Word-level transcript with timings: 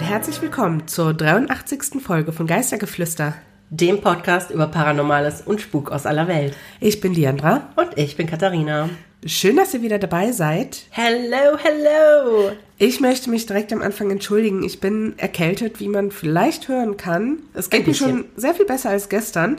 Und 0.00 0.06
herzlich 0.06 0.40
willkommen 0.40 0.88
zur 0.88 1.12
83. 1.12 2.02
Folge 2.02 2.32
von 2.32 2.46
Geistergeflüster. 2.46 3.34
Dem 3.68 4.00
Podcast 4.00 4.50
über 4.50 4.66
Paranormales 4.66 5.42
und 5.42 5.60
Spuk 5.60 5.92
aus 5.92 6.06
aller 6.06 6.26
Welt. 6.26 6.56
Ich 6.80 7.02
bin 7.02 7.12
Diandra. 7.12 7.68
Und 7.76 7.98
ich 7.98 8.16
bin 8.16 8.26
Katharina. 8.26 8.88
Schön, 9.26 9.56
dass 9.56 9.74
ihr 9.74 9.82
wieder 9.82 9.98
dabei 9.98 10.32
seid. 10.32 10.84
Hello, 10.88 11.58
hello. 11.58 12.52
Ich 12.78 13.00
möchte 13.00 13.28
mich 13.28 13.44
direkt 13.44 13.74
am 13.74 13.82
Anfang 13.82 14.10
entschuldigen. 14.10 14.62
Ich 14.62 14.80
bin 14.80 15.18
erkältet, 15.18 15.80
wie 15.80 15.88
man 15.88 16.10
vielleicht 16.12 16.68
hören 16.68 16.96
kann. 16.96 17.40
Es 17.52 17.68
geht 17.68 17.86
mir 17.86 17.92
schon 17.92 18.24
sehr 18.36 18.54
viel 18.54 18.64
besser 18.64 18.88
als 18.88 19.10
gestern. 19.10 19.58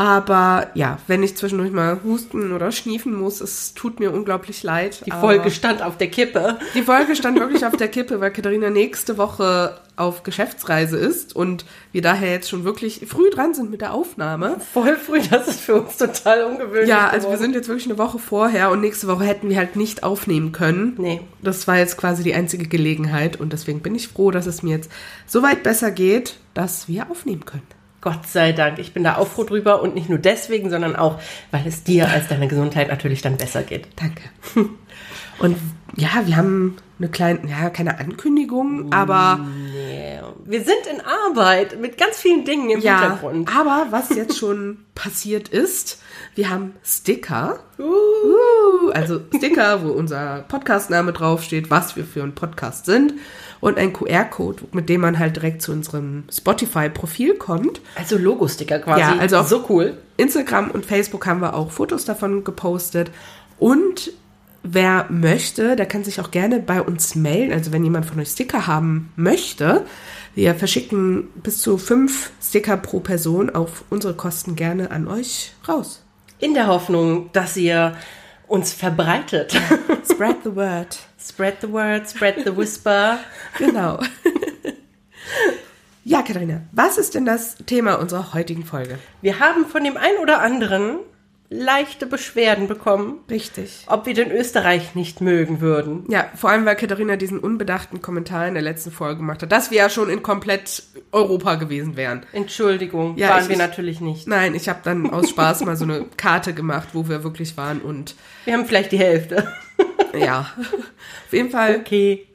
Aber 0.00 0.68
ja, 0.72 0.96
wenn 1.08 1.22
ich 1.22 1.36
zwischendurch 1.36 1.72
mal 1.72 2.00
husten 2.02 2.54
oder 2.54 2.72
schniefen 2.72 3.12
muss, 3.12 3.42
es 3.42 3.74
tut 3.74 4.00
mir 4.00 4.14
unglaublich 4.14 4.62
leid. 4.62 5.02
Die 5.04 5.10
Folge 5.10 5.50
stand 5.50 5.82
auf 5.82 5.98
der 5.98 6.08
Kippe. 6.08 6.58
Die 6.74 6.80
Folge 6.80 7.14
stand 7.14 7.38
wirklich 7.38 7.66
auf 7.66 7.76
der 7.76 7.88
Kippe, 7.88 8.18
weil 8.18 8.30
Katharina 8.30 8.70
nächste 8.70 9.18
Woche 9.18 9.78
auf 9.96 10.22
Geschäftsreise 10.22 10.96
ist 10.96 11.36
und 11.36 11.66
wir 11.92 12.00
daher 12.00 12.30
jetzt 12.30 12.48
schon 12.48 12.64
wirklich 12.64 13.02
früh 13.06 13.28
dran 13.28 13.52
sind 13.52 13.70
mit 13.70 13.82
der 13.82 13.92
Aufnahme. 13.92 14.56
Voll 14.72 14.96
früh, 14.96 15.20
das 15.20 15.48
ist 15.48 15.60
für 15.60 15.82
uns 15.82 15.98
total 15.98 16.44
ungewöhnlich. 16.44 16.88
Ja, 16.88 17.08
also 17.08 17.26
geworden. 17.26 17.32
wir 17.32 17.38
sind 17.38 17.54
jetzt 17.54 17.68
wirklich 17.68 17.86
eine 17.86 17.98
Woche 17.98 18.18
vorher 18.18 18.70
und 18.70 18.80
nächste 18.80 19.06
Woche 19.06 19.24
hätten 19.24 19.50
wir 19.50 19.58
halt 19.58 19.76
nicht 19.76 20.02
aufnehmen 20.02 20.52
können. 20.52 20.94
Nee. 20.96 21.20
Das 21.42 21.68
war 21.68 21.76
jetzt 21.76 21.98
quasi 21.98 22.22
die 22.22 22.32
einzige 22.32 22.66
Gelegenheit 22.66 23.38
und 23.38 23.52
deswegen 23.52 23.80
bin 23.80 23.94
ich 23.94 24.08
froh, 24.08 24.30
dass 24.30 24.46
es 24.46 24.62
mir 24.62 24.76
jetzt 24.76 24.90
so 25.26 25.42
weit 25.42 25.62
besser 25.62 25.90
geht, 25.90 26.38
dass 26.54 26.88
wir 26.88 27.10
aufnehmen 27.10 27.44
können. 27.44 27.79
Gott 28.00 28.26
sei 28.26 28.52
Dank. 28.52 28.78
Ich 28.78 28.94
bin 28.94 29.04
da 29.04 29.16
auch 29.16 29.28
froh 29.28 29.44
drüber 29.44 29.82
und 29.82 29.94
nicht 29.94 30.08
nur 30.08 30.18
deswegen, 30.18 30.70
sondern 30.70 30.96
auch, 30.96 31.20
weil 31.50 31.66
es 31.66 31.84
dir 31.84 32.08
als 32.08 32.28
deine 32.28 32.48
Gesundheit 32.48 32.88
natürlich 32.88 33.22
dann 33.22 33.36
besser 33.36 33.62
geht. 33.62 33.88
Danke. 33.96 34.22
Und 35.38 35.56
ja, 35.96 36.26
wir 36.26 36.36
haben 36.36 36.76
eine 36.98 37.08
kleine, 37.08 37.48
ja, 37.48 37.70
keine 37.70 37.98
Ankündigung, 37.98 38.92
aber. 38.92 39.40
Nee. 39.72 40.20
Wir 40.44 40.62
sind 40.62 40.86
in 40.92 41.00
Arbeit 41.00 41.80
mit 41.80 41.96
ganz 41.96 42.18
vielen 42.18 42.44
Dingen 42.44 42.68
im 42.68 42.80
ja, 42.80 43.00
Hintergrund. 43.00 43.48
Aber 43.56 43.86
was 43.90 44.10
jetzt 44.10 44.38
schon 44.38 44.84
passiert 44.94 45.48
ist, 45.48 46.02
wir 46.34 46.50
haben 46.50 46.74
Sticker. 46.84 47.60
Uh. 47.78 47.84
Uh, 47.84 48.90
also 48.90 49.20
Sticker, 49.34 49.82
wo 49.82 49.92
unser 49.92 50.44
Podcastname 50.46 51.12
draufsteht, 51.12 51.70
was 51.70 51.96
wir 51.96 52.04
für 52.04 52.22
ein 52.22 52.34
Podcast 52.34 52.84
sind 52.84 53.14
und 53.60 53.78
ein 53.78 53.92
QR-Code, 53.92 54.64
mit 54.72 54.88
dem 54.88 55.02
man 55.02 55.18
halt 55.18 55.36
direkt 55.36 55.62
zu 55.62 55.72
unserem 55.72 56.24
Spotify-Profil 56.32 57.34
kommt. 57.36 57.80
Also 57.94 58.16
Logo-Sticker 58.16 58.78
quasi. 58.78 59.00
Ja, 59.00 59.18
also 59.18 59.42
so 59.42 59.66
cool. 59.68 59.98
Instagram 60.16 60.70
und 60.70 60.86
Facebook 60.86 61.26
haben 61.26 61.40
wir 61.40 61.54
auch 61.54 61.70
Fotos 61.70 62.04
davon 62.04 62.44
gepostet. 62.44 63.10
Und 63.58 64.12
wer 64.62 65.06
möchte, 65.10 65.76
der 65.76 65.86
kann 65.86 66.04
sich 66.04 66.20
auch 66.20 66.30
gerne 66.30 66.60
bei 66.60 66.80
uns 66.80 67.14
melden. 67.14 67.52
Also 67.52 67.72
wenn 67.72 67.84
jemand 67.84 68.06
von 68.06 68.18
euch 68.20 68.28
Sticker 68.28 68.66
haben 68.66 69.12
möchte, 69.16 69.84
wir 70.34 70.54
verschicken 70.54 71.28
bis 71.42 71.60
zu 71.60 71.76
fünf 71.76 72.30
Sticker 72.42 72.76
pro 72.76 73.00
Person 73.00 73.50
auf 73.50 73.84
unsere 73.90 74.14
Kosten 74.14 74.56
gerne 74.56 74.90
an 74.90 75.08
euch 75.08 75.52
raus. 75.68 76.02
In 76.38 76.54
der 76.54 76.68
Hoffnung, 76.68 77.30
dass 77.32 77.56
ihr 77.56 77.96
uns 78.46 78.72
verbreitet. 78.72 79.52
Spread 80.10 80.36
the 80.44 80.54
word. 80.54 80.98
Spread 81.22 81.56
the 81.60 81.70
word, 81.70 82.08
spread 82.08 82.44
the 82.44 82.56
whisper. 82.56 83.18
genau. 83.58 84.00
Ja, 86.04 86.22
Katharina, 86.22 86.62
was 86.72 86.96
ist 86.96 87.14
denn 87.14 87.26
das 87.26 87.56
Thema 87.66 87.96
unserer 87.96 88.32
heutigen 88.32 88.64
Folge? 88.64 88.98
Wir 89.20 89.38
haben 89.38 89.66
von 89.66 89.84
dem 89.84 89.96
einen 89.96 90.18
oder 90.18 90.40
anderen 90.40 90.98
leichte 91.50 92.06
Beschwerden 92.06 92.68
bekommen. 92.68 93.20
Richtig. 93.28 93.84
Ob 93.88 94.06
wir 94.06 94.14
den 94.14 94.30
Österreich 94.30 94.94
nicht 94.94 95.20
mögen 95.20 95.60
würden. 95.60 96.04
Ja, 96.08 96.30
vor 96.36 96.50
allem, 96.50 96.64
weil 96.64 96.76
Katharina 96.76 97.16
diesen 97.16 97.40
unbedachten 97.40 98.00
Kommentar 98.00 98.46
in 98.46 98.54
der 98.54 98.62
letzten 98.62 98.92
Folge 98.92 99.18
gemacht 99.18 99.42
hat, 99.42 99.50
dass 99.50 99.72
wir 99.72 99.78
ja 99.78 99.90
schon 99.90 100.08
in 100.08 100.22
komplett 100.22 100.84
Europa 101.10 101.56
gewesen 101.56 101.96
wären. 101.96 102.24
Entschuldigung, 102.32 103.16
ja, 103.18 103.30
waren 103.30 103.42
ich, 103.42 103.48
wir 103.48 103.56
natürlich 103.56 104.00
nicht. 104.00 104.28
Nein, 104.28 104.54
ich 104.54 104.68
habe 104.68 104.78
dann 104.84 105.10
aus 105.10 105.28
Spaß 105.28 105.60
mal 105.64 105.76
so 105.76 105.84
eine 105.84 106.06
Karte 106.16 106.54
gemacht, 106.54 106.90
wo 106.92 107.08
wir 107.08 107.24
wirklich 107.24 107.56
waren 107.56 107.80
und... 107.80 108.14
Wir 108.44 108.54
haben 108.54 108.64
vielleicht 108.64 108.92
die 108.92 108.98
Hälfte. 108.98 109.48
Ja, 110.18 110.50
auf 110.58 111.32
jeden 111.32 111.50
Fall... 111.50 111.76
Okay 111.80 112.26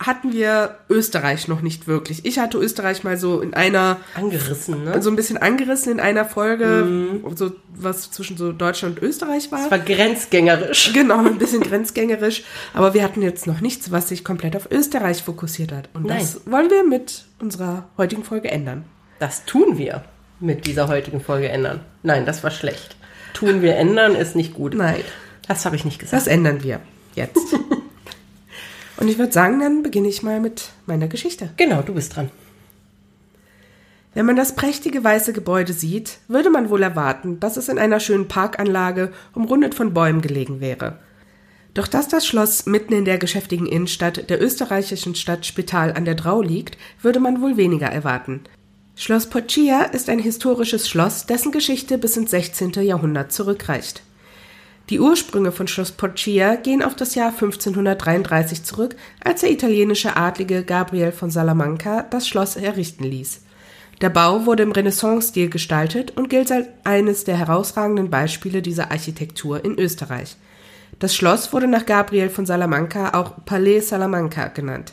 hatten 0.00 0.32
wir 0.32 0.76
Österreich 0.90 1.48
noch 1.48 1.62
nicht 1.62 1.86
wirklich. 1.86 2.24
Ich 2.24 2.38
hatte 2.38 2.58
Österreich 2.58 3.04
mal 3.04 3.16
so 3.16 3.40
in 3.40 3.54
einer 3.54 3.98
angerissen, 4.14 4.84
ne? 4.84 5.00
So 5.00 5.08
ein 5.08 5.16
bisschen 5.16 5.36
angerissen 5.36 5.92
in 5.92 6.00
einer 6.00 6.24
Folge, 6.24 6.84
mm. 6.84 7.36
so 7.36 7.52
was 7.74 8.10
zwischen 8.10 8.36
so 8.36 8.52
Deutschland 8.52 9.00
und 9.00 9.08
Österreich 9.08 9.50
war. 9.52 9.64
Es 9.64 9.70
war 9.70 9.78
grenzgängerisch. 9.78 10.92
Genau, 10.94 11.24
ein 11.24 11.38
bisschen 11.38 11.62
grenzgängerisch, 11.62 12.44
aber 12.72 12.94
wir 12.94 13.02
hatten 13.02 13.20
jetzt 13.20 13.46
noch 13.46 13.60
nichts, 13.60 13.90
was 13.90 14.08
sich 14.08 14.24
komplett 14.24 14.56
auf 14.56 14.70
Österreich 14.70 15.22
fokussiert 15.22 15.72
hat 15.72 15.88
und 15.92 16.06
Nein. 16.06 16.18
das 16.18 16.40
wollen 16.46 16.70
wir 16.70 16.84
mit 16.84 17.24
unserer 17.40 17.88
heutigen 17.96 18.22
Folge 18.22 18.50
ändern. 18.50 18.84
Das 19.18 19.44
tun 19.44 19.76
wir 19.76 20.04
mit 20.40 20.66
dieser 20.66 20.88
heutigen 20.88 21.20
Folge 21.20 21.48
ändern. 21.48 21.80
Nein, 22.02 22.26
das 22.26 22.44
war 22.44 22.50
schlecht. 22.50 22.96
Tun 23.32 23.62
wir 23.62 23.76
ändern 23.76 24.14
ist 24.14 24.36
nicht 24.36 24.54
gut. 24.54 24.74
Nein, 24.74 25.02
das 25.48 25.64
habe 25.64 25.76
ich 25.76 25.84
nicht 25.84 25.98
gesagt. 25.98 26.20
Das 26.20 26.26
ändern 26.26 26.62
wir 26.62 26.80
jetzt. 27.16 27.38
Und 28.96 29.08
ich 29.08 29.18
würde 29.18 29.32
sagen, 29.32 29.60
dann 29.60 29.82
beginne 29.82 30.08
ich 30.08 30.22
mal 30.22 30.40
mit 30.40 30.70
meiner 30.86 31.08
Geschichte. 31.08 31.50
Genau, 31.56 31.82
du 31.82 31.94
bist 31.94 32.14
dran. 32.14 32.30
Wenn 34.14 34.26
man 34.26 34.36
das 34.36 34.54
prächtige 34.54 35.02
weiße 35.02 35.32
Gebäude 35.32 35.72
sieht, 35.72 36.18
würde 36.28 36.48
man 36.48 36.70
wohl 36.70 36.82
erwarten, 36.82 37.40
dass 37.40 37.56
es 37.56 37.68
in 37.68 37.78
einer 37.78 37.98
schönen 37.98 38.28
Parkanlage 38.28 39.12
umrundet 39.32 39.74
von 39.74 39.92
Bäumen 39.92 40.20
gelegen 40.20 40.60
wäre. 40.60 40.98
Doch 41.74 41.88
dass 41.88 42.06
das 42.06 42.24
Schloss 42.24 42.66
mitten 42.66 42.92
in 42.92 43.04
der 43.04 43.18
geschäftigen 43.18 43.66
Innenstadt 43.66 44.30
der 44.30 44.40
österreichischen 44.40 45.16
Stadt 45.16 45.44
Spital 45.44 45.92
an 45.92 46.04
der 46.04 46.14
Drau 46.14 46.40
liegt, 46.40 46.78
würde 47.02 47.18
man 47.18 47.42
wohl 47.42 47.56
weniger 47.56 47.88
erwarten. 47.88 48.42
Schloss 48.94 49.26
Poccia 49.26 49.82
ist 49.82 50.08
ein 50.08 50.20
historisches 50.20 50.88
Schloss, 50.88 51.26
dessen 51.26 51.50
Geschichte 51.50 51.98
bis 51.98 52.16
ins 52.16 52.30
16. 52.30 52.74
Jahrhundert 52.74 53.32
zurückreicht. 53.32 54.02
Die 54.90 55.00
Ursprünge 55.00 55.50
von 55.50 55.66
Schloss 55.66 55.92
Poccia 55.92 56.56
gehen 56.56 56.82
auf 56.82 56.94
das 56.94 57.14
Jahr 57.14 57.30
1533 57.30 58.64
zurück, 58.64 58.96
als 59.24 59.40
der 59.40 59.50
italienische 59.50 60.16
Adlige 60.16 60.62
Gabriel 60.62 61.10
von 61.10 61.30
Salamanca 61.30 62.02
das 62.02 62.28
Schloss 62.28 62.56
errichten 62.56 63.04
ließ. 63.04 63.40
Der 64.02 64.10
Bau 64.10 64.44
wurde 64.44 64.62
im 64.62 64.72
Renaissance-Stil 64.72 65.48
gestaltet 65.48 66.16
und 66.16 66.28
gilt 66.28 66.52
als 66.52 66.66
eines 66.84 67.24
der 67.24 67.38
herausragenden 67.38 68.10
Beispiele 68.10 68.60
dieser 68.60 68.90
Architektur 68.90 69.64
in 69.64 69.78
Österreich. 69.78 70.36
Das 70.98 71.14
Schloss 71.14 71.52
wurde 71.54 71.66
nach 71.66 71.86
Gabriel 71.86 72.28
von 72.28 72.44
Salamanca 72.44 73.14
auch 73.18 73.44
Palais 73.46 73.80
Salamanca 73.80 74.48
genannt. 74.48 74.92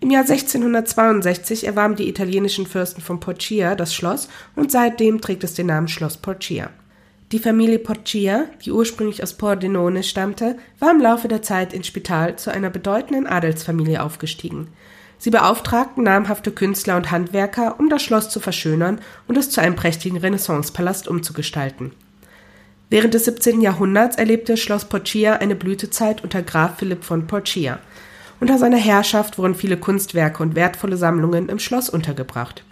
Im 0.00 0.10
Jahr 0.10 0.22
1662 0.22 1.66
erwarben 1.66 1.96
die 1.96 2.08
italienischen 2.08 2.66
Fürsten 2.66 3.00
von 3.00 3.20
Poccia 3.20 3.74
das 3.74 3.94
Schloss 3.94 4.28
und 4.56 4.70
seitdem 4.70 5.20
trägt 5.20 5.44
es 5.44 5.54
den 5.54 5.66
Namen 5.66 5.88
Schloss 5.88 6.16
Poccia. 6.16 6.70
Die 7.32 7.38
Familie 7.38 7.78
Porcia, 7.78 8.46
die 8.64 8.72
ursprünglich 8.72 9.22
aus 9.22 9.34
Pordenone 9.34 10.02
stammte, 10.02 10.56
war 10.80 10.90
im 10.90 11.00
Laufe 11.00 11.28
der 11.28 11.42
Zeit 11.42 11.72
in 11.72 11.84
Spital 11.84 12.34
zu 12.36 12.50
einer 12.50 12.70
bedeutenden 12.70 13.28
Adelsfamilie 13.28 14.02
aufgestiegen. 14.02 14.66
Sie 15.18 15.30
beauftragten 15.30 16.02
namhafte 16.02 16.50
Künstler 16.50 16.96
und 16.96 17.12
Handwerker, 17.12 17.78
um 17.78 17.88
das 17.88 18.02
Schloss 18.02 18.30
zu 18.30 18.40
verschönern 18.40 19.00
und 19.28 19.38
es 19.38 19.50
zu 19.50 19.60
einem 19.60 19.76
prächtigen 19.76 20.18
Renaissancepalast 20.18 21.06
umzugestalten. 21.06 21.92
Während 22.88 23.14
des 23.14 23.26
17. 23.26 23.60
Jahrhunderts 23.60 24.16
erlebte 24.16 24.56
Schloss 24.56 24.86
Porcia 24.86 25.34
eine 25.34 25.54
Blütezeit 25.54 26.24
unter 26.24 26.42
Graf 26.42 26.78
Philipp 26.78 27.04
von 27.04 27.28
Porcia. 27.28 27.78
Unter 28.40 28.58
seiner 28.58 28.78
Herrschaft 28.78 29.38
wurden 29.38 29.54
viele 29.54 29.76
Kunstwerke 29.76 30.42
und 30.42 30.56
wertvolle 30.56 30.96
Sammlungen 30.96 31.48
im 31.48 31.60
Schloss 31.60 31.90
untergebracht. 31.90 32.64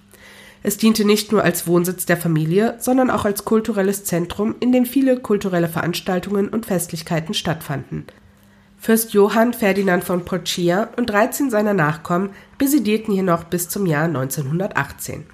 Es 0.69 0.77
diente 0.77 1.07
nicht 1.07 1.33
nur 1.33 1.43
als 1.43 1.67
Wohnsitz 1.67 2.05
der 2.05 2.19
Familie, 2.19 2.75
sondern 2.79 3.11
auch 3.11 3.25
als 3.25 3.47
kulturelles 3.47 4.05
Zentrum, 4.05 4.55
in 4.61 4.71
dem 4.71 4.85
viele 4.85 5.19
kulturelle 5.19 5.67
Veranstaltungen 5.67 6.51
und 6.51 6.67
Festlichkeiten 6.67 7.33
stattfanden. 7.33 8.05
Fürst 8.77 9.15
Johann 9.15 9.55
Ferdinand 9.55 10.05
von 10.05 10.27
Porcia 10.27 10.91
und 10.99 11.07
13 11.07 11.49
seiner 11.49 11.73
Nachkommen 11.73 12.35
residierten 12.61 13.15
hier 13.15 13.23
noch 13.23 13.45
bis 13.45 13.71
zum 13.71 13.87
Jahr 13.87 14.05
1918. 14.05 15.25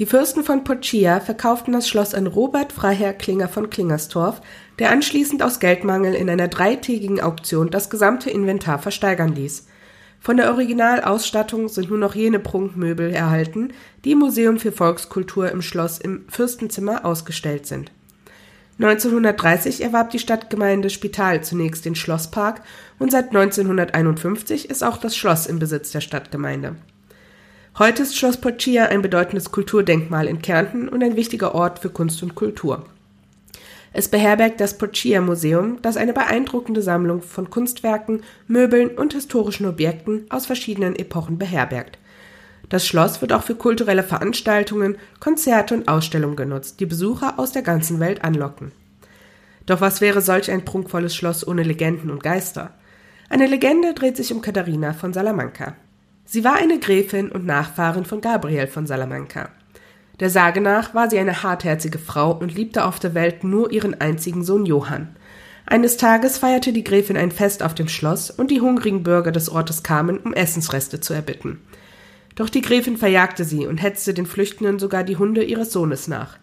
Die 0.00 0.06
Fürsten 0.06 0.42
von 0.42 0.64
Porcia 0.64 1.20
verkauften 1.20 1.74
das 1.74 1.88
Schloss 1.88 2.12
an 2.12 2.26
Robert 2.26 2.72
Freiherr 2.72 3.12
Klinger 3.12 3.46
von 3.46 3.70
Klingerstorff, 3.70 4.40
der 4.80 4.90
anschließend 4.90 5.44
aus 5.44 5.60
Geldmangel 5.60 6.12
in 6.12 6.28
einer 6.28 6.48
dreitägigen 6.48 7.20
Auktion 7.20 7.70
das 7.70 7.88
gesamte 7.88 8.30
Inventar 8.30 8.80
versteigern 8.80 9.32
ließ. 9.32 9.64
Von 10.22 10.36
der 10.36 10.52
Originalausstattung 10.52 11.68
sind 11.68 11.90
nur 11.90 11.98
noch 11.98 12.14
jene 12.14 12.38
Prunkmöbel 12.38 13.10
erhalten, 13.10 13.72
die 14.04 14.12
im 14.12 14.20
Museum 14.20 14.60
für 14.60 14.70
Volkskultur 14.70 15.50
im 15.50 15.62
Schloss 15.62 15.98
im 15.98 16.24
Fürstenzimmer 16.28 17.04
ausgestellt 17.04 17.66
sind. 17.66 17.90
1930 18.78 19.82
erwarb 19.82 20.10
die 20.10 20.20
Stadtgemeinde 20.20 20.90
Spital 20.90 21.42
zunächst 21.42 21.84
den 21.84 21.96
Schlosspark 21.96 22.62
und 23.00 23.10
seit 23.10 23.34
1951 23.34 24.70
ist 24.70 24.84
auch 24.84 24.96
das 24.96 25.16
Schloss 25.16 25.46
im 25.46 25.58
Besitz 25.58 25.90
der 25.90 26.00
Stadtgemeinde. 26.00 26.76
Heute 27.76 28.04
ist 28.04 28.16
Schloss 28.16 28.36
Poccia 28.36 28.84
ein 28.84 29.02
bedeutendes 29.02 29.50
Kulturdenkmal 29.50 30.28
in 30.28 30.40
Kärnten 30.40 30.88
und 30.88 31.02
ein 31.02 31.16
wichtiger 31.16 31.52
Ort 31.52 31.80
für 31.80 31.90
Kunst 31.90 32.22
und 32.22 32.36
Kultur. 32.36 32.86
Es 33.92 34.08
beherbergt 34.08 34.60
das 34.60 34.78
Porcia 34.78 35.20
Museum, 35.20 35.78
das 35.82 35.96
eine 35.96 36.12
beeindruckende 36.12 36.80
Sammlung 36.80 37.20
von 37.20 37.50
Kunstwerken, 37.50 38.22
Möbeln 38.46 38.90
und 38.90 39.12
historischen 39.12 39.66
Objekten 39.66 40.26
aus 40.30 40.46
verschiedenen 40.46 40.96
Epochen 40.96 41.38
beherbergt. 41.38 41.98
Das 42.70 42.86
Schloss 42.86 43.20
wird 43.20 43.34
auch 43.34 43.42
für 43.42 43.54
kulturelle 43.54 44.02
Veranstaltungen, 44.02 44.96
Konzerte 45.20 45.74
und 45.74 45.88
Ausstellungen 45.88 46.36
genutzt, 46.36 46.80
die 46.80 46.86
Besucher 46.86 47.38
aus 47.38 47.52
der 47.52 47.60
ganzen 47.60 48.00
Welt 48.00 48.24
anlocken. 48.24 48.72
Doch 49.66 49.82
was 49.82 50.00
wäre 50.00 50.22
solch 50.22 50.50
ein 50.50 50.64
prunkvolles 50.64 51.14
Schloss 51.14 51.46
ohne 51.46 51.62
Legenden 51.62 52.10
und 52.10 52.22
Geister? 52.22 52.72
Eine 53.28 53.46
Legende 53.46 53.92
dreht 53.92 54.16
sich 54.16 54.32
um 54.32 54.40
Katharina 54.40 54.94
von 54.94 55.12
Salamanca. 55.12 55.76
Sie 56.24 56.44
war 56.44 56.54
eine 56.54 56.78
Gräfin 56.78 57.30
und 57.30 57.44
Nachfahrin 57.44 58.06
von 58.06 58.22
Gabriel 58.22 58.66
von 58.66 58.86
Salamanca. 58.86 59.50
Der 60.20 60.30
Sage 60.30 60.60
nach 60.60 60.94
war 60.94 61.10
sie 61.10 61.18
eine 61.18 61.42
hartherzige 61.42 61.98
Frau 61.98 62.32
und 62.32 62.54
liebte 62.54 62.84
auf 62.84 62.98
der 62.98 63.14
Welt 63.14 63.44
nur 63.44 63.72
ihren 63.72 64.00
einzigen 64.00 64.44
Sohn 64.44 64.66
Johann. 64.66 65.16
Eines 65.66 65.96
Tages 65.96 66.38
feierte 66.38 66.72
die 66.72 66.84
Gräfin 66.84 67.16
ein 67.16 67.30
Fest 67.30 67.62
auf 67.62 67.74
dem 67.74 67.88
Schloss 67.88 68.30
und 68.30 68.50
die 68.50 68.60
hungrigen 68.60 69.02
Bürger 69.02 69.32
des 69.32 69.48
Ortes 69.48 69.82
kamen, 69.82 70.18
um 70.18 70.34
Essensreste 70.34 71.00
zu 71.00 71.14
erbitten. 71.14 71.60
Doch 72.34 72.48
die 72.48 72.62
Gräfin 72.62 72.96
verjagte 72.96 73.44
sie 73.44 73.66
und 73.66 73.78
hetzte 73.78 74.14
den 74.14 74.26
Flüchtenden 74.26 74.78
sogar 74.78 75.04
die 75.04 75.16
Hunde 75.16 75.44
ihres 75.44 75.72
Sohnes 75.72 76.08
nach. 76.08 76.38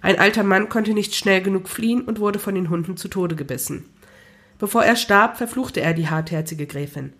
Ein 0.00 0.18
alter 0.18 0.44
Mann 0.44 0.68
konnte 0.68 0.94
nicht 0.94 1.14
schnell 1.14 1.42
genug 1.42 1.68
fliehen 1.68 2.02
und 2.02 2.20
wurde 2.20 2.38
von 2.38 2.54
den 2.54 2.70
Hunden 2.70 2.96
zu 2.96 3.08
Tode 3.08 3.36
gebissen. 3.36 3.84
Bevor 4.58 4.84
er 4.84 4.96
starb, 4.96 5.36
verfluchte 5.36 5.80
er 5.80 5.94
die 5.94 6.08
hartherzige 6.08 6.66
Gräfin. 6.66 7.12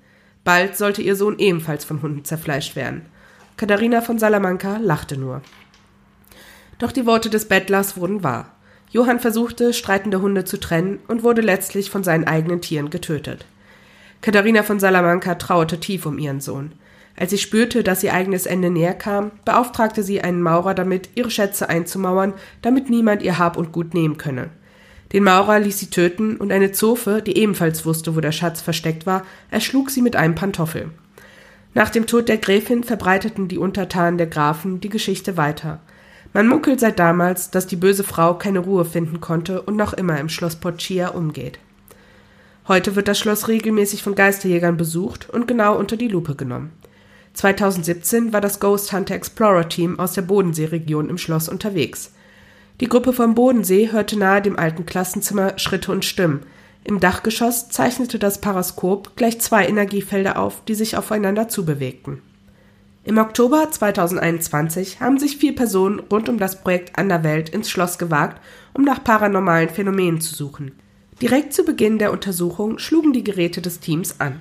Bald 0.44 0.76
sollte 0.76 1.02
ihr 1.02 1.16
Sohn 1.16 1.38
ebenfalls 1.38 1.84
von 1.84 2.02
Hunden 2.02 2.24
zerfleischt 2.24 2.76
werden. 2.76 3.02
Katharina 3.56 4.00
von 4.00 4.18
Salamanca 4.18 4.78
lachte 4.78 5.16
nur. 5.16 5.42
Doch 6.78 6.92
die 6.92 7.06
Worte 7.06 7.30
des 7.30 7.46
Bettlers 7.46 7.96
wurden 7.96 8.22
wahr. 8.22 8.52
Johann 8.90 9.20
versuchte, 9.20 9.74
streitende 9.74 10.22
Hunde 10.22 10.44
zu 10.44 10.58
trennen 10.58 11.00
und 11.08 11.22
wurde 11.22 11.42
letztlich 11.42 11.90
von 11.90 12.04
seinen 12.04 12.24
eigenen 12.24 12.60
Tieren 12.60 12.90
getötet. 12.90 13.44
Katharina 14.22 14.62
von 14.62 14.80
Salamanca 14.80 15.34
trauerte 15.34 15.78
tief 15.78 16.06
um 16.06 16.18
ihren 16.18 16.40
Sohn. 16.40 16.72
Als 17.16 17.30
sie 17.30 17.38
spürte, 17.38 17.82
dass 17.82 18.02
ihr 18.04 18.14
eigenes 18.14 18.46
Ende 18.46 18.70
näher 18.70 18.94
kam, 18.94 19.32
beauftragte 19.44 20.02
sie 20.02 20.20
einen 20.20 20.40
Maurer 20.40 20.74
damit, 20.74 21.10
ihre 21.16 21.30
Schätze 21.30 21.68
einzumauern, 21.68 22.32
damit 22.62 22.90
niemand 22.90 23.22
ihr 23.22 23.38
Hab 23.38 23.56
und 23.56 23.72
Gut 23.72 23.92
nehmen 23.92 24.18
könne. 24.18 24.50
Den 25.12 25.24
Maurer 25.24 25.58
ließ 25.58 25.78
sie 25.78 25.90
töten 25.90 26.36
und 26.36 26.52
eine 26.52 26.70
Zofe, 26.72 27.22
die 27.22 27.36
ebenfalls 27.36 27.84
wusste, 27.84 28.14
wo 28.14 28.20
der 28.20 28.32
Schatz 28.32 28.60
versteckt 28.60 29.04
war, 29.04 29.24
erschlug 29.50 29.90
sie 29.90 30.02
mit 30.02 30.16
einem 30.16 30.34
Pantoffel. 30.34 30.90
Nach 31.74 31.90
dem 31.90 32.06
Tod 32.06 32.28
der 32.28 32.38
Gräfin 32.38 32.84
verbreiteten 32.84 33.48
die 33.48 33.58
Untertanen 33.58 34.18
der 34.18 34.26
Grafen 34.26 34.80
die 34.80 34.88
Geschichte 34.88 35.36
weiter. 35.36 35.80
Man 36.32 36.46
munkelt 36.46 36.80
seit 36.80 36.98
damals, 36.98 37.50
dass 37.50 37.66
die 37.66 37.76
böse 37.76 38.04
Frau 38.04 38.34
keine 38.34 38.58
Ruhe 38.58 38.84
finden 38.84 39.20
konnte 39.20 39.62
und 39.62 39.76
noch 39.76 39.92
immer 39.92 40.20
im 40.20 40.28
Schloss 40.28 40.56
Porcia 40.56 41.08
umgeht. 41.08 41.58
Heute 42.68 42.96
wird 42.96 43.08
das 43.08 43.18
Schloss 43.18 43.48
regelmäßig 43.48 44.02
von 44.02 44.14
Geisterjägern 44.14 44.76
besucht 44.76 45.30
und 45.30 45.48
genau 45.48 45.76
unter 45.76 45.96
die 45.96 46.08
Lupe 46.08 46.34
genommen. 46.34 46.70
2017 47.32 48.32
war 48.32 48.42
das 48.42 48.60
Ghost 48.60 48.92
Hunter 48.92 49.14
Explorer 49.14 49.68
Team 49.68 49.98
aus 49.98 50.12
der 50.12 50.22
Bodenseeregion 50.22 51.08
im 51.08 51.18
Schloss 51.18 51.48
unterwegs. 51.48 52.12
Die 52.80 52.88
Gruppe 52.88 53.12
vom 53.12 53.34
Bodensee 53.34 53.90
hörte 53.90 54.18
nahe 54.18 54.42
dem 54.42 54.58
alten 54.58 54.84
Klassenzimmer 54.84 55.58
Schritte 55.58 55.92
und 55.92 56.04
Stimmen. 56.04 56.42
Im 56.84 57.00
Dachgeschoss 57.00 57.70
zeichnete 57.70 58.18
das 58.18 58.40
Paraskop 58.40 59.16
gleich 59.16 59.40
zwei 59.40 59.66
Energiefelder 59.66 60.38
auf, 60.38 60.64
die 60.64 60.74
sich 60.74 60.96
aufeinander 60.96 61.48
zubewegten. 61.48 62.22
Im 63.04 63.18
Oktober 63.18 63.70
2021 63.70 65.00
haben 65.00 65.18
sich 65.18 65.36
vier 65.36 65.54
Personen 65.54 66.00
rund 66.00 66.28
um 66.28 66.38
das 66.38 66.60
Projekt 66.60 66.98
Anderwelt 66.98 67.48
ins 67.48 67.70
Schloss 67.70 67.96
gewagt, 67.96 68.40
um 68.74 68.84
nach 68.84 69.02
paranormalen 69.02 69.70
Phänomenen 69.70 70.20
zu 70.20 70.34
suchen. 70.34 70.72
Direkt 71.22 71.52
zu 71.52 71.64
Beginn 71.64 71.98
der 71.98 72.12
Untersuchung 72.12 72.78
schlugen 72.78 73.12
die 73.12 73.24
Geräte 73.24 73.62
des 73.62 73.80
Teams 73.80 74.20
an. 74.20 74.40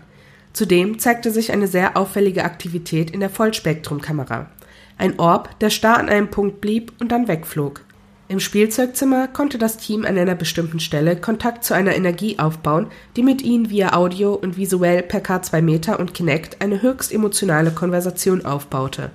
Zudem 0.54 1.00
zeigte 1.00 1.32
sich 1.32 1.52
eine 1.52 1.68
sehr 1.68 1.96
auffällige 1.96 2.44
Aktivität 2.44 3.12
in 3.12 3.20
der 3.20 3.30
Vollspektrumkamera. 3.30 4.50
Ein 4.98 5.20
Orb, 5.20 5.60
der 5.60 5.70
starr 5.70 5.98
an 5.98 6.10
einem 6.10 6.30
Punkt 6.30 6.60
blieb 6.60 6.94
und 7.00 7.12
dann 7.12 7.28
wegflog. 7.28 7.82
Im 8.30 8.42
Spielzeugzimmer 8.42 9.30
konnte 9.30 9.58
das 9.58 9.78
Team 9.78 10.04
an 10.04 10.18
einer 10.18 10.36
bestimmten 10.36 10.82
Stelle 10.82 11.16
Kontakt 11.16 11.64
zu 11.64 11.74
einer 11.74 11.96
Energie 11.96 12.40
aufbauen, 12.40 12.88
die 13.16 13.24
mit 13.24 13.42
ihnen 13.42 13.70
via 13.70 13.94
Audio 13.94 14.34
und 14.34 14.58
visuell 14.58 15.02
per 15.02 15.22
K2 15.22 15.62
Meter 15.62 15.98
und 15.98 16.14
Kinect 16.14 16.62
eine 16.62 16.82
höchst 16.82 17.14
emotionale 17.14 17.72
Konversation 17.72 18.44
aufbaute. 18.46 19.12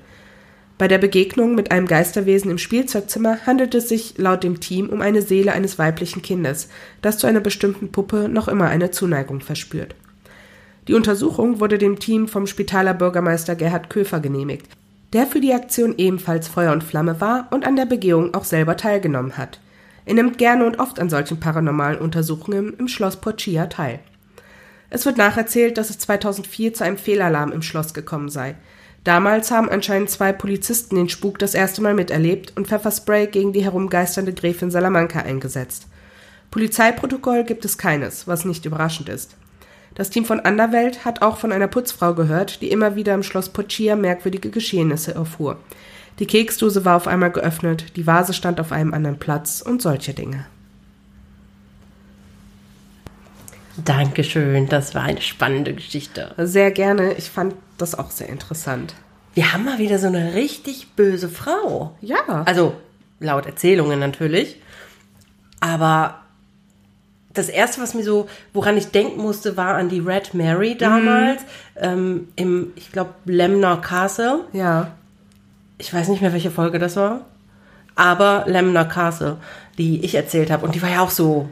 Bei 0.79 0.89
der 0.89 0.97
Begegnung 0.97 1.55
mit 1.55 1.71
einem 1.71 1.87
Geisterwesen 1.87 2.51
im 2.51 2.57
Spielzeugzimmer 2.57 3.45
handelt 3.45 3.75
es 3.75 3.91
sich 3.91 4.15
laut 4.17 4.43
dem 4.45 4.61
Team 4.61 4.89
um 4.89 5.03
eine 5.03 5.21
Seele 5.21 5.53
eines 5.53 5.79
weiblichen 5.79 6.23
Kindes, 6.23 6.71
das 7.03 7.19
zu 7.19 7.27
einer 7.27 7.41
bestimmten 7.41 7.93
Puppe 7.93 8.31
noch 8.31 8.49
immer 8.49 8.69
eine 8.69 8.93
Zuneigung 8.93 9.41
verspürt. 9.41 9.95
Die 10.89 10.95
Untersuchung 10.95 11.61
wurde 11.61 11.77
dem 11.77 11.99
Team 11.99 12.29
vom 12.29 12.47
Spitaler 12.47 12.95
Bürgermeister 12.95 13.57
Gerhard 13.57 13.91
Köfer 13.91 14.21
genehmigt, 14.21 14.69
der 15.13 15.27
für 15.27 15.41
die 15.41 15.53
Aktion 15.53 15.95
ebenfalls 15.99 16.49
Feuer 16.49 16.73
und 16.73 16.85
Flamme 16.85 17.21
war 17.21 17.49
und 17.51 17.67
an 17.67 17.77
der 17.77 17.87
Begehung 17.87 18.35
auch 18.35 18.45
selber 18.45 18.77
teilgenommen 18.77 19.37
hat. 19.37 19.61
Er 20.05 20.15
nimmt 20.15 20.39
gerne 20.39 20.65
und 20.65 20.79
oft 20.81 20.99
an 20.99 21.11
solchen 21.11 21.39
paranormalen 21.39 21.99
Untersuchungen 21.99 22.75
im 22.79 22.89
Schloss 22.89 23.17
Porcia 23.17 23.67
teil. 23.67 24.01
Es 24.91 25.07
wird 25.07 25.17
nacherzählt, 25.17 25.79
dass 25.79 25.91
es 25.91 25.99
2004 25.99 26.75
zu 26.75 26.85
einem 26.85 26.99
Fehlalarm 26.99 27.53
im 27.53 27.63
Schloss 27.63 27.95
gekommen 27.95 28.29
sei. 28.29 28.57
Damals 29.05 29.51
haben 29.51 29.69
anscheinend 29.69 30.11
zwei 30.11 30.33
Polizisten 30.33 30.97
den 30.97 31.09
Spuk 31.09 31.39
das 31.39 31.55
erste 31.55 31.83
Mal 31.83 31.95
miterlebt 31.95 32.53
und 32.57 32.69
Pfefferspray 32.69 33.27
gegen 33.27 33.53
die 33.53 33.65
herumgeisternde 33.65 34.33
Gräfin 34.33 34.71
Salamanca 34.71 35.21
eingesetzt. 35.21 35.87
Polizeiprotokoll 36.51 37.45
gibt 37.45 37.65
es 37.65 37.79
keines, 37.79 38.29
was 38.29 38.45
nicht 38.45 38.65
überraschend 38.67 39.09
ist. 39.09 39.37
Das 39.95 40.11
Team 40.11 40.25
von 40.25 40.41
Anderwelt 40.41 41.05
hat 41.05 41.23
auch 41.23 41.37
von 41.37 41.53
einer 41.53 41.69
Putzfrau 41.69 42.15
gehört, 42.15 42.63
die 42.63 42.71
immer 42.71 42.97
wieder 42.97 43.15
im 43.15 43.23
Schloss 43.23 43.51
Pochia 43.51 43.95
merkwürdige 43.95 44.51
Geschehnisse 44.51 45.15
erfuhr. 45.15 45.59
Die 46.19 46.27
Keksdose 46.27 46.85
war 46.85 46.97
auf 46.97 47.07
einmal 47.07 47.31
geöffnet, 47.31 47.97
die 47.97 48.07
Vase 48.07 48.33
stand 48.33 48.61
auf 48.61 48.73
einem 48.73 48.95
anderen 48.95 49.19
Platz 49.19 49.63
und 49.63 49.83
solche 49.83 50.15
Dinge. 50.15 50.47
Dankeschön, 53.85 54.69
das 54.69 54.95
war 54.95 55.03
eine 55.03 55.23
spannende 55.23 55.75
Geschichte. 55.75 56.35
Sehr 56.39 56.71
gerne, 56.71 57.15
ich 57.15 57.31
fand 57.31 57.55
das 57.79 57.95
auch 57.95 58.11
sehr 58.11 58.29
interessant. 58.29 58.95
Wir 59.35 59.53
haben 59.53 59.65
mal 59.65 59.79
wieder 59.79 59.99
so 59.99 60.09
eine 60.09 60.35
richtig 60.35 60.93
böse 60.95 61.29
Frau. 61.29 61.97
Ja. 62.03 62.43
Also 62.45 62.75
laut 63.19 63.47
Erzählungen 63.47 63.99
natürlich. 63.99 64.61
Aber 65.61 66.22
das 67.35 67.49
erste, 67.49 67.81
was 67.81 67.95
mir 67.95 68.05
so, 68.05 68.29
woran 68.53 68.77
ich 68.77 68.89
denken 68.89 69.21
musste, 69.21 69.57
war 69.57 69.75
an 69.75 69.89
die 69.89 70.01
Red 70.01 70.35
Mary 70.35 70.77
damals 70.77 71.43
mhm. 71.43 71.49
ähm, 71.77 72.29
im, 72.37 72.73
ich 72.77 72.93
glaube, 72.93 73.15
Lemner 73.25 73.79
Castle. 73.79 74.41
Ja. 74.53 74.93
Ich 75.79 75.93
weiß 75.93 76.09
nicht 76.09 76.21
mehr, 76.23 76.33
welche 76.33 76.51
Folge 76.51 76.79
das 76.79 76.97
war, 76.97 77.27
aber 77.95 78.45
Lemner 78.47 78.85
Castle, 78.85 79.39
die 79.79 80.05
ich 80.05 80.15
erzählt 80.15 80.51
habe. 80.51 80.65
Und 80.65 80.75
die 80.75 80.83
war 80.83 80.91
ja 80.91 81.01
auch 81.01 81.11
so 81.11 81.49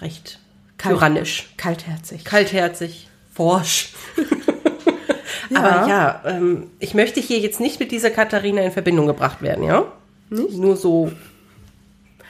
recht 0.00 0.38
Kalt, 0.78 0.96
tyrannisch. 0.96 1.48
Kaltherzig. 1.56 2.24
Kaltherzig, 2.24 3.08
forsch. 3.32 3.94
ja. 5.50 5.58
Aber 5.58 5.88
ja, 5.88 6.22
ähm, 6.26 6.70
ich 6.78 6.94
möchte 6.94 7.20
hier 7.20 7.38
jetzt 7.38 7.60
nicht 7.60 7.80
mit 7.80 7.90
dieser 7.90 8.10
Katharina 8.10 8.62
in 8.62 8.72
Verbindung 8.72 9.06
gebracht 9.06 9.42
werden, 9.42 9.64
ja? 9.64 9.84
Nicht? 10.28 10.56
Nur 10.56 10.76
so 10.76 11.12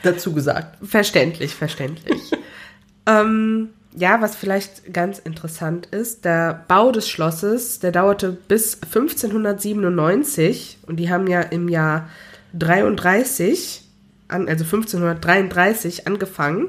dazu 0.06 0.32
gesagt. 0.32 0.78
Verständlich, 0.86 1.54
verständlich. 1.54 2.20
ähm, 3.06 3.70
ja, 3.96 4.20
was 4.20 4.36
vielleicht 4.36 4.92
ganz 4.92 5.18
interessant 5.18 5.86
ist, 5.86 6.24
der 6.24 6.64
Bau 6.68 6.92
des 6.92 7.08
Schlosses, 7.08 7.78
der 7.78 7.92
dauerte 7.92 8.30
bis 8.32 8.74
1597 8.82 10.78
und 10.86 10.96
die 10.96 11.10
haben 11.10 11.26
ja 11.26 11.40
im 11.40 11.68
Jahr 11.68 12.08
33, 12.52 13.82
an, 14.28 14.48
also 14.48 14.64
1533 14.64 16.06
angefangen. 16.06 16.68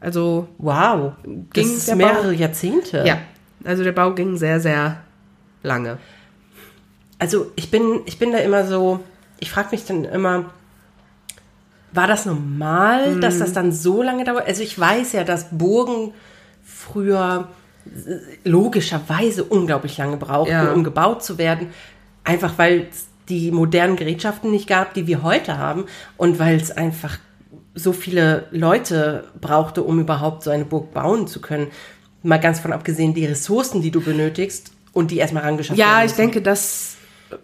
Also 0.00 0.48
wow, 0.58 1.12
ging 1.24 1.48
das 1.52 1.88
ist 1.88 1.94
mehrere 1.96 2.28
Bau, 2.28 2.30
Jahrzehnte. 2.30 3.04
Ja, 3.04 3.18
also 3.64 3.82
der 3.82 3.92
Bau 3.92 4.14
ging 4.14 4.36
sehr, 4.36 4.60
sehr 4.60 5.02
lange. 5.62 5.98
Also 7.18 7.50
ich 7.56 7.70
bin, 7.70 8.00
ich 8.06 8.18
bin 8.18 8.32
da 8.32 8.38
immer 8.38 8.64
so, 8.64 9.00
ich 9.40 9.50
frage 9.50 9.68
mich 9.72 9.84
dann 9.84 10.04
immer, 10.04 10.52
war 11.92 12.06
das 12.06 12.26
normal, 12.26 13.16
mhm. 13.16 13.20
dass 13.20 13.38
das 13.38 13.52
dann 13.52 13.72
so 13.72 14.02
lange 14.02 14.24
dauert? 14.24 14.46
Also 14.46 14.62
ich 14.62 14.78
weiß 14.78 15.12
ja, 15.12 15.24
dass 15.24 15.46
Burgen 15.50 16.12
früher 16.64 17.48
logischerweise 18.44 19.44
unglaublich 19.44 19.98
lange 19.98 20.16
brauchten, 20.16 20.52
ja. 20.52 20.72
um 20.72 20.84
gebaut 20.84 21.22
zu 21.24 21.38
werden. 21.38 21.68
Einfach 22.24 22.58
weil 22.58 22.88
es 22.90 23.06
die 23.28 23.50
modernen 23.50 23.96
Gerätschaften 23.96 24.50
nicht 24.50 24.68
gab, 24.68 24.94
die 24.94 25.06
wir 25.06 25.22
heute 25.22 25.58
haben. 25.58 25.86
Und 26.16 26.38
weil 26.38 26.56
es 26.56 26.70
einfach 26.70 27.18
so 27.74 27.92
viele 27.92 28.46
Leute 28.50 29.24
brauchte, 29.40 29.82
um 29.82 30.00
überhaupt 30.00 30.42
so 30.42 30.50
eine 30.50 30.64
Burg 30.64 30.92
bauen 30.92 31.26
zu 31.26 31.40
können. 31.40 31.68
Mal 32.22 32.38
ganz 32.38 32.60
von 32.60 32.72
abgesehen, 32.72 33.14
die 33.14 33.24
Ressourcen, 33.24 33.80
die 33.80 33.90
du 33.90 34.00
benötigst 34.00 34.72
und 34.92 35.10
die 35.10 35.18
erstmal 35.18 35.44
rangeschafft 35.44 35.78
werden. 35.78 35.90
Ja, 35.90 36.04
ich 36.04 36.12
denke, 36.12 36.42
das 36.42 36.96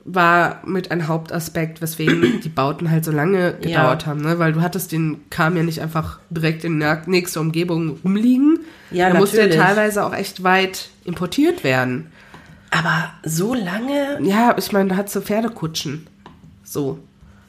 war 0.04 0.60
mit 0.66 0.90
ein 0.90 1.06
Hauptaspekt, 1.08 1.80
weswegen 1.82 2.40
die 2.44 2.48
Bauten 2.48 2.90
halt 2.90 3.04
so 3.04 3.12
lange 3.12 3.54
gedauert 3.54 4.02
Ja. 4.02 4.08
haben, 4.08 4.22
ne? 4.22 4.38
Weil 4.38 4.52
du 4.52 4.60
hattest 4.62 4.92
den 4.92 5.28
Kram 5.30 5.56
ja 5.56 5.62
nicht 5.62 5.80
einfach 5.80 6.18
direkt 6.30 6.64
in 6.64 6.80
der 6.80 7.02
nächsten 7.06 7.38
Umgebung 7.40 7.98
rumliegen. 8.04 8.58
Ja, 8.90 9.10
da 9.10 9.18
musste 9.18 9.38
ja 9.38 9.44
natürlich. 9.44 9.64
teilweise 9.64 10.04
auch 10.04 10.12
echt 10.14 10.42
weit 10.42 10.88
importiert 11.04 11.64
werden. 11.64 12.10
Aber 12.70 13.10
so 13.24 13.54
lange? 13.54 14.18
Ja, 14.22 14.54
ich 14.58 14.72
meine, 14.72 14.90
da 14.90 14.96
hat 14.96 15.08
sie 15.08 15.22
Pferdekutschen. 15.22 16.06
So. 16.64 16.98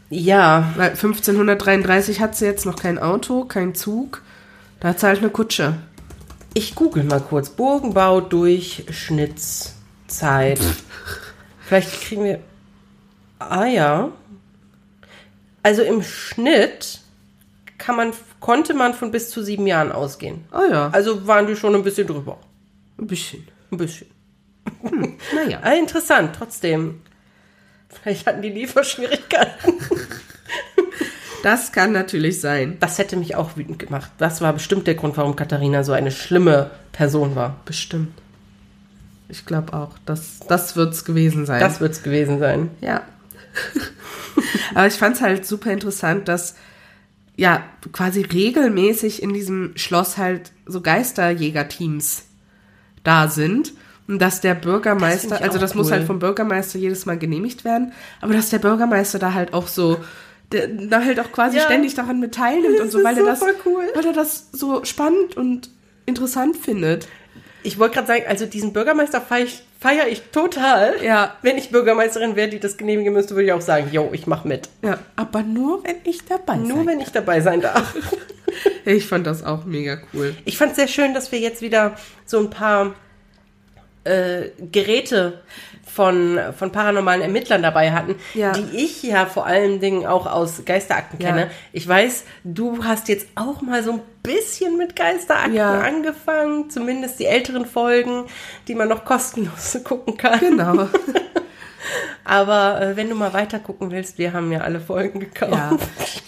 Ja. 0.10 0.72
Weil 0.78 0.92
1533 0.92 2.22
hat 2.22 2.36
sie 2.36 2.46
jetzt 2.46 2.66
noch 2.66 2.76
kein 2.78 2.98
Auto, 3.00 3.44
kein 3.46 3.74
Zug. 3.76 4.22
Da 4.80 4.90
hat 4.90 5.00
sie 5.00 5.08
halt 5.08 5.20
eine 5.20 5.30
Kutsche. 5.30 5.74
Ich 6.54 6.76
google 6.76 7.04
mal 7.04 7.20
kurz. 7.20 7.50
Burgenbau 7.50 8.22
Durchschnittszeit. 8.22 10.60
Vielleicht 11.68 12.02
kriegen 12.02 12.24
wir. 12.24 12.40
Ah 13.40 13.66
ja. 13.66 14.10
Also 15.64 15.82
im 15.84 16.02
Schnitt 16.02 17.02
kann 17.78 17.98
man, 17.98 18.14
konnte 18.40 18.74
man 18.74 18.94
von 18.94 19.12
bis 19.12 19.30
zu 19.30 19.44
sieben 19.44 19.68
Jahren 19.68 19.92
ausgehen. 19.92 20.46
Oh 20.54 20.62
ja, 20.72 20.90
Also 20.92 21.28
waren 21.28 21.46
die 21.46 21.56
schon 21.58 21.76
ein 21.76 21.84
bisschen 21.84 22.08
drüber. 22.08 22.40
ein 22.98 23.06
bisschen. 23.08 23.46
Ein 23.72 23.78
bisschen. 23.78 24.08
Naja. 25.36 25.60
Ah, 25.64 25.74
interessant, 25.74 26.36
trotzdem. 26.38 27.02
Vielleicht 27.90 28.26
hatten 28.28 28.42
die 28.42 28.50
Lieferschwierigkeiten. 28.50 29.74
Das 31.44 31.72
kann 31.72 31.92
natürlich 31.92 32.42
sein. 32.42 32.78
Das 32.80 32.98
hätte 32.98 33.16
mich 33.16 33.36
auch 33.36 33.56
wütend 33.56 33.78
gemacht. 33.80 34.12
Das 34.18 34.42
war 34.42 34.52
bestimmt 34.54 34.88
der 34.88 34.96
Grund, 34.96 35.16
warum 35.18 35.36
Katharina 35.36 35.84
so 35.84 35.94
eine 35.94 36.12
schlimme 36.12 36.72
Person 36.92 37.36
war. 37.36 37.58
Bestimmt. 37.64 38.12
Ich 39.30 39.46
glaube 39.46 39.74
auch. 39.74 39.92
Das, 40.06 40.40
das 40.48 40.76
wird 40.76 40.94
es 40.94 41.04
gewesen 41.06 41.46
sein. 41.46 41.60
Das 41.60 41.80
wird's 41.82 42.04
gewesen 42.04 42.40
sein. 42.40 42.70
Ja. 42.82 43.02
Aber 44.76 44.88
ich 44.88 44.94
fand 44.94 45.16
es 45.16 45.22
halt 45.22 45.46
super 45.46 45.72
interessant, 45.72 46.28
dass 46.28 46.56
ja 47.36 47.64
quasi 47.92 48.22
regelmäßig 48.22 49.22
in 49.22 49.34
diesem 49.34 49.74
Schloss 49.76 50.18
halt 50.18 50.52
so 50.66 50.82
Geisterjägerteams 50.82 52.24
da 53.04 53.28
sind. 53.28 53.74
Und 54.08 54.20
dass 54.22 54.40
der 54.40 54.56
Das 54.56 54.64
Bürgermeister, 54.64 55.36
ich 55.36 55.44
also 55.44 55.60
das 55.60 55.76
muss 55.76 55.88
cool. 55.88 55.94
halt 55.94 56.08
vom 56.08 56.20
Bürgermeister 56.20 56.80
jedes 56.80 57.06
Mal 57.06 57.18
genehmigt 57.18 57.66
werden, 57.66 57.92
aber 58.22 58.34
dass 58.34 58.50
der 58.50 58.60
Bürgermeister 58.60 59.20
da 59.20 59.34
halt 59.34 59.54
auch 59.54 59.68
so, 59.68 59.98
der, 60.54 60.70
da 60.70 61.04
halt 61.04 61.20
auch 61.20 61.30
quasi 61.34 61.58
Ja. 61.58 61.64
ständig 61.64 61.94
daran 61.94 62.22
mit 62.22 62.34
teilnimmt 62.34 62.76
Das 62.78 62.86
und 62.86 62.92
so, 62.92 63.04
weil 63.04 63.18
er 63.18 63.26
das, 63.26 63.42
cool. 63.66 63.84
weil 63.94 64.06
er 64.06 64.14
das 64.14 64.48
so 64.54 64.86
spannend 64.86 65.36
und 65.36 65.70
interessant 66.06 66.56
findet. 66.56 67.10
Ich 67.68 67.78
wollte 67.78 67.96
gerade 67.96 68.08
sagen, 68.08 68.24
also 68.30 68.46
diesen 68.46 68.72
Bürgermeister 68.72 69.20
feiere 69.20 69.44
ich, 69.44 69.62
feier 69.78 70.08
ich 70.08 70.22
total. 70.32 71.04
Ja. 71.04 71.36
Wenn 71.42 71.58
ich 71.58 71.70
Bürgermeisterin 71.70 72.38
wäre, 72.38 72.48
die 72.48 72.62
das 72.62 72.78
genehmigen 72.78 73.12
müsste, 73.12 73.36
würde 73.36 73.48
ich 73.48 73.52
auch 73.52 73.60
sagen, 73.60 73.90
yo, 73.92 74.08
ich 74.14 74.26
mach 74.26 74.46
mit. 74.46 74.70
Ja, 74.84 75.00
aber 75.18 75.44
nur 75.44 75.84
wenn 75.84 75.98
ich 76.06 76.24
dabei 76.24 76.56
Nur 76.56 76.78
sein 76.78 76.88
wenn 76.88 77.02
ich 77.02 77.12
dabei 77.12 77.42
sein 77.42 77.60
darf. 77.60 77.94
Ich 78.86 79.06
fand 79.06 79.28
das 79.28 79.44
auch 79.44 79.66
mega 79.66 79.98
cool. 80.14 80.34
Ich 80.46 80.58
fand 80.58 80.72
es 80.72 80.78
sehr 80.78 80.88
schön, 80.88 81.14
dass 81.14 81.34
wir 81.34 81.40
jetzt 81.40 81.62
wieder 81.62 81.98
so 82.26 82.40
ein 82.40 82.50
paar 82.50 82.96
äh, 84.08 84.52
Geräte 84.72 85.42
von, 85.86 86.40
von 86.58 86.72
paranormalen 86.72 87.22
Ermittlern 87.24 87.64
dabei 87.64 87.92
hatten, 87.92 88.16
Ja. 88.36 88.52
die 88.52 88.78
ich 88.78 89.02
ja 89.04 89.26
vor 89.26 89.46
allen 89.48 89.80
Dingen 89.80 90.06
auch 90.06 90.28
aus 90.28 90.64
Geisterakten 90.66 91.20
Ja. 91.20 91.30
kenne. 91.30 91.52
Ich 91.74 91.88
weiß, 91.88 92.24
du 92.44 92.84
hast 92.84 93.08
jetzt 93.10 93.28
auch 93.36 93.62
mal 93.62 93.84
so 93.84 93.94
ein 93.94 94.02
bisschen 94.22 94.78
mit 94.78 94.96
Geisterakten 94.96 95.56
Ja. 95.56 95.80
angefangen, 95.82 96.70
zumindest 96.70 97.20
die 97.20 97.26
älteren 97.26 97.66
Folgen, 97.66 98.26
die 98.68 98.76
man 98.76 98.90
noch 98.90 99.06
kostenlos 99.06 99.78
gucken 99.84 100.18
kann. 100.18 100.40
Genau. 100.40 100.88
Aber 102.24 102.82
äh, 102.82 102.96
wenn 102.98 103.10
du 103.10 103.16
mal 103.16 103.34
weiter 103.34 103.60
gucken 103.60 103.92
willst, 103.92 104.18
wir 104.18 104.34
haben 104.34 104.52
ja 104.52 104.62
alle 104.62 104.80
Folgen 104.80 105.20
gekauft. 105.20 105.52
Ja. 105.54 105.78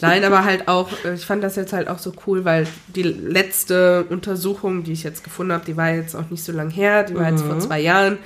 Nein, 0.01 0.24
aber 0.24 0.46
halt 0.46 0.68
auch, 0.68 0.89
äh, 1.04 1.13
ich 1.16 1.25
fand 1.25 1.44
das 1.44 1.56
jetzt 1.56 1.74
halt 1.74 1.88
auch 1.89 2.00
so 2.00 2.13
cool, 2.25 2.46
weil 2.46 2.68
die 2.88 3.04
letzte 3.04 4.06
Untersuchung, 4.10 4.84
die 4.84 4.94
ich 4.94 5.04
jetzt 5.04 5.24
gefunden 5.24 5.51
habe, 5.54 5.66
die 5.66 5.75
war 5.78 5.89
jetzt 5.92 6.16
auch 6.16 6.30
nicht 6.30 6.44
so 6.44 6.51
lang 6.51 6.70
her, 6.70 7.04
die 7.04 7.16
war 7.16 7.30
jetzt 7.30 7.44
Mhm. 7.44 7.50
vor 7.50 7.60
zwei 7.60 7.80
Jahren, 7.82 8.18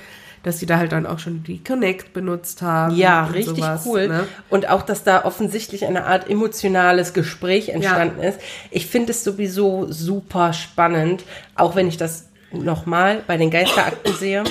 dass 0.44 0.58
die 0.58 0.66
da 0.66 0.76
halt 0.76 0.92
dann 0.92 1.06
auch 1.06 1.18
schon 1.18 1.42
die 1.42 1.64
Connect 1.64 2.12
benutzt 2.12 2.60
haben. 2.62 2.94
Ja, 2.94 3.24
richtig 3.24 3.56
sowas, 3.64 3.82
cool. 3.86 4.08
Ne? 4.08 4.26
Und 4.50 4.68
auch, 4.68 4.82
dass 4.82 5.02
da 5.02 5.24
offensichtlich 5.24 5.86
eine 5.86 6.04
Art 6.04 6.28
emotionales 6.28 7.14
Gespräch 7.14 7.70
entstanden 7.70 8.20
ist. 8.22 8.38
Ich 8.70 8.86
finde 8.86 9.12
es 9.12 9.24
sowieso 9.24 9.86
super 9.90 10.52
spannend, 10.52 11.24
auch 11.54 11.76
wenn 11.76 11.88
ich 11.88 11.96
das 11.96 12.28
nochmal 12.52 13.22
bei 13.26 13.36
den 13.38 13.50
Geisterakten 13.50 14.12
sehe, 14.14 14.44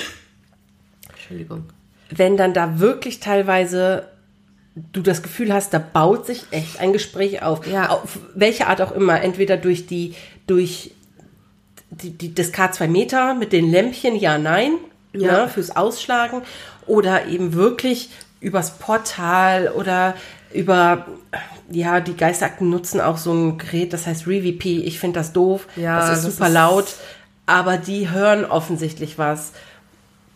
Entschuldigung. 1.10 1.66
Wenn 2.18 2.38
dann 2.38 2.54
da 2.54 2.80
wirklich 2.80 3.20
teilweise 3.20 4.08
du 4.92 5.02
das 5.02 5.22
Gefühl 5.22 5.54
hast, 5.54 5.74
da 5.74 5.80
baut 5.80 6.26
sich 6.26 6.46
echt 6.52 6.80
ein 6.80 6.94
Gespräch 6.94 7.44
auf. 7.44 7.66
Ja. 7.68 7.90
Auf 7.90 8.18
welche 8.34 8.68
Art 8.68 8.82
auch 8.82 8.92
immer. 8.92 9.22
Entweder 9.22 9.56
durch 9.58 9.86
die, 9.86 10.16
durch 10.48 10.92
die, 11.92 12.10
die, 12.12 12.34
das 12.34 12.52
K2 12.54 12.88
Meter 12.88 13.36
mit 13.36 13.54
den 13.54 13.70
Lämpchen, 13.70 14.16
ja, 14.16 14.38
nein, 14.40 14.74
Ja. 15.14 15.44
Ne, 15.44 15.48
fürs 15.50 15.76
Ausschlagen. 15.76 16.42
Oder 16.88 17.28
eben 17.28 17.54
wirklich 17.54 18.10
übers 18.42 18.78
Portal 18.80 19.70
oder 19.70 20.16
über, 20.54 21.06
ja, 21.70 22.00
die 22.00 22.18
Geisterakten 22.18 22.70
nutzen 22.70 23.00
auch 23.00 23.18
so 23.18 23.32
ein 23.32 23.58
Gerät, 23.60 23.94
das 23.94 24.08
heißt 24.08 24.26
ReVP. 24.28 24.80
Ich 24.86 25.00
finde 25.00 25.20
das 25.20 25.34
doof. 25.34 25.68
Ja, 25.76 26.00
das 26.00 26.18
ist 26.18 26.26
das 26.26 26.34
super 26.36 26.48
ist- 26.48 26.54
laut. 26.54 26.88
Aber 27.46 27.78
die 27.78 28.10
hören 28.10 28.44
offensichtlich 28.46 29.18
was 29.20 29.52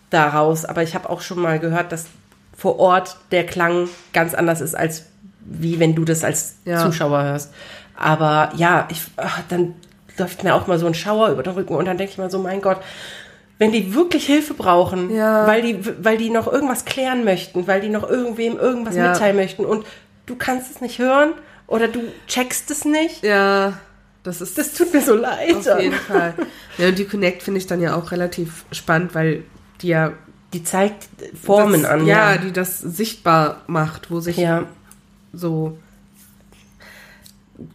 daraus. 0.10 0.66
Aber 0.66 0.84
ich 0.84 0.96
habe 0.96 1.10
auch 1.10 1.22
schon 1.22 1.40
mal 1.40 1.60
gehört, 1.60 1.92
dass 1.92 2.06
vor 2.56 2.80
Ort 2.80 3.18
der 3.32 3.46
Klang 3.46 3.88
ganz 4.14 4.34
anders 4.34 4.62
ist, 4.62 4.76
als 4.76 5.06
wie 5.42 5.80
wenn 5.80 5.96
du 5.96 6.04
das 6.06 6.24
als 6.24 6.56
Ja. 6.66 6.84
Zuschauer 6.86 7.24
hörst. 7.24 7.54
Aber 7.96 8.52
ja, 8.56 8.88
ich, 8.92 9.04
ach, 9.18 9.42
dann 9.50 9.76
läuft 10.18 10.44
mir 10.44 10.54
auch 10.56 10.68
mal 10.68 10.78
so 10.80 10.88
ein 10.88 10.94
Schauer 10.94 11.30
über 11.30 11.44
den 11.44 11.54
Rücken 11.54 11.76
und 11.76 11.86
dann 11.86 11.98
denke 11.98 12.12
ich 12.12 12.18
mal 12.18 12.30
so, 12.32 12.40
mein 12.40 12.62
Gott, 12.62 12.78
wenn 13.60 13.72
die 13.72 13.94
wirklich 13.96 14.26
Hilfe 14.26 14.54
brauchen, 14.54 15.10
Ja. 15.16 15.48
weil, 15.48 15.62
die, 15.62 15.80
weil 16.04 16.18
die 16.18 16.30
noch 16.30 16.52
irgendwas 16.52 16.86
klären 16.86 17.24
möchten, 17.24 17.66
weil 17.68 17.82
die 17.82 17.90
noch 17.90 18.08
irgendwem 18.08 18.58
irgendwas 18.58 18.96
Ja. 18.96 19.12
mitteilen 19.12 19.36
möchten 19.36 19.66
und 19.66 19.86
du 20.26 20.36
kannst 20.36 20.70
es 20.72 20.82
nicht 20.82 21.00
hören 21.00 21.34
oder 21.68 21.88
du 21.88 22.02
checkst 22.28 22.70
es 22.72 22.84
nicht, 22.86 23.24
Ja, 23.24 23.74
das 24.24 24.42
ist 24.42 24.58
das 24.58 24.74
tut 24.74 24.94
mir 24.94 25.02
so 25.02 25.16
leid. 25.16 25.56
auf 25.56 25.80
jeden 25.80 25.94
Fall. 25.96 26.34
Ja, 26.78 26.90
und 26.90 26.98
die 27.00 27.06
Connect 27.06 27.42
finde 27.44 27.60
ich 27.60 27.68
dann 27.68 27.82
ja 27.82 27.96
auch 27.96 28.12
relativ 28.12 28.66
spannend, 28.72 29.16
weil 29.16 29.44
die 29.81 29.88
ja 29.89 30.13
Die 30.53 30.63
zeigt 30.63 31.07
Formen 31.43 31.84
das, 31.84 31.91
an. 31.91 32.05
Ja, 32.07 32.38
die 32.38 32.51
das 32.51 32.79
sichtbar 32.79 33.62
macht, 33.67 34.10
wo 34.12 34.19
sich 34.19 34.38
ja. 34.38 34.63
so 35.34 35.77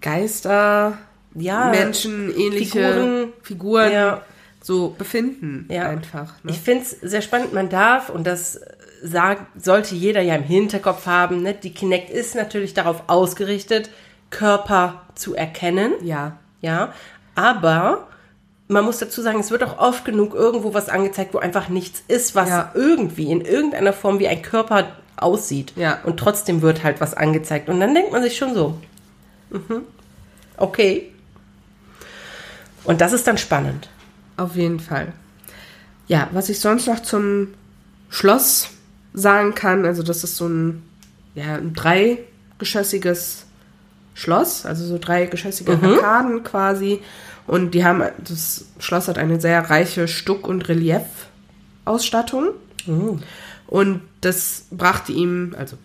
Geister, 0.00 0.98
Ja, 1.34 1.70
Menschen, 1.70 2.30
ähnliche 2.36 2.66
Figuren. 2.92 3.32
Figuren, 3.42 3.92
Ja. 3.92 4.22
so 4.62 4.90
befinden 4.96 5.66
Ja. 5.70 5.88
einfach. 5.88 6.34
Ne? 6.44 6.52
Ich 6.52 6.58
finde 6.60 6.82
es 6.84 6.90
sehr 6.90 7.22
spannend. 7.22 7.52
Man 7.52 7.68
darf, 7.68 8.08
und 8.10 8.26
das 8.26 8.60
sagt, 9.02 9.60
sollte 9.60 9.94
jeder 9.94 10.20
ja 10.20 10.36
im 10.36 10.42
Hinterkopf 10.44 11.06
haben, 11.06 11.42
ne? 11.42 11.54
die 11.54 11.72
Kinect 11.74 12.10
ist 12.10 12.34
natürlich 12.36 12.74
darauf 12.74 13.02
ausgerichtet, 13.08 13.90
Körper 14.30 15.02
zu 15.14 15.34
erkennen. 15.34 15.92
ja, 16.02 16.38
Ja, 16.60 16.92
aber 17.34 18.06
man 18.72 18.84
muss 18.84 18.98
dazu 18.98 19.22
sagen, 19.22 19.38
es 19.40 19.50
wird 19.50 19.62
auch 19.62 19.78
oft 19.78 20.04
genug 20.04 20.34
irgendwo 20.34 20.74
was 20.74 20.88
angezeigt, 20.88 21.34
wo 21.34 21.38
einfach 21.38 21.68
nichts 21.68 22.02
ist, 22.08 22.34
was 22.34 22.48
Ja. 22.48 22.70
irgendwie 22.74 23.30
in 23.30 23.40
irgendeiner 23.40 23.92
Form 23.92 24.18
wie 24.18 24.28
ein 24.28 24.42
Körper 24.42 24.88
aussieht. 25.16 25.72
Ja. 25.76 25.98
Und 26.04 26.18
trotzdem 26.18 26.62
wird 26.62 26.82
halt 26.82 27.00
was 27.00 27.14
angezeigt. 27.14 27.68
Und 27.68 27.80
dann 27.80 27.94
denkt 27.94 28.12
man 28.12 28.22
sich 28.22 28.36
schon 28.36 28.54
so, 28.54 28.78
mhm, 29.50 29.82
okay. 30.56 31.12
Und 32.84 33.00
das 33.00 33.12
ist 33.12 33.26
dann 33.26 33.38
spannend. 33.38 33.88
auf 34.36 34.56
jeden 34.56 34.80
Fall. 34.80 35.12
Ja, 36.08 36.28
was 36.32 36.48
ich 36.48 36.58
sonst 36.58 36.86
noch 36.86 37.00
zum 37.00 37.54
Schloss 38.08 38.68
sagen 39.14 39.54
kann, 39.54 39.84
also 39.86 40.02
das 40.02 40.24
ist 40.24 40.36
so 40.36 40.46
ein, 40.48 40.82
ja, 41.34 41.54
ein 41.56 41.74
dreigeschossiges 41.74 43.44
Schloss, 44.14 44.66
also 44.66 44.84
so 44.84 44.98
dreigeschossige 44.98 45.72
Arkaden 45.80 46.42
quasi. 46.42 47.00
Und 47.46 47.72
die 47.72 47.84
haben, 47.84 48.02
das 48.26 48.66
Schloss 48.78 49.08
hat 49.08 49.18
eine 49.18 49.40
sehr 49.40 49.68
reiche 49.70 50.08
Stuck- 50.08 50.46
und 50.48 50.68
Reliefausstattung. 50.68 52.48
Und 53.66 54.00
das 54.20 54.66
brachte 54.70 55.12
ihm, 55.12 55.54
also 55.58 55.76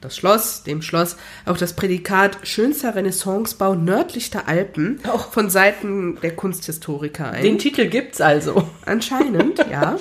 das 0.00 0.16
Schloss, 0.16 0.64
dem 0.64 0.82
Schloss, 0.82 1.16
auch 1.46 1.56
das 1.56 1.74
Prädikat 1.74 2.38
schönster 2.42 2.94
Renaissancebau 2.94 3.74
nördlich 3.74 4.30
der 4.30 4.48
Alpen 4.48 4.98
Oh. 5.12 5.18
von 5.18 5.48
Seiten 5.48 6.18
der 6.22 6.34
Kunsthistoriker 6.34 7.30
ein. 7.30 7.42
Den 7.44 7.58
Titel 7.58 7.86
gibt's 7.86 8.20
also. 8.20 8.68
Anscheinend, 8.84 9.58
ja. 9.70 9.96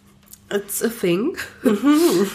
It's 0.54 0.82
a 0.82 0.88
thing. 0.88 1.36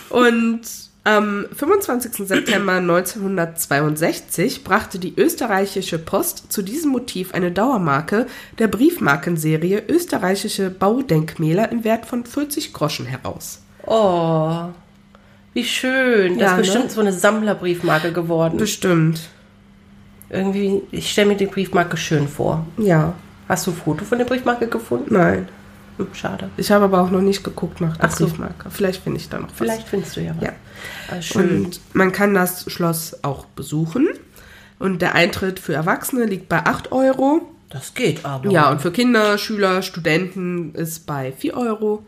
Und 0.10 0.62
am 1.08 1.46
25. 1.56 2.28
September 2.28 2.74
1962 2.74 4.66
brachte 4.66 5.00
die 5.00 5.14
österreichische 5.16 6.00
Post 6.00 6.52
zu 6.52 6.62
diesem 6.62 6.92
Motiv 6.92 7.34
eine 7.34 7.50
Dauermarke 7.52 8.28
der 8.60 8.68
Briefmarkenserie 8.68 9.84
Österreichische 9.88 10.70
Baudenkmäler 10.70 11.72
im 11.72 11.86
Wert 11.86 12.06
von 12.06 12.26
40 12.26 12.74
Groschen 12.74 13.06
heraus. 13.06 13.62
Oh, 13.86 14.66
Wie 15.54 15.64
schön. 15.64 16.38
Das 16.38 16.42
Ja, 16.42 16.48
ist 16.52 16.56
ne? 16.58 16.62
bestimmt 16.64 16.92
so 16.92 17.00
eine 17.00 17.14
Sammlerbriefmarke 17.14 18.12
geworden. 18.12 18.58
Bestimmt. 18.58 19.22
Irgendwie, 20.30 20.82
ich 20.92 21.10
stelle 21.10 21.30
mir 21.30 21.38
die 21.38 21.46
Briefmarke 21.46 21.96
schön 21.96 22.28
vor. 22.28 22.68
Ja. 22.78 23.14
Hast 23.48 23.66
du 23.66 23.72
ein 23.72 23.78
Foto 23.78 24.04
von 24.04 24.18
der 24.18 24.26
Briefmarke 24.26 24.68
gefunden? 24.68 25.14
Nein. 25.14 25.48
Hm, 25.98 26.08
schade. 26.14 26.50
Ich 26.58 26.72
habe 26.72 26.86
aber 26.86 27.02
auch 27.02 27.12
noch 27.12 27.22
nicht 27.22 27.44
geguckt 27.44 27.82
nach 27.82 27.98
der 27.98 28.10
Ach 28.10 28.12
so. 28.12 28.26
Briefmarke. 28.26 28.70
Vielleicht 28.70 29.04
finde 29.04 29.20
ich 29.20 29.30
da 29.30 29.40
noch 29.40 29.50
was. 29.50 29.58
Vielleicht 29.58 29.88
findest 29.88 30.16
du 30.16 30.22
ja 30.22 30.36
was. 30.36 30.44
Ja. 30.44 30.52
Ah, 31.10 31.22
schön. 31.22 31.66
Und 31.66 31.82
man 31.94 32.12
kann 32.12 32.34
das 32.34 32.72
Schloss 32.72 33.24
auch 33.24 33.46
besuchen. 33.46 34.08
Und 34.80 35.02
der 35.02 35.16
Eintritt 35.16 35.60
für 35.60 35.74
Erwachsene 35.74 36.26
liegt 36.26 36.50
bei 36.50 36.66
8 36.66 36.92
Euro. 36.92 37.42
das 37.70 37.94
geht 37.94 38.26
aber. 38.26 38.50
Ja, 38.52 38.70
und 38.70 38.82
für 38.82 38.92
Kinder, 38.92 39.38
Schüler, 39.38 39.82
Studenten 39.82 40.76
ist 40.76 41.06
bei 41.08 41.32
4 41.32 41.58
Euro. 41.58 42.06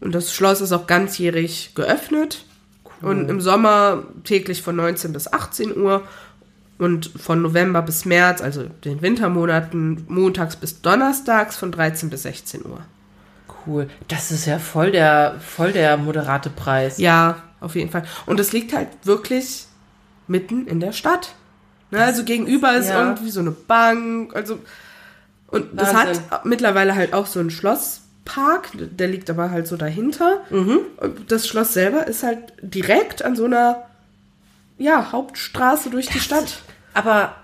Und 0.00 0.14
das 0.14 0.32
Schloss 0.32 0.60
ist 0.60 0.72
auch 0.72 0.86
ganzjährig 0.86 1.72
geöffnet. 1.74 2.44
Und 3.02 3.28
im 3.28 3.40
Sommer 3.40 4.04
täglich 4.24 4.62
von 4.62 4.76
19 4.76 5.12
bis 5.12 5.30
18 5.30 5.76
Uhr. 5.76 6.02
Und 6.78 7.10
von 7.16 7.42
November 7.42 7.82
bis 7.82 8.04
März, 8.04 8.40
also 8.40 8.64
den 8.84 9.02
Wintermonaten, 9.02 10.06
montags 10.08 10.56
bis 10.56 10.80
donnerstags 10.80 11.56
von 11.56 11.70
13 11.70 12.10
bis 12.10 12.22
16 12.22 12.64
Uhr. 12.64 12.80
Cool. 13.66 13.88
Das 14.08 14.30
ist 14.30 14.46
ja 14.46 14.58
voll 14.58 14.90
der, 14.92 15.36
voll 15.40 15.72
der 15.72 15.96
moderate 15.96 16.50
Preis. 16.50 16.98
Ja, 16.98 17.42
auf 17.60 17.74
jeden 17.76 17.90
Fall. 17.90 18.04
Und 18.26 18.38
es 18.40 18.52
liegt 18.52 18.72
halt 18.74 18.88
wirklich 19.04 19.66
mitten 20.26 20.66
in 20.66 20.80
der 20.80 20.92
Stadt. 20.92 21.34
Ne, 21.90 22.02
also 22.02 22.24
gegenüber 22.24 22.74
ist 22.76 22.88
Ja. 22.88 23.00
irgendwie 23.02 23.30
so 23.30 23.40
eine 23.40 23.50
Bank. 23.52 24.34
Also 24.34 24.58
und 25.48 25.78
das 25.78 25.94
Wahnsinn. 25.94 26.22
hat 26.30 26.44
mittlerweile 26.44 26.94
halt 26.94 27.12
auch 27.14 27.26
so 27.26 27.38
einen 27.40 27.50
Schlosspark. 27.50 28.70
Der 28.74 29.06
liegt 29.08 29.30
aber 29.30 29.50
halt 29.50 29.66
so 29.66 29.76
dahinter. 29.76 30.40
Mhm. 30.50 30.80
Das 31.28 31.46
Schloss 31.46 31.72
selber 31.74 32.06
ist 32.06 32.22
halt 32.22 32.38
direkt 32.62 33.24
an 33.24 33.36
so 33.36 33.44
einer 33.44 33.82
ja, 34.78 35.12
Hauptstraße 35.12 35.90
durch 35.90 36.06
die 36.08 36.18
Stadt. 36.20 36.58
Aber 36.94 37.34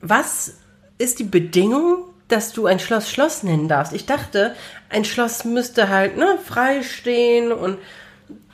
was 0.00 0.54
ist 0.98 1.18
die 1.18 1.24
Bedingung, 1.24 2.04
dass 2.28 2.52
du 2.52 2.66
ein 2.66 2.78
Schloss 2.78 3.10
Schloss 3.10 3.42
nennen 3.42 3.68
darfst? 3.68 3.92
Ich 3.92 4.06
dachte, 4.06 4.54
ein 4.88 5.04
Schloss 5.04 5.44
müsste 5.44 5.88
halt 5.88 6.16
ne, 6.16 6.38
frei 6.44 6.82
stehen 6.82 7.52
und 7.52 7.78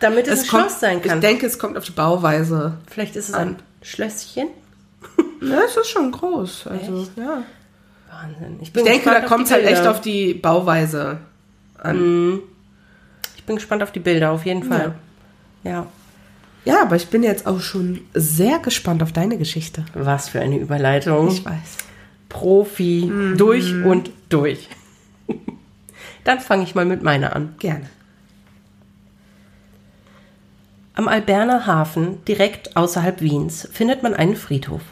damit 0.01 0.29
es, 0.29 0.43
ein 0.43 0.49
kommt, 0.49 0.63
Schloss 0.65 0.81
sein 0.81 1.03
kann. 1.03 1.19
Ich 1.19 1.21
denke, 1.21 1.47
es 1.47 1.59
kommt 1.59 1.77
auf 1.79 1.85
die 1.85 1.93
Bauweise. 1.93 2.79
Vielleicht 2.91 3.17
ist 3.17 3.31
es 3.31 3.35
ein 3.35 3.57
Schlösschen. 3.83 4.49
Ja, 5.43 5.63
es 5.67 5.77
ist 5.77 5.89
schon 5.89 6.13
groß. 6.13 6.69
Also, 6.69 7.09
ja. 7.17 7.43
Wahnsinn. 8.09 8.59
Ich, 8.61 8.73
Ich 8.73 8.85
denke, 8.85 9.11
da 9.11 9.23
kommt 9.23 9.47
es 9.47 9.51
halt 9.51 9.67
echt 9.67 9.85
auf 9.89 10.01
die 10.01 10.35
Bauweise 10.35 11.19
an. 11.79 12.41
Ich 13.37 13.43
bin 13.43 13.57
gespannt 13.57 13.83
auf 13.83 13.91
die 13.91 13.99
Bilder, 13.99 14.31
auf 14.31 14.47
jeden 14.47 14.63
Fall. 14.63 14.95
Ja. 15.65 15.87
Ja, 16.65 16.83
aber 16.83 16.95
ich 16.95 17.09
bin 17.09 17.25
jetzt 17.25 17.47
auch 17.47 17.61
schon 17.61 18.03
sehr 18.15 18.61
gespannt 18.61 19.03
auf 19.03 19.11
deine 19.13 19.37
Geschichte. 19.37 19.85
Was 19.95 20.29
für 20.29 20.41
eine 20.41 20.59
Überleitung. 20.59 21.27
Ich 21.29 21.45
weiß. 21.45 21.77
Profi. 22.33 23.13
Durch 23.37 23.73
und 23.85 24.11
durch. 24.29 24.69
Dann 26.25 26.41
fange 26.41 26.65
ich 26.65 26.75
mal 26.75 26.87
mit 26.87 27.03
meiner 27.03 27.37
an. 27.37 27.55
Gerne. 27.59 27.89
Am 30.95 31.09
Alberner 31.09 31.67
Hafen, 31.67 32.25
direkt 32.27 32.77
außerhalb 32.77 33.21
Wiens, 33.21 33.69
findet 33.71 34.03
man 34.03 34.15
einen 34.15 34.37
Friedhof. 34.37 34.83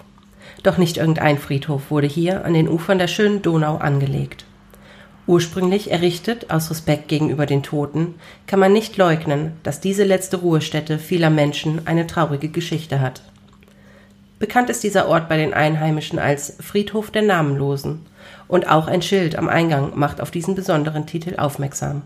Doch 0.62 0.76
nicht 0.76 0.98
irgendein 0.98 1.38
Friedhof 1.38 1.90
wurde 1.90 2.06
hier 2.06 2.44
an 2.44 2.54
den 2.54 2.68
Ufern 2.68 2.98
der 2.98 3.08
schönen 3.08 3.42
Donau 3.42 3.76
angelegt. 3.76 4.44
Ursprünglich 5.26 5.90
errichtet 5.90 6.50
aus 6.50 6.70
Respekt 6.70 7.08
gegenüber 7.08 7.46
den 7.46 7.62
Toten, 7.62 8.14
kann 8.46 8.60
man 8.60 8.72
nicht 8.72 8.96
leugnen, 8.96 9.52
dass 9.62 9.80
diese 9.80 10.04
letzte 10.04 10.38
Ruhestätte 10.38 10.98
vieler 10.98 11.30
Menschen 11.30 11.86
eine 11.86 12.06
traurige 12.06 12.48
Geschichte 12.48 13.00
hat. 13.00 13.22
Bekannt 14.40 14.70
ist 14.70 14.82
dieser 14.82 15.06
Ort 15.06 15.28
bei 15.28 15.36
den 15.36 15.52
Einheimischen 15.52 16.18
als 16.18 16.56
Friedhof 16.60 17.10
der 17.10 17.20
Namenlosen 17.20 18.06
und 18.48 18.70
auch 18.70 18.88
ein 18.88 19.02
Schild 19.02 19.36
am 19.36 19.50
Eingang 19.50 19.92
macht 19.94 20.18
auf 20.18 20.30
diesen 20.30 20.54
besonderen 20.54 21.04
Titel 21.06 21.38
aufmerksam. 21.38 22.00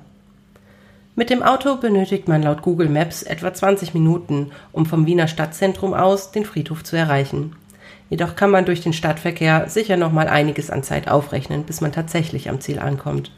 Mit 1.14 1.30
dem 1.30 1.44
Auto 1.44 1.76
benötigt 1.76 2.26
man 2.26 2.42
laut 2.42 2.60
Google 2.62 2.88
Maps 2.88 3.22
etwa 3.22 3.54
20 3.54 3.94
Minuten, 3.94 4.50
um 4.72 4.84
vom 4.84 5.06
Wiener 5.06 5.28
Stadtzentrum 5.28 5.94
aus 5.94 6.32
den 6.32 6.44
Friedhof 6.44 6.82
zu 6.82 6.96
erreichen. 6.96 7.54
Jedoch 8.10 8.34
kann 8.34 8.50
man 8.50 8.64
durch 8.64 8.80
den 8.80 8.92
Stadtverkehr 8.92 9.68
sicher 9.68 9.96
noch 9.96 10.10
mal 10.10 10.26
einiges 10.26 10.70
an 10.70 10.82
Zeit 10.82 11.06
aufrechnen, 11.06 11.62
bis 11.62 11.80
man 11.80 11.92
tatsächlich 11.92 12.48
am 12.48 12.60
Ziel 12.60 12.80
ankommt. 12.80 13.30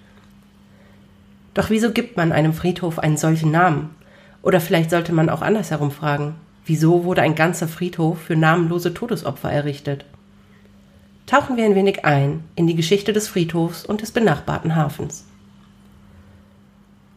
Doch 1.53 1.69
wieso 1.69 1.91
gibt 1.93 2.17
man 2.17 2.33
einem 2.33 2.55
Friedhof 2.55 2.99
einen 2.99 3.19
solchen 3.19 3.51
Namen? 3.51 3.95
Oder 4.41 4.59
vielleicht 4.59 4.89
sollte 4.89 5.13
man 5.13 5.29
auch 5.29 5.43
andersherum 5.43 5.91
fragen, 5.91 6.37
wieso 6.67 7.05
wurde 7.05 7.23
ein 7.23 7.35
ganzer 7.35 7.69
Friedhof 7.69 8.21
für 8.21 8.37
namenlose 8.37 8.93
Todesopfer 8.93 9.51
errichtet? 9.51 10.05
Tauchen 11.27 11.57
wir 11.57 11.65
ein 11.65 11.75
wenig 11.75 12.05
ein 12.05 12.45
in 12.55 12.67
die 12.67 12.77
Geschichte 12.77 13.13
des 13.13 13.27
Friedhofs 13.27 13.85
und 13.85 14.03
des 14.03 14.13
benachbarten 14.13 14.77
Hafens. 14.77 15.25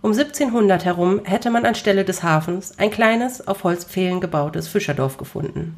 Um 0.02 0.12
1700 0.12 0.86
herum 0.86 1.22
hätte 1.26 1.50
man 1.50 1.66
anstelle 1.66 2.06
des 2.06 2.24
Hafens 2.24 2.80
ein 2.80 2.90
kleines, 2.90 3.48
auf 3.48 3.66
Holzpfählen 3.66 4.22
gebautes 4.22 4.68
Fischerdorf 4.70 5.18
gefunden. 5.18 5.76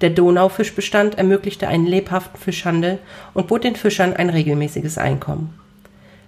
Der 0.00 0.10
Donaufischbestand 0.10 1.16
ermöglichte 1.16 1.68
einen 1.68 1.86
lebhaften 1.86 2.38
Fischhandel 2.38 2.98
und 3.32 3.46
bot 3.46 3.62
den 3.62 3.76
Fischern 3.76 4.12
ein 4.12 4.28
regelmäßiges 4.28 4.98
Einkommen. 4.98 5.54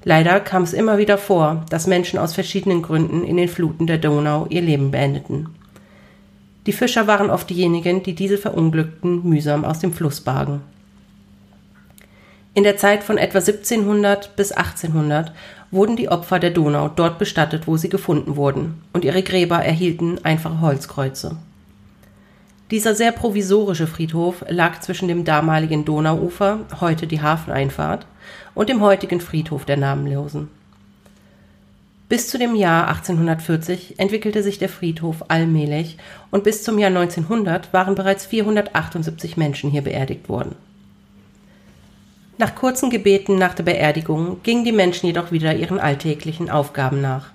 Leider 0.04 0.38
kam 0.38 0.62
es 0.62 0.72
immer 0.72 0.98
wieder 0.98 1.18
vor, 1.18 1.66
dass 1.68 1.88
Menschen 1.88 2.20
aus 2.20 2.32
verschiedenen 2.32 2.80
Gründen 2.80 3.24
in 3.24 3.36
den 3.36 3.48
Fluten 3.48 3.88
der 3.88 3.98
Donau 3.98 4.46
ihr 4.48 4.62
Leben 4.62 4.92
beendeten. 4.92 5.48
Die 6.66 6.72
Fischer 6.72 7.06
waren 7.06 7.30
oft 7.30 7.48
diejenigen, 7.48 8.02
die 8.02 8.14
diese 8.14 8.38
Verunglückten 8.38 9.28
mühsam 9.28 9.64
aus 9.64 9.78
dem 9.78 9.92
Fluss 9.92 10.20
bargen. 10.20 10.62
In 12.54 12.64
der 12.64 12.76
Zeit 12.76 13.04
von 13.04 13.18
etwa 13.18 13.38
1700 13.38 14.34
bis 14.34 14.50
1800 14.50 15.32
wurden 15.70 15.94
die 15.94 16.08
Opfer 16.08 16.38
der 16.38 16.50
Donau 16.50 16.88
dort 16.88 17.18
bestattet, 17.18 17.66
wo 17.66 17.76
sie 17.76 17.88
gefunden 17.88 18.36
wurden, 18.36 18.82
und 18.92 19.04
ihre 19.04 19.22
Gräber 19.22 19.64
erhielten 19.64 20.24
einfache 20.24 20.60
Holzkreuze. 20.60 21.36
Dieser 22.70 22.96
sehr 22.96 23.12
provisorische 23.12 23.86
Friedhof 23.86 24.44
lag 24.48 24.80
zwischen 24.80 25.06
dem 25.06 25.24
damaligen 25.24 25.84
Donauufer, 25.84 26.60
heute 26.80 27.06
die 27.06 27.20
Hafeneinfahrt, 27.20 28.06
und 28.54 28.68
dem 28.68 28.80
heutigen 28.80 29.20
Friedhof 29.20 29.64
der 29.66 29.76
Namenlosen. 29.76 30.48
Bis 32.08 32.28
zu 32.28 32.38
dem 32.38 32.54
Jahr 32.54 32.86
1840 32.86 33.98
entwickelte 33.98 34.44
sich 34.44 34.58
der 34.58 34.68
Friedhof 34.68 35.24
allmählich 35.26 35.96
und 36.30 36.44
bis 36.44 36.62
zum 36.62 36.78
Jahr 36.78 36.90
1900 36.90 37.72
waren 37.72 37.96
bereits 37.96 38.26
478 38.26 39.36
Menschen 39.36 39.70
hier 39.70 39.82
beerdigt 39.82 40.28
worden. 40.28 40.54
Nach 42.38 42.54
kurzen 42.54 42.90
Gebeten 42.90 43.38
nach 43.38 43.54
der 43.54 43.64
Beerdigung 43.64 44.40
gingen 44.44 44.64
die 44.64 44.72
Menschen 44.72 45.06
jedoch 45.06 45.32
wieder 45.32 45.56
ihren 45.56 45.80
alltäglichen 45.80 46.48
Aufgaben 46.48 47.00
nach. 47.00 47.30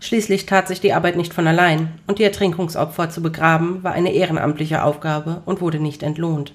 Schließlich 0.00 0.46
tat 0.46 0.66
sich 0.66 0.80
die 0.80 0.94
Arbeit 0.94 1.16
nicht 1.16 1.34
von 1.34 1.46
allein, 1.46 1.92
und 2.06 2.18
die 2.18 2.24
Ertrinkungsopfer 2.24 3.10
zu 3.10 3.20
begraben 3.22 3.84
war 3.84 3.92
eine 3.92 4.12
ehrenamtliche 4.12 4.82
Aufgabe 4.82 5.42
und 5.44 5.60
wurde 5.60 5.78
nicht 5.78 6.02
entlohnt. 6.02 6.54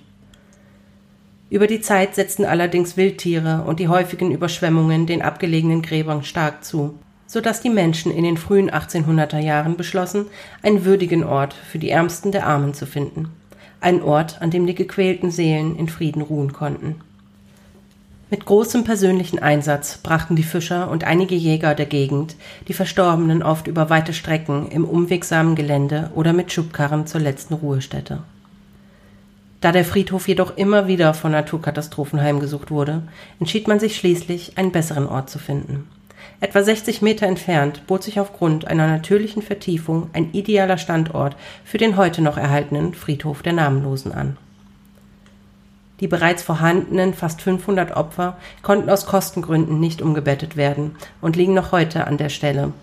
Über 1.50 1.68
die 1.68 1.82
Zeit 1.82 2.16
setzten 2.16 2.46
allerdings 2.46 2.98
Wildtiere 2.98 3.64
und 3.66 3.80
die 3.80 3.88
häufigen 3.88 4.32
Überschwemmungen 4.32 5.06
den 5.06 5.22
abgelegenen 5.22 5.82
Gräbern 5.82 6.24
stark 6.24 6.64
zu, 6.64 6.98
so 7.34 7.42
dass 7.42 7.62
die 7.62 7.72
Menschen 7.72 8.12
in 8.12 8.24
den 8.24 8.38
frühen 8.38 8.70
1800er 8.70 9.40
Jahren 9.40 9.76
beschlossen, 9.76 10.28
einen 10.62 10.86
würdigen 10.86 11.24
Ort 11.24 11.56
für 11.56 11.80
die 11.80 11.90
Ärmsten 11.90 12.32
der 12.32 12.46
Armen 12.46 12.76
zu 12.76 12.86
finden. 12.86 13.30
Ein 13.82 14.04
Ort, 14.04 14.40
an 14.40 14.52
dem 14.52 14.68
die 14.68 14.76
gequälten 14.76 15.32
Seelen 15.32 15.76
in 15.76 15.90
Frieden 15.90 16.22
ruhen 16.22 16.54
konnten. 16.54 17.02
Mit 18.30 18.46
großem 18.46 18.84
persönlichen 18.84 19.40
Einsatz 19.40 19.98
brachten 19.98 20.36
die 20.36 20.44
Fischer 20.44 20.92
und 20.92 21.06
einige 21.06 21.34
Jäger 21.34 21.74
der 21.74 21.88
Gegend 21.88 22.36
die 22.68 22.74
Verstorbenen 22.74 23.42
oft 23.42 23.66
über 23.66 23.90
weite 23.90 24.14
Strecken 24.14 24.68
im 24.70 24.86
umwegsamen 24.86 25.56
Gelände 25.56 26.12
oder 26.14 26.34
mit 26.34 26.52
Schubkarren 26.52 27.08
zur 27.08 27.22
letzten 27.22 27.56
Ruhestätte. 27.56 28.22
Da 29.60 29.72
der 29.72 29.86
Friedhof 29.86 30.28
jedoch 30.28 30.56
immer 30.56 30.86
wieder 30.86 31.16
von 31.16 31.32
Naturkatastrophen 31.32 32.22
heimgesucht 32.22 32.70
wurde, 32.70 33.02
entschied 33.40 33.68
man 33.68 33.80
sich 33.80 33.96
schließlich, 33.96 34.56
einen 34.60 34.72
besseren 34.72 35.08
Ort 35.08 35.32
zu 35.32 35.40
finden. 35.40 35.88
Etwa 36.44 36.62
60 36.62 37.02
Meter 37.02 37.26
entfernt 37.26 37.88
bot 37.88 38.04
sich 38.04 38.20
aufgrund 38.20 38.68
einer 38.68 38.86
natürlichen 38.86 39.42
Vertiefung 39.42 40.10
ein 40.12 40.34
idealer 40.34 40.78
Standort 40.78 41.38
für 41.64 41.78
den 41.78 41.96
heute 41.96 42.22
noch 42.22 42.38
erhaltenen 42.38 42.94
Friedhof 42.94 43.44
der 43.44 43.54
Namenlosen 43.54 44.12
an. 44.12 44.36
Die 46.02 46.08
bereits 46.10 46.44
vorhandenen 46.44 47.14
fast 47.14 47.42
500 47.42 47.96
Opfer 47.96 48.36
konnten 48.62 48.90
aus 48.90 49.06
Kostengründen 49.06 49.80
nicht 49.80 50.02
umgebettet 50.02 50.58
werden 50.58 50.98
und 51.22 51.38
liegen 51.38 51.54
noch 51.54 51.72
heute 51.72 52.08
an 52.08 52.18
der 52.18 52.28
Stelle. 52.28 52.74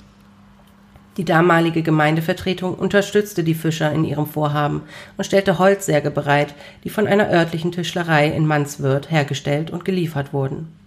Die 1.18 1.27
damalige 1.27 1.83
Gemeindevertretung 1.83 2.73
unterstützte 2.77 3.44
die 3.44 3.53
Fischer 3.53 3.92
in 3.92 4.05
ihrem 4.05 4.25
Vorhaben 4.25 4.85
und 5.18 5.25
stellte 5.25 5.59
Holzsärge 5.59 6.11
bereit, 6.11 6.55
die 6.85 6.88
von 6.88 7.07
einer 7.07 7.29
örtlichen 7.29 7.73
Tischlerei 7.73 8.27
in 8.29 8.46
Manswürth 8.46 9.11
hergestellt 9.11 9.70
und 9.70 9.85
geliefert 9.85 10.33
wurden. 10.33 10.80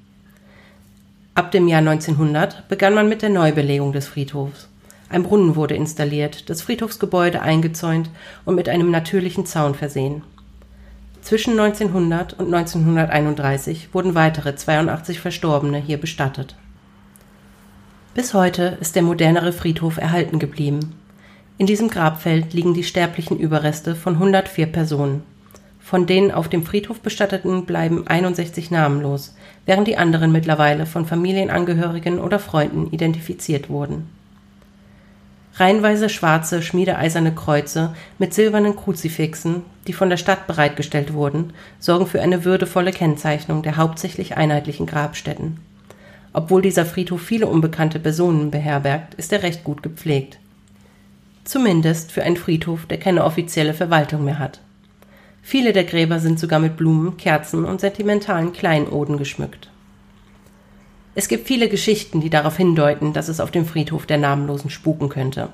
Ab 1.36 1.50
dem 1.50 1.68
Jahr 1.68 1.80
1900 1.80 2.68
begann 2.68 2.94
man 2.94 3.10
mit 3.10 3.24
der 3.24 3.30
Neubelegung 3.30 3.92
des 3.92 4.08
Friedhofs. 4.08 4.68
Ein 5.10 5.24
Brunnen 5.24 5.56
wurde 5.56 5.74
installiert, 5.74 6.48
das 6.48 6.62
Friedhofsgebäude 6.62 7.42
eingezäunt 7.42 8.12
und 8.46 8.54
mit 8.54 8.70
einem 8.70 8.92
natürlichen 8.92 9.48
Zaun 9.48 9.74
versehen. 9.74 10.24
Zwischen 11.24 11.60
1900 11.60 12.34
und 12.34 12.54
1931 12.54 13.94
wurden 13.94 14.14
weitere 14.14 14.56
82 14.56 15.20
Verstorbene 15.20 15.80
hier 15.80 15.98
bestattet. 15.98 16.56
Bis 18.14 18.36
heute 18.36 18.78
ist 18.80 18.96
der 18.96 19.02
modernere 19.02 19.54
Friedhof 19.54 19.98
erhalten 19.98 20.38
geblieben. 20.38 20.94
In 21.58 21.66
diesem 21.66 21.90
Grabfeld 21.90 22.54
liegen 22.54 22.76
die 22.76 22.84
sterblichen 22.84 23.40
Überreste 23.40 23.96
von 23.96 24.14
104 24.14 24.68
Personen. 24.68 25.24
Von 25.80 26.06
den 26.06 26.32
auf 26.32 26.48
dem 26.48 26.64
Friedhof 26.64 27.00
Bestatteten 27.00 27.66
bleiben 27.66 28.06
61 28.08 28.70
namenlos, 28.70 29.36
während 29.66 29.88
die 29.88 29.98
anderen 29.98 30.32
mittlerweile 30.32 30.86
von 30.86 31.06
Familienangehörigen 31.06 32.20
oder 32.20 32.40
Freunden 32.40 32.88
identifiziert 32.92 33.70
wurden. 33.70 34.10
Reihenweise 35.56 36.10
schwarze, 36.10 36.64
schmiedeeiserne 36.64 37.34
Kreuze 37.34 37.96
mit 38.18 38.34
silbernen 38.34 38.76
Kruzifixen, 38.76 39.62
die 39.86 39.94
von 39.94 40.10
der 40.10 40.18
Stadt 40.18 40.48
bereitgestellt 40.48 41.14
wurden, 41.14 41.54
sorgen 41.80 42.08
für 42.08 42.22
eine 42.22 42.44
würdevolle 42.44 42.92
Kennzeichnung 42.92 43.62
der 43.62 43.78
hauptsächlich 43.78 44.36
einheitlichen 44.36 44.88
Grabstätten. 44.88 45.60
Obwohl 46.34 46.64
dieser 46.64 46.86
Friedhof 46.86 47.22
viele 47.22 47.46
unbekannte 47.46 48.00
Personen 48.00 48.50
beherbergt, 48.50 49.14
ist 49.14 49.32
er 49.32 49.44
recht 49.44 49.64
gut 49.64 49.84
gepflegt. 49.84 50.40
Zumindest 51.44 52.12
für 52.12 52.24
einen 52.24 52.38
Friedhof, 52.38 52.88
der 52.88 52.98
keine 52.98 53.24
offizielle 53.24 53.76
Verwaltung 53.76 54.26
mehr 54.26 54.40
hat. 54.40 54.60
Viele 55.46 55.74
der 55.74 55.84
Gräber 55.84 56.20
sind 56.20 56.40
sogar 56.40 56.60
mit 56.60 56.78
Blumen, 56.78 57.18
Kerzen 57.18 57.66
und 57.66 57.82
sentimentalen 57.82 58.54
Kleinoden 58.54 59.18
geschmückt. 59.18 59.70
Es 61.16 61.28
gibt 61.28 61.48
viele 61.48 61.70
Geschichten, 61.70 62.22
die 62.22 62.30
darauf 62.30 62.58
hindeuten, 62.58 63.14
dass 63.14 63.28
es 63.28 63.40
auf 63.40 63.52
dem 63.52 63.66
Friedhof 63.66 64.08
der 64.08 64.18
Namenlosen 64.18 64.72
spuken 64.72 65.10
könnte. 65.10 65.50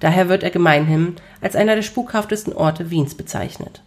Daher 0.00 0.28
wird 0.28 0.42
er 0.42 0.50
gemeinhin 0.50 1.16
als 1.40 1.54
einer 1.54 1.74
der 1.74 1.82
spukhaftesten 1.82 2.54
Orte 2.54 2.90
Wiens 2.90 3.14
bezeichnet. 3.14 3.82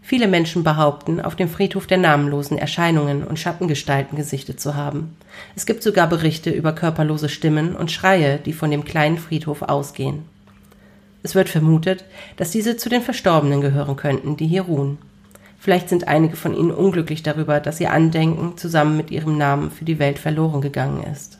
Viele 0.00 0.28
Menschen 0.28 0.62
behaupten, 0.62 1.20
auf 1.20 1.34
dem 1.34 1.48
Friedhof 1.48 1.86
der 1.86 1.98
Namenlosen 1.98 2.56
Erscheinungen 2.56 3.24
und 3.24 3.38
Schattengestalten 3.38 4.16
gesichtet 4.16 4.60
zu 4.60 4.76
haben. 4.76 5.16
Es 5.56 5.66
gibt 5.66 5.82
sogar 5.82 6.06
Berichte 6.08 6.50
über 6.50 6.72
körperlose 6.72 7.28
Stimmen 7.28 7.74
und 7.74 7.90
Schreie, 7.90 8.38
die 8.38 8.52
von 8.52 8.70
dem 8.70 8.84
kleinen 8.84 9.18
Friedhof 9.18 9.62
ausgehen. 9.62 10.22
Es 11.24 11.34
wird 11.34 11.48
vermutet, 11.48 12.04
dass 12.36 12.50
diese 12.50 12.76
zu 12.76 12.90
den 12.90 13.00
Verstorbenen 13.00 13.62
gehören 13.62 13.96
könnten, 13.96 14.36
die 14.36 14.46
hier 14.46 14.62
ruhen. 14.62 14.98
Vielleicht 15.58 15.88
sind 15.88 16.06
einige 16.06 16.36
von 16.36 16.54
ihnen 16.54 16.70
unglücklich 16.70 17.22
darüber, 17.22 17.60
dass 17.60 17.80
ihr 17.80 17.90
Andenken 17.90 18.58
zusammen 18.58 18.98
mit 18.98 19.10
ihrem 19.10 19.38
Namen 19.38 19.70
für 19.70 19.86
die 19.86 19.98
Welt 19.98 20.18
verloren 20.18 20.60
gegangen 20.60 21.02
ist. 21.10 21.38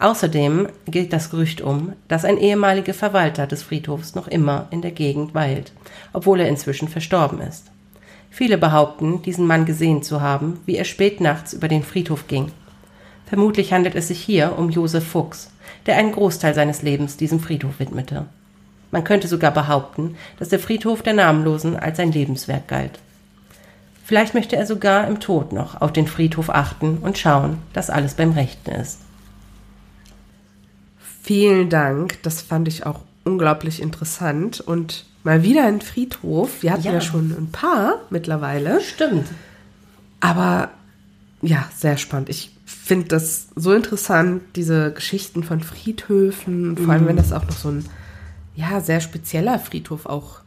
Außerdem 0.00 0.66
geht 0.86 1.12
das 1.12 1.30
Gerücht 1.30 1.60
um, 1.60 1.92
dass 2.08 2.24
ein 2.24 2.38
ehemaliger 2.38 2.92
Verwalter 2.92 3.46
des 3.46 3.62
Friedhofs 3.62 4.16
noch 4.16 4.26
immer 4.26 4.66
in 4.72 4.82
der 4.82 4.90
Gegend 4.90 5.32
weilt, 5.32 5.72
obwohl 6.12 6.40
er 6.40 6.48
inzwischen 6.48 6.88
verstorben 6.88 7.40
ist. 7.40 7.70
Viele 8.30 8.58
behaupten, 8.58 9.22
diesen 9.22 9.46
Mann 9.46 9.64
gesehen 9.64 10.02
zu 10.02 10.20
haben, 10.20 10.58
wie 10.66 10.76
er 10.76 10.84
spät 10.84 11.20
nachts 11.20 11.52
über 11.52 11.68
den 11.68 11.84
Friedhof 11.84 12.26
ging. 12.26 12.50
Vermutlich 13.26 13.72
handelt 13.72 13.94
es 13.94 14.08
sich 14.08 14.20
hier 14.20 14.58
um 14.58 14.70
Josef 14.70 15.06
Fuchs, 15.06 15.52
der 15.86 15.96
einen 15.96 16.10
Großteil 16.10 16.52
seines 16.52 16.82
Lebens 16.82 17.16
diesem 17.16 17.38
Friedhof 17.38 17.78
widmete. 17.78 18.26
Man 18.96 19.04
könnte 19.04 19.28
sogar 19.28 19.50
behaupten, 19.50 20.16
dass 20.38 20.48
der 20.48 20.58
Friedhof 20.58 21.02
der 21.02 21.12
Namenlosen 21.12 21.76
als 21.76 21.98
sein 21.98 22.12
Lebenswerk 22.12 22.66
galt. 22.66 22.98
Vielleicht 24.02 24.32
möchte 24.32 24.56
er 24.56 24.64
sogar 24.64 25.06
im 25.06 25.20
Tod 25.20 25.52
noch 25.52 25.82
auf 25.82 25.92
den 25.92 26.06
Friedhof 26.06 26.48
achten 26.48 26.96
und 27.02 27.18
schauen, 27.18 27.58
dass 27.74 27.90
alles 27.90 28.14
beim 28.14 28.32
Rechten 28.32 28.70
ist. 28.70 29.00
Vielen 31.22 31.68
Dank, 31.68 32.22
das 32.22 32.40
fand 32.40 32.68
ich 32.68 32.86
auch 32.86 33.00
unglaublich 33.22 33.82
interessant 33.82 34.62
und 34.62 35.04
mal 35.24 35.42
wieder 35.42 35.66
ein 35.66 35.82
Friedhof. 35.82 36.62
Wir 36.62 36.72
hatten 36.72 36.84
ja, 36.84 36.94
ja 36.94 37.02
schon 37.02 37.32
ein 37.32 37.50
paar 37.52 38.00
mittlerweile. 38.08 38.80
Stimmt. 38.80 39.26
Aber 40.20 40.70
ja, 41.42 41.68
sehr 41.76 41.98
spannend. 41.98 42.30
Ich 42.30 42.50
finde 42.64 43.08
das 43.08 43.48
so 43.56 43.74
interessant, 43.74 44.40
diese 44.56 44.90
Geschichten 44.94 45.42
von 45.42 45.60
Friedhöfen, 45.60 46.78
vor 46.78 46.94
allem 46.94 47.02
mhm. 47.02 47.08
wenn 47.08 47.16
das 47.18 47.34
auch 47.34 47.44
noch 47.44 47.58
so 47.58 47.68
ein 47.68 47.84
ja, 48.56 48.80
sehr 48.80 49.00
spezieller 49.00 49.58
Friedhof 49.58 50.06
auch 50.06 50.40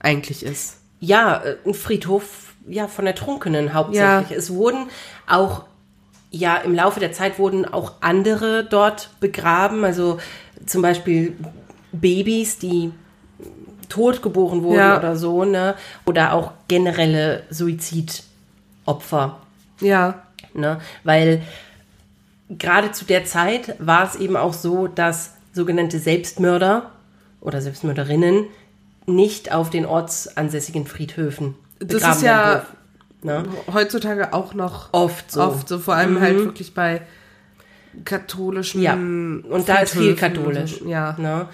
eigentlich 0.00 0.42
ist. 0.42 0.78
Ja, 1.00 1.42
äh, 1.42 1.56
ein 1.64 1.74
Friedhof 1.74 2.54
ja 2.66 2.88
von 2.88 3.04
der 3.04 3.14
Trunkenen 3.14 3.74
hauptsächlich. 3.74 4.30
Ja. 4.30 4.36
Es 4.36 4.50
wurden 4.50 4.88
auch 5.26 5.64
ja 6.30 6.56
im 6.56 6.74
Laufe 6.74 6.98
der 6.98 7.12
Zeit 7.12 7.38
wurden 7.38 7.64
auch 7.64 7.92
andere 8.00 8.64
dort 8.64 9.10
begraben, 9.20 9.84
also 9.84 10.18
zum 10.66 10.82
Beispiel 10.82 11.36
Babys, 11.92 12.58
die 12.58 12.92
tot 13.88 14.22
geboren 14.22 14.62
wurden 14.62 14.78
ja. 14.78 14.98
oder 14.98 15.16
so, 15.16 15.44
ne? 15.44 15.74
Oder 16.06 16.32
auch 16.32 16.52
generelle 16.68 17.44
Suizidopfer. 17.50 19.38
Ja. 19.80 20.22
Ne? 20.54 20.80
Weil 21.04 21.42
gerade 22.48 22.92
zu 22.92 23.04
der 23.04 23.24
Zeit 23.24 23.76
war 23.78 24.04
es 24.04 24.16
eben 24.16 24.36
auch 24.36 24.54
so, 24.54 24.88
dass 24.88 25.34
sogenannte 25.52 25.98
Selbstmörder 25.98 26.90
oder 27.44 27.62
Selbstmörderinnen 27.62 28.46
nicht 29.06 29.52
auf 29.52 29.70
den 29.70 29.86
ortsansässigen 29.86 30.86
Friedhöfen 30.86 31.54
begraben 31.78 32.00
Das 32.00 32.16
ist 32.16 32.22
ja 32.22 32.66
ne? 33.22 33.44
heutzutage 33.72 34.32
auch 34.32 34.54
noch 34.54 34.88
oft 34.92 35.30
so. 35.30 35.42
Oft 35.42 35.68
so, 35.68 35.78
vor 35.78 35.94
allem 35.94 36.20
halt 36.20 36.32
mhm. 36.32 36.38
halt 36.38 36.46
wirklich 36.46 36.74
bei 36.74 37.02
katholischen. 38.04 38.82
Ja, 38.82 38.94
und 38.94 39.68
da 39.68 39.76
ist 39.76 39.92
viel 39.92 40.16
katholisch. 40.16 40.80
Ja. 40.86 41.14
Ne? 41.18 41.48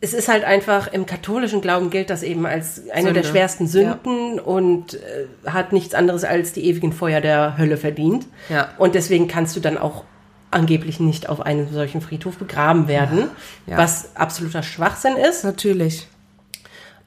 Es 0.00 0.14
ist 0.14 0.28
halt 0.28 0.44
einfach, 0.44 0.92
im 0.92 1.06
katholischen 1.06 1.60
Glauben 1.60 1.90
gilt 1.90 2.10
das 2.10 2.22
eben 2.24 2.44
als 2.44 2.90
eine 2.90 3.06
Sünde. 3.06 3.20
der 3.20 3.28
schwersten 3.28 3.66
Sünden 3.68 4.36
ja. 4.36 4.42
und 4.42 4.94
äh, 4.94 5.26
hat 5.46 5.72
nichts 5.72 5.94
anderes 5.94 6.24
als 6.24 6.52
die 6.52 6.66
ewigen 6.66 6.92
Feuer 6.92 7.20
der 7.20 7.56
Hölle 7.56 7.76
verdient. 7.76 8.26
Ja. 8.48 8.68
Und 8.78 8.96
deswegen 8.96 9.28
kannst 9.28 9.54
du 9.56 9.60
dann 9.60 9.78
auch 9.78 10.04
angeblich 10.52 11.00
nicht 11.00 11.28
auf 11.28 11.40
einem 11.40 11.72
solchen 11.72 12.00
Friedhof 12.00 12.36
begraben 12.36 12.88
werden, 12.88 13.28
ja. 13.66 13.76
was 13.78 14.16
absoluter 14.16 14.62
Schwachsinn 14.62 15.16
ist. 15.16 15.44
Natürlich. 15.44 16.08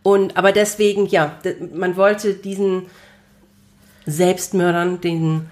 Und 0.03 0.37
aber 0.37 0.51
deswegen, 0.51 1.07
ja, 1.07 1.37
man 1.73 1.97
wollte 1.97 2.33
diesen 2.33 2.83
Selbstmördern, 4.05 5.01
den 5.01 5.47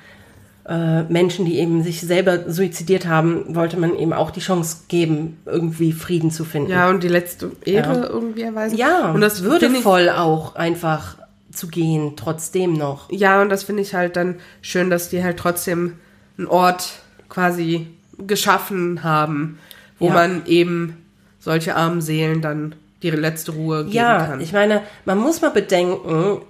äh, 0.68 1.04
Menschen, 1.04 1.46
die 1.46 1.60
eben 1.60 1.84
sich 1.84 2.02
selber 2.02 2.52
suizidiert 2.52 3.08
haben, 3.08 3.56
wollte 3.56 3.78
man 3.78 3.98
eben 3.98 4.14
auch 4.14 4.32
die 4.32 4.40
Chance 4.40 4.84
geben, 4.88 5.40
irgendwie 5.46 5.92
Frieden 5.92 6.32
zu 6.32 6.46
finden. 6.46 6.72
Ja, 6.72 6.90
und 6.90 7.04
die 7.04 7.08
letzte 7.08 7.52
Ehre 7.66 7.96
ja. 7.96 8.10
irgendwie 8.10 8.44
erweisen. 8.44 8.78
Ja, 8.78 9.12
und 9.12 9.22
das 9.22 9.44
würde 9.44 9.70
voll 9.72 10.10
auch 10.10 10.56
einfach 10.56 11.18
zu 11.52 11.68
gehen, 11.68 12.14
trotzdem 12.16 12.74
noch. 12.74 13.12
Ja, 13.12 13.42
und 13.42 13.50
das 13.50 13.64
finde 13.64 13.82
ich 13.82 13.94
halt 13.94 14.16
dann 14.16 14.36
schön, 14.62 14.90
dass 14.90 15.10
die 15.10 15.24
halt 15.24 15.38
trotzdem 15.38 15.94
einen 16.38 16.48
Ort 16.48 17.03
quasi 17.34 17.88
geschaffen 18.20 19.04
haben, 19.04 19.60
wo 19.98 20.08
ja. 20.08 20.14
man 20.14 20.46
eben 20.46 21.06
solche 21.40 21.76
armen 21.76 22.02
Seelen 22.02 22.42
dann 22.42 22.76
die 23.02 23.10
letzte 23.10 23.52
Ruhe 23.52 23.84
geben 23.84 23.96
ja, 23.96 24.26
kann. 24.26 24.40
Ja, 24.40 24.44
ich 24.44 24.54
meine, 24.54 24.82
man 25.06 25.18
muss 25.18 25.42
mal 25.42 25.50
bedenken, 25.50 26.42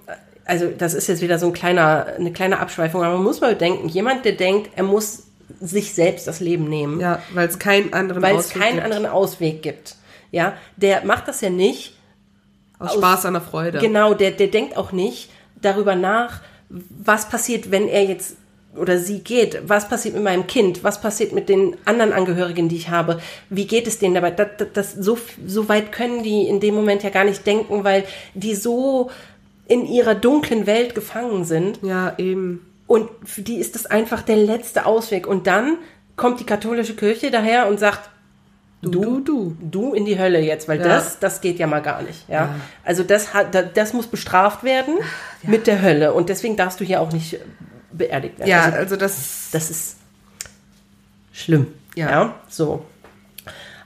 also 0.44 0.70
das 0.76 0.94
ist 0.94 1.08
jetzt 1.08 1.22
wieder 1.22 1.38
so 1.38 1.46
ein 1.46 1.52
kleiner, 1.52 2.06
eine 2.18 2.32
kleine 2.32 2.60
Abschweifung, 2.60 3.02
aber 3.02 3.14
man 3.14 3.24
muss 3.24 3.40
mal 3.40 3.54
bedenken, 3.54 3.88
jemand, 3.88 4.24
der 4.24 4.32
denkt, 4.32 4.70
er 4.76 4.84
muss 4.84 5.24
sich 5.60 5.94
selbst 5.94 6.26
das 6.26 6.40
Leben 6.40 6.68
nehmen. 6.68 7.00
Ja, 7.00 7.20
weil 7.32 7.48
es 7.48 7.58
keinen 7.58 7.92
anderen 7.92 8.22
weil 8.22 8.36
Ausweg 8.36 8.54
es 8.54 8.60
keinen 8.60 8.74
gibt. 8.74 8.84
anderen 8.84 9.06
Ausweg 9.06 9.62
gibt. 9.62 9.96
Ja, 10.30 10.54
der 10.76 11.04
macht 11.04 11.28
das 11.28 11.40
ja 11.40 11.50
nicht 11.50 11.96
aus, 12.78 12.90
aus 12.90 12.96
Spaß 12.96 13.26
an 13.26 13.34
der 13.34 13.42
Freude. 13.42 13.78
Genau, 13.78 14.14
der, 14.14 14.32
der 14.32 14.48
denkt 14.48 14.76
auch 14.76 14.92
nicht 14.92 15.30
darüber 15.60 15.96
nach, 15.96 16.40
was 16.68 17.28
passiert, 17.28 17.70
wenn 17.70 17.88
er 17.88 18.04
jetzt 18.04 18.36
oder 18.76 18.98
sie 18.98 19.20
geht, 19.20 19.62
was 19.66 19.88
passiert 19.88 20.14
mit 20.14 20.24
meinem 20.24 20.46
Kind, 20.46 20.82
was 20.82 21.00
passiert 21.00 21.32
mit 21.32 21.48
den 21.48 21.76
anderen 21.84 22.12
Angehörigen, 22.12 22.68
die 22.68 22.76
ich 22.76 22.90
habe, 22.90 23.20
wie 23.48 23.66
geht 23.66 23.86
es 23.86 23.98
denen 23.98 24.14
dabei? 24.14 24.30
Das, 24.30 24.48
das, 24.58 24.68
das, 24.72 24.92
so, 24.94 25.18
so 25.46 25.68
weit 25.68 25.92
können 25.92 26.22
die 26.22 26.48
in 26.48 26.60
dem 26.60 26.74
Moment 26.74 27.02
ja 27.02 27.10
gar 27.10 27.24
nicht 27.24 27.46
denken, 27.46 27.84
weil 27.84 28.04
die 28.34 28.54
so 28.54 29.10
in 29.66 29.86
ihrer 29.86 30.14
dunklen 30.14 30.66
Welt 30.66 30.94
gefangen 30.94 31.44
sind. 31.44 31.80
Ja, 31.82 32.14
eben. 32.18 32.66
Und 32.86 33.08
für 33.24 33.42
die 33.42 33.56
ist 33.56 33.74
das 33.74 33.86
einfach 33.86 34.22
der 34.22 34.36
letzte 34.36 34.86
Ausweg. 34.86 35.26
Und 35.26 35.46
dann 35.46 35.78
kommt 36.16 36.40
die 36.40 36.44
katholische 36.44 36.94
Kirche 36.94 37.30
daher 37.30 37.68
und 37.68 37.80
sagt, 37.80 38.10
du, 38.82 38.90
du, 38.90 39.20
du, 39.20 39.56
du 39.60 39.94
in 39.94 40.04
die 40.04 40.18
Hölle 40.18 40.40
jetzt, 40.40 40.68
weil 40.68 40.78
ja. 40.78 40.84
das, 40.84 41.18
das 41.18 41.40
geht 41.40 41.58
ja 41.58 41.66
mal 41.66 41.80
gar 41.80 42.02
nicht. 42.02 42.28
Ja, 42.28 42.34
ja. 42.34 42.54
also 42.84 43.02
das 43.02 43.32
hat, 43.32 43.76
das 43.76 43.92
muss 43.94 44.06
bestraft 44.06 44.64
werden 44.64 44.96
ja. 45.42 45.50
mit 45.50 45.66
der 45.66 45.80
Hölle 45.80 46.12
und 46.12 46.28
deswegen 46.28 46.56
darfst 46.56 46.80
du 46.80 46.84
hier 46.84 47.00
auch 47.00 47.12
nicht 47.12 47.38
beerdigt 47.96 48.38
werden. 48.38 48.50
Ja, 48.50 48.64
also, 48.64 48.78
also 48.78 48.96
das, 48.96 49.48
das 49.52 49.70
ist 49.70 49.96
schlimm. 51.32 51.68
Ja. 51.94 52.10
ja. 52.10 52.34
So. 52.48 52.84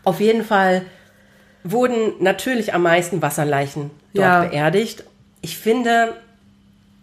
Auf 0.05 0.21
jeden 0.21 0.45
Fall 0.45 0.83
wurden 1.65 2.13
natürlich 2.21 2.75
am 2.75 2.83
meisten 2.83 3.21
Wasserleichen 3.21 3.91
dort 4.15 4.27
ja. 4.27 4.45
beerdigt. 4.45 5.05
Ich 5.41 5.59
finde, 5.59 6.15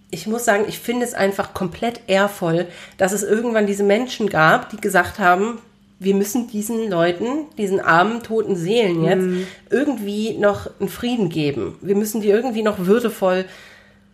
ich 0.09 0.27
muss 0.27 0.45
sagen, 0.45 0.65
ich 0.67 0.79
finde 0.79 1.05
es 1.05 1.13
einfach 1.13 1.53
komplett 1.53 2.01
ehrvoll, 2.07 2.67
dass 2.97 3.11
es 3.11 3.23
irgendwann 3.23 3.67
diese 3.67 3.83
Menschen 3.83 4.29
gab, 4.29 4.69
die 4.69 4.77
gesagt 4.77 5.19
haben, 5.19 5.59
wir 5.99 6.15
müssen 6.15 6.49
diesen 6.49 6.89
Leuten, 6.89 7.45
diesen 7.57 7.79
armen, 7.79 8.21
toten 8.21 8.55
Seelen 8.55 9.03
jetzt 9.03 9.21
Mhm. 9.21 9.47
irgendwie 9.69 10.37
noch 10.37 10.69
einen 10.79 10.89
Frieden 10.89 11.29
geben. 11.29 11.77
Wir 11.81 11.95
müssen 11.95 12.21
die 12.21 12.29
irgendwie 12.29 12.63
noch 12.63 12.79
würdevoll, 12.79 13.45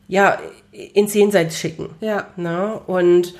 ja, 0.07 0.37
ins 0.71 1.13
Jenseits 1.13 1.57
schicken. 1.57 1.89
Ja. 1.99 2.27
Ne? 2.35 2.79
Und 2.87 3.33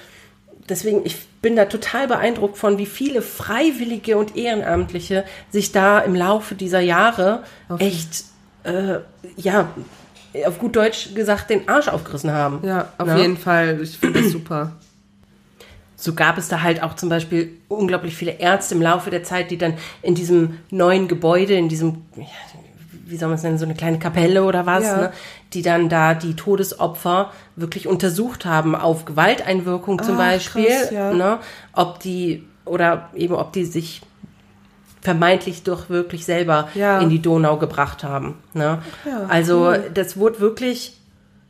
deswegen, 0.70 1.02
ich 1.06 1.18
bin 1.42 1.56
da 1.56 1.66
total 1.66 2.08
beeindruckt 2.08 2.58
von, 2.58 2.78
wie 2.78 2.86
viele 2.86 3.22
Freiwillige 3.22 4.18
und 4.18 4.36
Ehrenamtliche 4.36 5.24
sich 5.50 5.72
da 5.72 6.00
im 6.00 6.16
Laufe 6.16 6.56
dieser 6.56 6.82
Jahre 6.82 7.44
echt, 7.80 8.26
äh, 8.64 9.00
ja, 9.38 9.70
auf 10.46 10.60
gut 10.60 10.76
Deutsch 10.76 11.14
gesagt, 11.14 11.50
den 11.50 11.68
Arsch 11.68 11.88
aufgerissen 11.88 12.32
haben. 12.32 12.60
Ja, 12.66 12.90
auf 12.98 13.08
Ne? 13.08 13.22
jeden 13.22 13.38
Fall. 13.38 13.80
Ich 13.82 13.98
finde 13.98 14.22
das 14.22 14.32
super. 14.32 14.74
So 15.98 16.14
gab 16.14 16.38
es 16.38 16.48
da 16.48 16.62
halt 16.64 16.82
auch 16.82 16.96
zum 16.96 17.10
Beispiel 17.10 17.58
unglaublich 17.68 18.16
viele 18.16 18.40
Ärzte 18.40 18.74
im 18.76 18.82
Laufe 18.82 19.10
der 19.12 19.24
Zeit, 19.24 19.52
die 19.52 19.58
dann 19.58 19.76
in 20.02 20.16
diesem 20.16 20.58
neuen 20.72 21.08
Gebäude, 21.08 21.54
in 21.54 21.70
diesem, 21.70 22.04
ja, 22.16 22.26
wie 23.12 23.18
soll 23.18 23.28
man 23.30 23.36
es 23.38 23.44
nennen, 23.44 23.58
so 23.58 23.66
eine 23.66 23.76
kleine 23.76 24.00
Kapelle 24.00 24.44
oder 24.44 24.66
was, 24.66 24.84
Ja. 24.86 24.98
ne, 24.98 25.12
die 25.54 25.62
dann 25.62 25.90
da 25.90 26.14
die 26.14 26.36
Todesopfer 26.36 27.32
wirklich 27.56 27.88
untersucht 27.88 28.46
haben 28.46 28.76
auf 28.76 29.06
Gewalteinwirkung 29.06 30.02
zum 30.02 30.16
Ah, 30.16 30.30
Beispiel, 30.30 30.66
krass, 30.66 30.92
ja. 30.92 31.14
ne, 31.14 31.40
ob 31.74 32.00
die 32.00 32.48
oder 32.66 33.10
eben 33.16 33.36
ob 33.36 33.54
die 33.54 33.66
sich 33.66 34.02
vermeintlich 35.02 35.64
doch 35.64 35.90
wirklich 35.90 36.26
selber 36.26 36.70
Ja. 36.76 37.00
in 37.00 37.10
die 37.10 37.22
Donau 37.22 37.58
gebracht 37.58 38.04
haben. 38.04 38.36
Ne? 38.54 38.80
Also 39.30 39.74
das 39.94 40.16
wurde 40.18 40.40
wirklich 40.40 40.98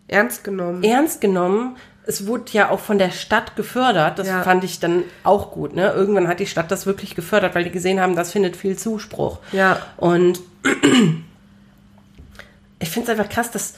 Ernst 0.08 0.43
genommen. 0.43 0.84
ernst 0.84 1.19
genommen. 1.21 1.76
Es 2.06 2.26
wurde 2.28 2.45
ja 2.54 2.69
auch 2.69 2.80
von 2.80 2.97
der 2.97 3.12
Stadt 3.12 3.56
gefördert. 3.58 4.17
Das 4.19 4.28
Ja. 4.28 4.41
fand 4.43 4.63
ich 4.63 4.80
dann 4.80 5.04
auch 5.24 5.52
gut. 5.52 5.76
Ne? 5.76 5.91
Irgendwann 5.91 6.28
hat 6.30 6.39
die 6.39 6.47
Stadt 6.47 6.71
das 6.71 6.86
wirklich 6.86 7.13
gefördert, 7.15 7.54
weil 7.54 7.63
die 7.65 7.71
gesehen 7.71 8.00
haben, 8.00 8.15
das 8.15 8.32
findet 8.32 8.56
viel 8.56 8.78
Zuspruch. 8.78 9.39
Ja. 9.52 9.78
Und 9.97 10.39
ich 12.82 12.89
finde 12.89 13.12
es 13.12 13.17
einfach 13.20 13.32
krass, 13.32 13.52
dass 13.52 13.76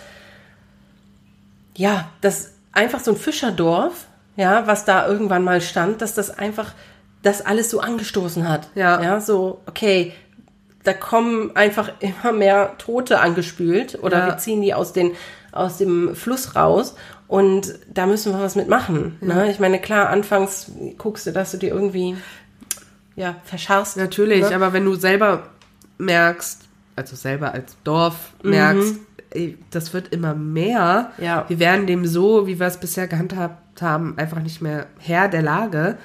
ja, 1.75 2.09
dass 2.21 2.51
einfach 2.71 2.99
so 2.99 3.11
ein 3.11 3.17
Fischerdorf, 3.17 4.05
ja, 4.35 4.67
was 4.67 4.85
da 4.85 5.07
irgendwann 5.07 5.43
mal 5.43 5.61
stand, 5.61 6.01
dass 6.01 6.13
das 6.13 6.29
einfach 6.31 6.73
das 7.21 7.41
alles 7.45 7.69
so 7.69 7.79
angestoßen 7.79 8.47
hat. 8.47 8.67
Ja. 8.75 9.01
Ja, 9.01 9.19
so, 9.21 9.61
okay, 9.65 10.13
da 10.83 10.93
kommen 10.93 11.55
einfach 11.55 11.91
immer 11.99 12.31
mehr 12.33 12.77
Tote 12.77 13.19
angespült 13.19 13.97
oder 14.01 14.19
Ja. 14.19 14.25
wir 14.27 14.37
ziehen 14.37 14.61
die 14.61 14.73
aus, 14.73 14.91
den, 14.93 15.11
aus 15.51 15.77
dem 15.77 16.15
Fluss 16.15 16.55
raus 16.55 16.95
und 17.27 17.73
da 17.91 18.05
müssen 18.05 18.33
wir 18.33 18.39
was 18.41 18.55
mitmachen. 18.55 19.17
Ne? 19.21 19.49
Ich 19.49 19.59
meine, 19.59 19.79
klar, 19.79 20.09
anfangs 20.09 20.71
guckst 20.97 21.25
du, 21.25 21.31
dass 21.31 21.51
du 21.51 21.57
dir 21.57 21.69
irgendwie 21.73 22.17
ja, 23.15 23.35
verscharrst. 23.45 23.95
Natürlich, 23.97 24.41
Ne? 24.49 24.55
aber 24.55 24.73
wenn 24.73 24.83
du 24.85 24.95
selber 24.95 25.43
merkst, 25.97 26.62
also 26.95 27.15
selber 27.15 27.53
als 27.53 27.75
Dorf 27.83 28.33
merkst, 28.43 28.95
ey, 29.31 29.57
das 29.71 29.93
wird 29.93 30.09
immer 30.13 30.33
mehr. 30.35 31.11
Mhm. 31.17 31.23
Ja. 31.23 31.45
Wir 31.47 31.59
werden 31.59 31.87
dem 31.87 32.05
so, 32.05 32.47
wie 32.47 32.59
wir 32.59 32.67
es 32.67 32.77
bisher 32.77 33.07
gehandhabt 33.07 33.81
haben, 33.81 34.17
einfach 34.17 34.41
nicht 34.41 34.61
mehr 34.61 34.87
Herr 34.99 35.27
der 35.27 35.41
Lage. 35.41 35.97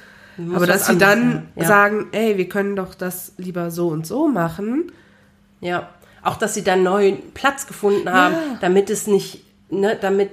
Aber 0.55 0.66
dass 0.66 0.87
sie 0.87 0.96
dann 0.96 1.48
ja. 1.57 1.66
sagen, 1.66 2.07
ey, 2.12 2.38
wir 2.38 2.48
können 2.48 2.77
doch 2.77 2.94
das 2.94 3.33
lieber 3.38 3.72
so 3.72 3.88
und 3.88 4.07
so 4.07 4.29
machen. 4.29 4.92
Ja, 5.61 5.88
auch 6.22 6.37
dass 6.37 6.55
sie 6.55 6.62
da 6.62 6.77
neuen 6.77 7.33
Platz 7.35 7.66
gefunden 7.66 8.09
haben, 8.11 8.35
Ja. 8.35 8.59
damit 8.61 8.88
es 8.88 9.07
nicht, 9.09 9.44
ne, 9.70 9.96
damit 10.01 10.31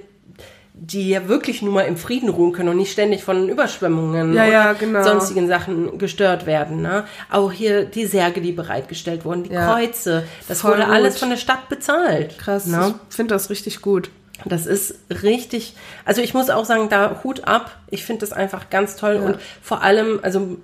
die 0.78 1.08
ja 1.08 1.26
wirklich 1.26 1.62
nur 1.62 1.72
mal 1.72 1.82
im 1.86 1.96
Frieden 1.96 2.28
ruhen 2.28 2.52
können 2.52 2.68
und 2.68 2.76
nicht 2.76 2.92
ständig 2.92 3.24
von 3.24 3.48
Überschwemmungen 3.48 4.34
Ja, 4.34 4.42
oder 4.42 4.52
ja, 4.52 4.72
genau. 4.74 5.02
sonstigen 5.02 5.48
Sachen 5.48 5.96
gestört 5.96 6.44
werden. 6.44 6.82
Ne? 6.82 7.04
Auch 7.30 7.50
hier 7.50 7.86
die 7.86 8.04
Särge, 8.04 8.42
die 8.42 8.52
bereitgestellt 8.52 9.24
wurden, 9.24 9.44
die 9.44 9.52
Ja. 9.52 9.72
Kreuze, 9.72 10.24
das 10.48 10.60
Voll 10.60 10.72
wurde 10.72 10.82
gut. 10.84 10.92
alles 10.92 11.18
von 11.18 11.30
der 11.30 11.38
Stadt 11.38 11.68
bezahlt. 11.70 12.38
Krass, 12.38 12.66
Ne? 12.66 12.94
ich 13.08 13.16
finde 13.16 13.34
das 13.34 13.48
richtig 13.48 13.80
gut. 13.80 14.10
Das 14.44 14.66
ist 14.66 14.96
richtig, 15.22 15.74
also 16.04 16.20
ich 16.20 16.34
muss 16.34 16.50
auch 16.50 16.66
sagen, 16.66 16.90
da 16.90 17.22
Hut 17.24 17.44
ab. 17.48 17.74
Ich 17.88 18.04
finde 18.04 18.20
das 18.20 18.32
einfach 18.32 18.68
ganz 18.68 18.96
toll 18.96 19.16
und 19.16 19.38
vor 19.62 19.82
allem, 19.82 20.20
also 20.22 20.58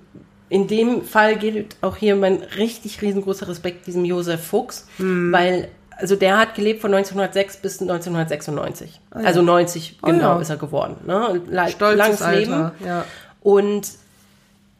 in 0.47 0.67
dem 0.67 1.03
Fall 1.03 1.37
gilt 1.37 1.75
auch 1.81 1.95
hier 1.97 2.15
mein 2.15 2.43
richtig 2.55 3.01
riesengroßer 3.01 3.47
Respekt 3.47 3.87
diesem 3.87 4.05
Josef 4.05 4.45
Fuchs, 4.45 4.85
Mhm. 4.99 5.31
weil 5.31 5.69
also 5.97 6.15
der 6.15 6.37
hat 6.37 6.55
gelebt 6.55 6.81
von 6.81 6.93
1906 6.93 7.57
bis 7.57 7.81
1996. 7.81 8.99
Also 9.11 9.41
90 9.41 9.99
Oh 10.01 10.07
genau 10.07 10.35
ja. 10.35 10.41
ist 10.41 10.49
er 10.49 10.57
geworden. 10.57 10.95
Ne? 11.05 11.41
Stolzes 11.69 11.97
langes 11.97 12.21
Alter. 12.21 12.39
Leben. 12.39 12.71
Ja. 12.85 13.05
Und 13.41 13.89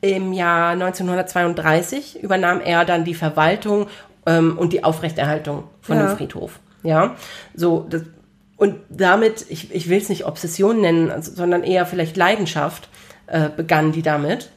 im 0.02 0.34
Jahr 0.34 0.72
1932 0.72 2.22
übernahm 2.24 2.60
er 2.62 2.86
dann 2.86 3.06
die 3.06 3.16
Verwaltung 3.16 3.88
ähm, 4.26 4.58
und 4.58 4.74
die 4.74 4.84
Aufrechterhaltung 4.84 5.64
von 5.82 5.98
Ja. 5.98 6.08
dem 6.08 6.18
Friedhof. 6.18 6.60
Ja, 6.84 7.16
so 7.56 7.86
das, 7.90 8.02
und 8.58 8.76
damit, 8.90 9.46
ich, 9.50 9.74
ich 9.74 9.90
will 9.90 9.98
es 9.98 10.10
nicht 10.10 10.26
Obsession 10.26 10.82
nennen, 10.82 11.10
also, 11.12 11.32
sondern 11.34 11.64
eher 11.64 11.86
vielleicht 11.86 12.18
Leidenschaft, 12.18 12.90
äh, 13.28 13.50
begann 13.56 13.92
die 13.94 14.02
damit. 14.02 14.50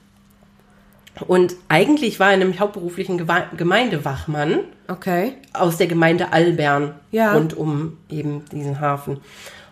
Und 1.26 1.54
eigentlich 1.68 2.20
war 2.20 2.32
er 2.32 2.36
nämlich 2.36 2.60
hauptberuflich 2.60 3.08
ein 3.08 3.18
Gewa- 3.20 3.54
Gemeindewachmann 3.56 4.60
Okay. 4.88 5.34
aus 5.52 5.76
der 5.76 5.86
Gemeinde 5.86 6.32
Albern 6.32 6.94
Ja. 7.10 7.32
rund 7.34 7.54
um 7.56 7.98
eben 8.08 8.44
diesen 8.52 8.80
Hafen. 8.80 9.20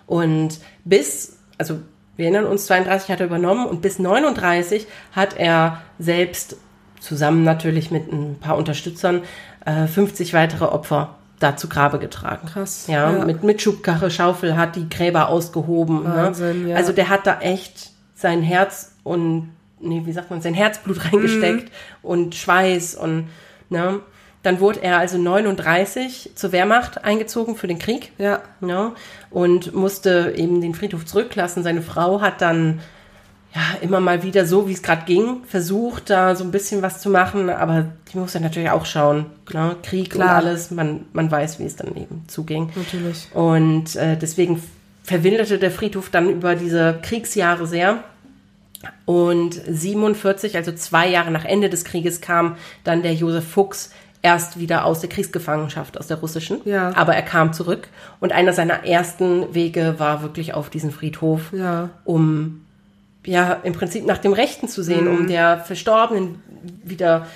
Und 0.07 0.59
bis, 0.85 1.37
also 1.59 1.79
wir 2.17 2.27
erinnern 2.27 2.47
uns, 2.47 2.67
32 2.67 3.11
hat 3.11 3.21
er 3.21 3.27
übernommen 3.27 3.67
und 3.67 3.83
bis 3.83 3.99
39 3.99 4.87
hat 5.13 5.37
er 5.37 5.81
selbst 5.99 6.57
zusammen 7.01 7.45
natürlich 7.45 7.91
mit 7.91 8.11
ein 8.13 8.39
paar 8.41 8.57
Unterstützern 8.57 9.23
äh, 9.67 9.87
50 9.87 10.33
weitere 10.35 10.65
Opfer 10.65 11.17
da 11.41 11.57
zu 11.57 11.69
Grabe 11.69 11.99
getragen. 11.99 12.47
Krass, 12.49 12.87
Ja, 12.87 13.11
ja. 13.13 13.25
mit, 13.25 13.43
mit 13.43 13.61
Schubkarre, 13.61 14.11
Schaufel 14.11 14.57
hat 14.57 14.77
die 14.77 14.89
Gräber 14.89 15.29
ausgehoben. 15.29 16.05
Wahnsinn, 16.05 16.65
ne? 16.65 16.71
ja. 16.71 16.77
Also 16.77 16.93
der 16.93 17.09
hat 17.09 17.27
da 17.27 17.41
echt 17.41 17.91
sein 18.15 18.43
Herz 18.43 18.93
und, 19.03 19.51
nee, 19.81 20.03
wie 20.05 20.13
sagt 20.13 20.31
man, 20.31 20.41
sein 20.41 20.55
Herzblut 20.55 21.05
reingesteckt 21.13 21.71
und 22.03 22.35
Schweiß 22.35 22.95
und, 22.95 23.29
ne. 23.69 24.01
Dann 24.45 24.61
wurde 24.61 24.83
er 24.83 24.99
also 24.99 25.17
39 25.17 26.33
zur 26.35 26.53
Wehrmacht 26.53 27.03
eingezogen 27.03 27.57
für 27.57 27.67
den 27.67 27.79
Krieg. 27.79 28.13
Ja. 28.19 28.43
Ja, 28.61 28.93
und 29.31 29.75
musste 29.75 30.35
eben 30.37 30.61
den 30.61 30.75
Friedhof 30.75 31.07
zurücklassen. 31.07 31.63
Seine 31.63 31.81
Frau 31.81 32.21
hat 32.21 32.43
dann 32.43 32.81
ja 33.55 33.63
immer 33.81 34.01
mal 34.01 34.23
wieder 34.23 34.45
so, 34.45 34.69
wie 34.69 34.73
es 34.73 34.83
gerade 34.83 35.07
ging, 35.07 35.45
versucht, 35.47 36.11
da 36.11 36.37
so 36.37 36.45
ein 36.45 36.51
bisschen 36.51 36.83
was 36.83 37.01
zu 37.01 37.09
machen, 37.09 37.49
aber 37.49 37.87
die 38.13 38.19
musste 38.19 38.39
natürlich 38.39 38.69
auch 38.71 38.85
schauen. 38.85 39.27
Ne? 39.53 39.77
Krieg 39.83 40.11
Klar. 40.11 40.41
und 40.41 40.47
alles, 40.47 40.71
man, 40.71 41.07
man 41.15 41.31
weiß, 41.31 41.59
wie 41.59 41.65
es 41.65 41.77
dann 41.77 41.97
eben 41.97 42.25
zuging. 42.27 42.71
Natürlich. 42.75 43.29
Und 43.33 43.97
äh, 43.97 44.19
deswegen 44.19 44.63
verwilderte 45.05 45.59
der 45.59 45.71
Friedhof 45.71 46.11
dann 46.11 46.29
über 46.29 46.55
diese 46.55 46.99
Kriegsjahre 47.01 47.67
sehr. 47.67 48.05
Und 49.07 49.59
47, 49.67 50.57
also 50.57 50.73
zwei 50.73 51.09
Jahre 51.09 51.31
nach 51.31 51.47
Ende 51.47 51.71
des 51.71 51.85
Krieges, 51.85 52.21
kam 52.21 52.57
dann 52.83 53.03
der 53.03 53.15
Josef 53.15 53.49
Fuchs 53.49 53.91
erst 54.25 54.59
wieder 54.59 54.85
aus 54.87 55.01
der 55.01 55.11
Kriegsgefangenschaft, 55.11 55.99
aus 55.99 56.07
der 56.07 56.17
russischen. 56.17 56.61
Ja. 56.65 56.93
Aber 56.97 57.15
er 57.15 57.23
kam 57.23 57.53
zurück. 57.53 57.89
Und 58.21 58.33
einer 58.33 58.53
seiner 58.55 58.85
ersten 58.87 59.55
Wege 59.55 59.97
war 59.99 60.23
wirklich 60.23 60.55
auf 60.55 60.71
diesen 60.71 60.91
Friedhof, 60.91 61.53
Ja. 61.53 61.91
um 62.05 62.65
ja 63.27 63.53
im 63.63 63.75
Prinzip 63.75 64.07
nach 64.07 64.19
dem 64.19 64.33
Rechten 64.33 64.67
zu 64.67 64.83
sehen, 64.83 65.05
Mhm. 65.05 65.15
um 65.19 65.27
der 65.29 65.59
Verstorbenen 65.59 66.43
wieder 66.83 67.27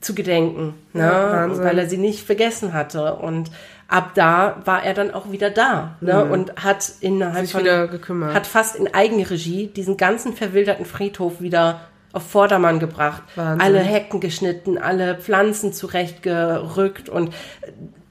zu 0.00 0.14
gedenken, 0.14 0.74
ne? 0.92 1.02
Ja, 1.02 1.58
weil 1.58 1.76
er 1.76 1.88
sie 1.88 1.96
nicht 1.98 2.24
vergessen 2.24 2.72
hatte. 2.72 3.14
Und 3.14 3.50
ab 3.88 4.12
da 4.14 4.58
war 4.64 4.84
er 4.84 4.94
dann 4.94 5.10
auch 5.12 5.32
wieder 5.32 5.50
da 5.50 5.96
ne? 6.00 6.24
und 6.24 6.52
hat 6.62 6.88
innerhalb 7.00 7.38
Mhm. 7.38 7.46
Sich 7.46 7.52
von 7.52 7.60
wieder 7.62 7.88
gekümmert. 7.88 8.32
hat 8.32 8.46
fast 8.46 8.76
in 8.76 8.94
Eigenregie 8.94 9.66
diesen 9.66 9.96
ganzen 9.96 10.34
verwilderten 10.34 10.84
Friedhof 10.86 11.40
wieder 11.40 11.80
auf 12.18 12.28
Vordermann 12.30 12.78
gebracht. 12.78 13.22
Wahnsinn. 13.36 13.60
Alle 13.60 13.78
Hecken 13.80 14.20
geschnitten, 14.20 14.76
alle 14.78 15.14
Pflanzen 15.16 15.72
zurechtgerückt 15.72 17.08
und 17.08 17.32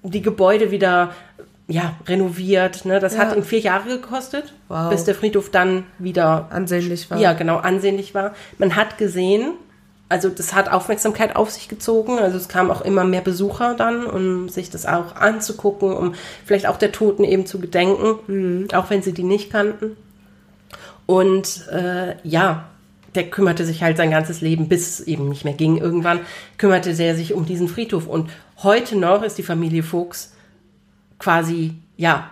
die 0.04 0.22
Gebäude 0.22 0.72
wieder 0.72 1.12
ja, 1.68 1.94
renoviert. 2.08 2.86
Ne? 2.86 3.00
Das 3.00 3.16
Ja. 3.16 3.20
hat 3.20 3.36
ihn 3.36 3.44
vier 3.44 3.60
Jahre 3.60 3.90
gekostet, 3.90 4.54
Wow. 4.70 4.90
bis 4.90 5.04
der 5.04 5.16
Friedhof 5.16 5.52
dann 5.52 5.84
wieder 6.00 6.48
Ansehnlich 6.50 7.12
war. 7.12 7.18
ja, 7.20 7.34
genau, 7.34 7.58
ansehnlich 7.58 8.16
war. 8.16 8.34
Man 8.58 8.78
hat 8.78 8.98
gesehen, 8.98 9.52
also 10.08 10.30
das 10.30 10.56
hat 10.56 10.72
Aufmerksamkeit 10.72 11.36
auf 11.36 11.50
sich 11.52 11.68
gezogen. 11.68 12.20
Also 12.20 12.38
es 12.38 12.48
kamen 12.48 12.72
auch 12.72 12.80
immer 12.80 13.04
mehr 13.04 13.20
Besucher 13.20 13.74
dann, 13.74 14.06
um 14.06 14.48
sich 14.48 14.70
das 14.70 14.86
auch 14.86 15.18
anzugucken, 15.18 15.92
um 15.92 16.14
vielleicht 16.46 16.68
auch 16.68 16.78
der 16.78 16.94
Toten 16.94 17.26
eben 17.26 17.46
zu 17.46 17.60
gedenken, 17.60 18.70
auch 18.74 18.90
wenn 18.90 19.02
sie 19.02 19.12
die 19.14 19.24
nicht 19.24 19.52
kannten. 19.52 19.98
Und 21.06 21.68
äh, 21.70 22.16
ja, 22.24 22.66
der 23.18 23.30
kümmerte 23.30 23.66
sich 23.66 23.84
halt 23.84 23.98
sein 23.98 24.12
ganzes 24.12 24.40
Leben, 24.42 24.70
bis 24.70 25.00
es 25.00 25.08
eben 25.08 25.28
nicht 25.28 25.44
mehr 25.44 25.54
ging. 25.54 25.78
Irgendwann 25.78 26.22
kümmerte 26.58 26.92
er 26.92 27.16
sich 27.16 27.34
um 27.34 27.46
diesen 27.46 27.68
Friedhof. 27.68 28.08
Und 28.08 28.30
heute 28.64 28.96
noch 28.96 29.24
ist 29.24 29.38
die 29.38 29.44
Familie 29.44 29.84
Fuchs 29.84 30.34
quasi, 31.20 31.76
ja, 31.98 32.30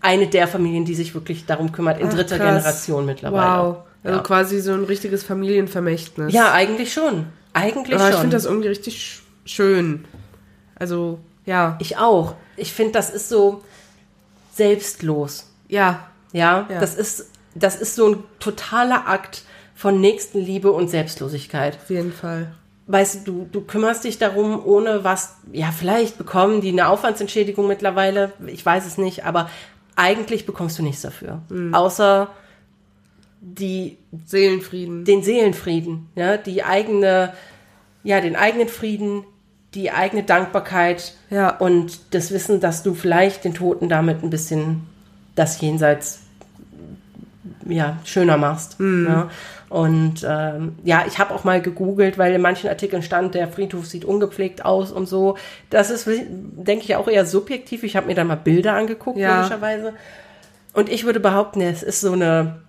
eine 0.00 0.26
der 0.26 0.48
Familien, 0.48 0.84
die 0.84 0.94
sich 0.94 1.14
wirklich 1.14 1.44
darum 1.46 1.70
kümmert, 1.70 2.00
in 2.00 2.08
Ach, 2.08 2.14
dritter 2.14 2.38
krass. 2.38 2.46
Generation 2.64 3.06
mittlerweile. 3.06 3.62
Wow. 3.62 3.76
Also 4.02 4.16
Ja. 4.18 4.22
quasi 4.22 4.60
so 4.60 4.72
ein 4.72 4.84
richtiges 4.84 5.22
Familienvermächtnis. 5.22 6.32
Ja, 6.32 6.52
eigentlich 6.52 6.92
schon. 6.92 7.26
Eigentlich 7.52 7.94
Aber 7.96 8.08
ich 8.08 8.12
schon. 8.14 8.20
finde 8.22 8.36
das 8.36 8.44
irgendwie 8.46 8.68
richtig 8.68 8.96
sch- 8.98 9.20
schön. 9.48 10.04
Also, 10.74 11.20
ja. 11.46 11.76
ich 11.80 11.96
auch. 11.98 12.34
Ich 12.56 12.72
finde, 12.72 12.92
das 12.92 13.10
ist 13.10 13.28
so 13.28 13.62
selbstlos. 14.54 15.50
Ja. 15.68 16.08
Ja, 16.32 16.66
Ja. 16.68 16.80
das 16.80 16.94
ist 16.94 17.30
das 17.56 17.76
ist 17.76 17.94
so 17.94 18.08
ein 18.08 18.24
totaler 18.40 19.06
Akt 19.06 19.42
von 19.74 20.00
Nächstenliebe 20.00 20.70
und 20.72 20.88
Selbstlosigkeit. 20.88 21.76
Auf 21.82 21.90
jeden 21.90 22.12
Fall. 22.12 22.52
Weißt 22.86 23.26
du, 23.26 23.48
du 23.50 23.62
kümmerst 23.62 24.04
dich 24.04 24.18
darum, 24.18 24.64
ohne 24.64 25.04
was, 25.04 25.36
ja, 25.52 25.72
vielleicht 25.72 26.18
bekommen 26.18 26.60
die 26.60 26.68
eine 26.70 26.88
Aufwandsentschädigung 26.88 27.66
mittlerweile, 27.66 28.32
ich 28.46 28.64
weiß 28.64 28.86
es 28.86 28.98
nicht, 28.98 29.24
aber 29.24 29.48
eigentlich 29.96 30.44
bekommst 30.44 30.78
du 30.78 30.82
nichts 30.82 31.00
dafür. 31.02 31.40
Außer 31.72 32.28
die, 33.40 33.98
Seelenfrieden. 34.26 35.04
den 35.04 35.22
Seelenfrieden, 35.22 36.08
ja, 36.14 36.36
die 36.36 36.62
eigene, 36.64 37.32
ja, 38.02 38.20
den 38.20 38.36
eigenen 38.36 38.68
Frieden, 38.68 39.24
die 39.74 39.90
eigene 39.90 40.22
Dankbarkeit 40.22 41.14
Ja. 41.30 41.56
und 41.56 42.14
das 42.14 42.30
Wissen, 42.32 42.60
dass 42.60 42.82
du 42.82 42.94
vielleicht 42.94 43.44
den 43.44 43.54
Toten 43.54 43.88
damit 43.88 44.22
ein 44.22 44.30
bisschen 44.30 44.86
das 45.34 45.60
Jenseits 45.60 46.20
ja, 47.66 47.98
schöner 48.04 48.36
machst. 48.36 48.76
Ja. 48.78 49.30
Und 49.74 50.24
ähm, 50.24 50.76
ja, 50.84 51.02
ich 51.04 51.18
habe 51.18 51.34
auch 51.34 51.42
mal 51.42 51.60
gegoogelt, 51.60 52.16
weil 52.16 52.32
in 52.32 52.40
manchen 52.40 52.70
Artikeln 52.70 53.02
stand, 53.02 53.34
der 53.34 53.48
Friedhof 53.48 53.86
sieht 53.86 54.04
ungepflegt 54.04 54.64
aus 54.64 54.92
und 54.92 55.08
so. 55.08 55.36
Das 55.68 55.90
ist, 55.90 56.06
denke 56.08 56.84
ich, 56.84 56.94
auch 56.94 57.08
eher 57.08 57.26
subjektiv. 57.26 57.82
Ich 57.82 57.96
habe 57.96 58.06
mir 58.06 58.14
dann 58.14 58.28
mal 58.28 58.36
Bilder 58.36 58.74
angeguckt, 58.74 59.18
Ja. 59.18 59.38
logischerweise. 59.38 59.94
Und 60.74 60.88
ich 60.90 61.02
würde 61.04 61.18
behaupten, 61.18 61.60
es 61.60 61.82
ist 61.82 62.02
so 62.02 62.12
eine, 62.12 62.60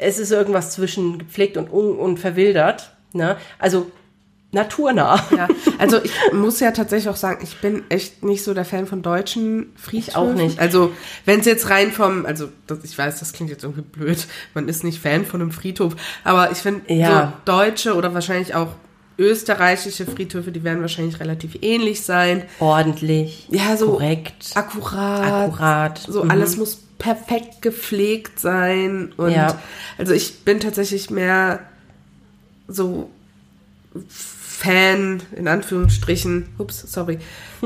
es 0.00 0.18
ist 0.18 0.32
irgendwas 0.32 0.70
zwischen 0.70 1.18
gepflegt 1.18 1.58
und, 1.58 1.70
un 1.70 1.98
und 1.98 2.18
verwildert. 2.18 2.92
Ne? 3.12 3.36
Also 3.58 3.90
naturnah. 4.50 5.22
Ja, 5.36 5.46
also 5.78 6.02
ich 6.02 6.12
muss 6.32 6.58
ja 6.60 6.70
tatsächlich 6.70 7.08
auch 7.10 7.16
sagen, 7.16 7.40
ich 7.44 7.58
bin 7.60 7.82
echt 7.90 8.22
nicht 8.24 8.42
so 8.42 8.54
der 8.54 8.64
Fan 8.64 8.86
von 8.86 9.02
deutschen 9.02 9.72
Friedhöfen. 9.76 10.14
auch 10.16 10.32
nicht. 10.34 10.58
Also 10.58 10.92
wenn 11.26 11.40
es 11.40 11.46
jetzt 11.46 11.68
rein 11.68 11.92
vom, 11.92 12.24
also 12.24 12.48
das, 12.66 12.78
ich 12.82 12.96
weiß, 12.96 13.18
das 13.20 13.32
klingt 13.34 13.50
jetzt 13.50 13.62
irgendwie 13.64 13.82
blöd, 13.82 14.26
man 14.54 14.68
ist 14.68 14.84
nicht 14.84 15.00
Fan 15.00 15.26
von 15.26 15.42
einem 15.42 15.50
Friedhof, 15.50 15.96
aber 16.24 16.50
ich 16.50 16.58
finde 16.58 16.92
Ja. 16.92 17.34
so 17.46 17.52
deutsche 17.52 17.94
oder 17.94 18.14
wahrscheinlich 18.14 18.54
auch 18.54 18.68
österreichische 19.18 20.06
Friedhöfe, 20.06 20.52
die 20.52 20.62
werden 20.64 20.80
wahrscheinlich 20.80 21.18
relativ 21.20 21.58
ähnlich 21.60 22.02
sein. 22.02 22.44
Ordentlich. 22.60 23.48
Ja, 23.50 23.76
so 23.76 23.90
korrekt. 23.92 24.52
akkurat. 24.54 25.48
Akkurat. 25.50 25.98
So 26.08 26.24
Mhm. 26.24 26.30
alles 26.30 26.56
muss 26.56 26.76
perfekt 26.98 27.60
gepflegt 27.60 28.38
sein. 28.40 29.12
Und 29.16 29.32
Ja. 29.32 29.60
also 29.98 30.14
ich 30.14 30.44
bin 30.44 30.60
tatsächlich 30.60 31.10
mehr 31.10 31.60
so 32.68 33.10
Fan, 34.58 35.22
in 35.36 35.46
Anführungsstrichen, 35.46 36.48
ups, 36.58 36.84
sorry, 36.92 37.18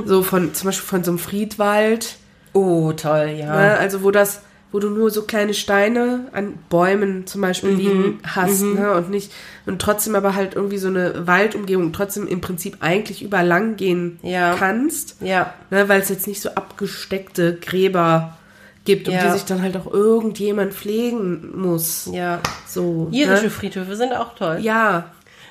so 0.04 0.22
von, 0.22 0.52
zum 0.52 0.66
Beispiel 0.66 0.86
von 0.86 1.02
so 1.04 1.12
einem 1.12 1.18
Friedwald, 1.18 2.16
Oh, 2.52 2.92
toll, 2.92 3.34
ja. 3.38 3.46
ne? 3.46 3.78
also 3.78 4.02
wo 4.02 4.10
das, 4.10 4.42
wo 4.72 4.78
du 4.78 4.90
nur 4.90 5.10
so 5.10 5.22
kleine 5.22 5.54
Steine 5.54 6.28
an 6.32 6.52
Bäumen 6.68 7.26
zum 7.26 7.40
Beispiel 7.40 7.70
Mhm. 7.72 7.78
liegen 7.78 8.18
hast, 8.24 8.60
ne, 8.62 8.92
und 8.92 9.08
nicht, 9.08 9.32
und 9.64 9.80
trotzdem 9.80 10.14
aber 10.14 10.34
halt 10.34 10.54
irgendwie 10.54 10.76
so 10.76 10.88
eine 10.88 11.26
Waldumgebung, 11.26 11.94
trotzdem 11.94 12.26
im 12.26 12.42
Prinzip 12.42 12.76
eigentlich 12.80 13.22
überall 13.22 13.46
lang 13.46 13.76
gehen 13.76 14.18
Ja. 14.22 14.54
kannst, 14.58 15.16
Ja. 15.22 15.54
ne, 15.70 15.88
weil 15.88 16.02
es 16.02 16.10
jetzt 16.10 16.26
nicht 16.26 16.42
so 16.42 16.50
abgesteckte 16.50 17.54
Gräber 17.56 18.36
gibt, 18.84 19.08
um 19.08 19.14
Ja. 19.14 19.24
die 19.28 19.32
sich 19.32 19.44
dann 19.46 19.62
halt 19.62 19.76
auch 19.78 19.90
irgendjemand 19.90 20.74
pflegen 20.74 21.52
muss. 21.58 22.10
Ja. 22.12 22.40
So. 22.66 23.08
Irische 23.12 23.44
ne? 23.44 23.50
Friedhöfe 23.50 23.96
sind 23.96 24.12
auch 24.12 24.34
toll. 24.34 24.58
Ja, 24.60 25.04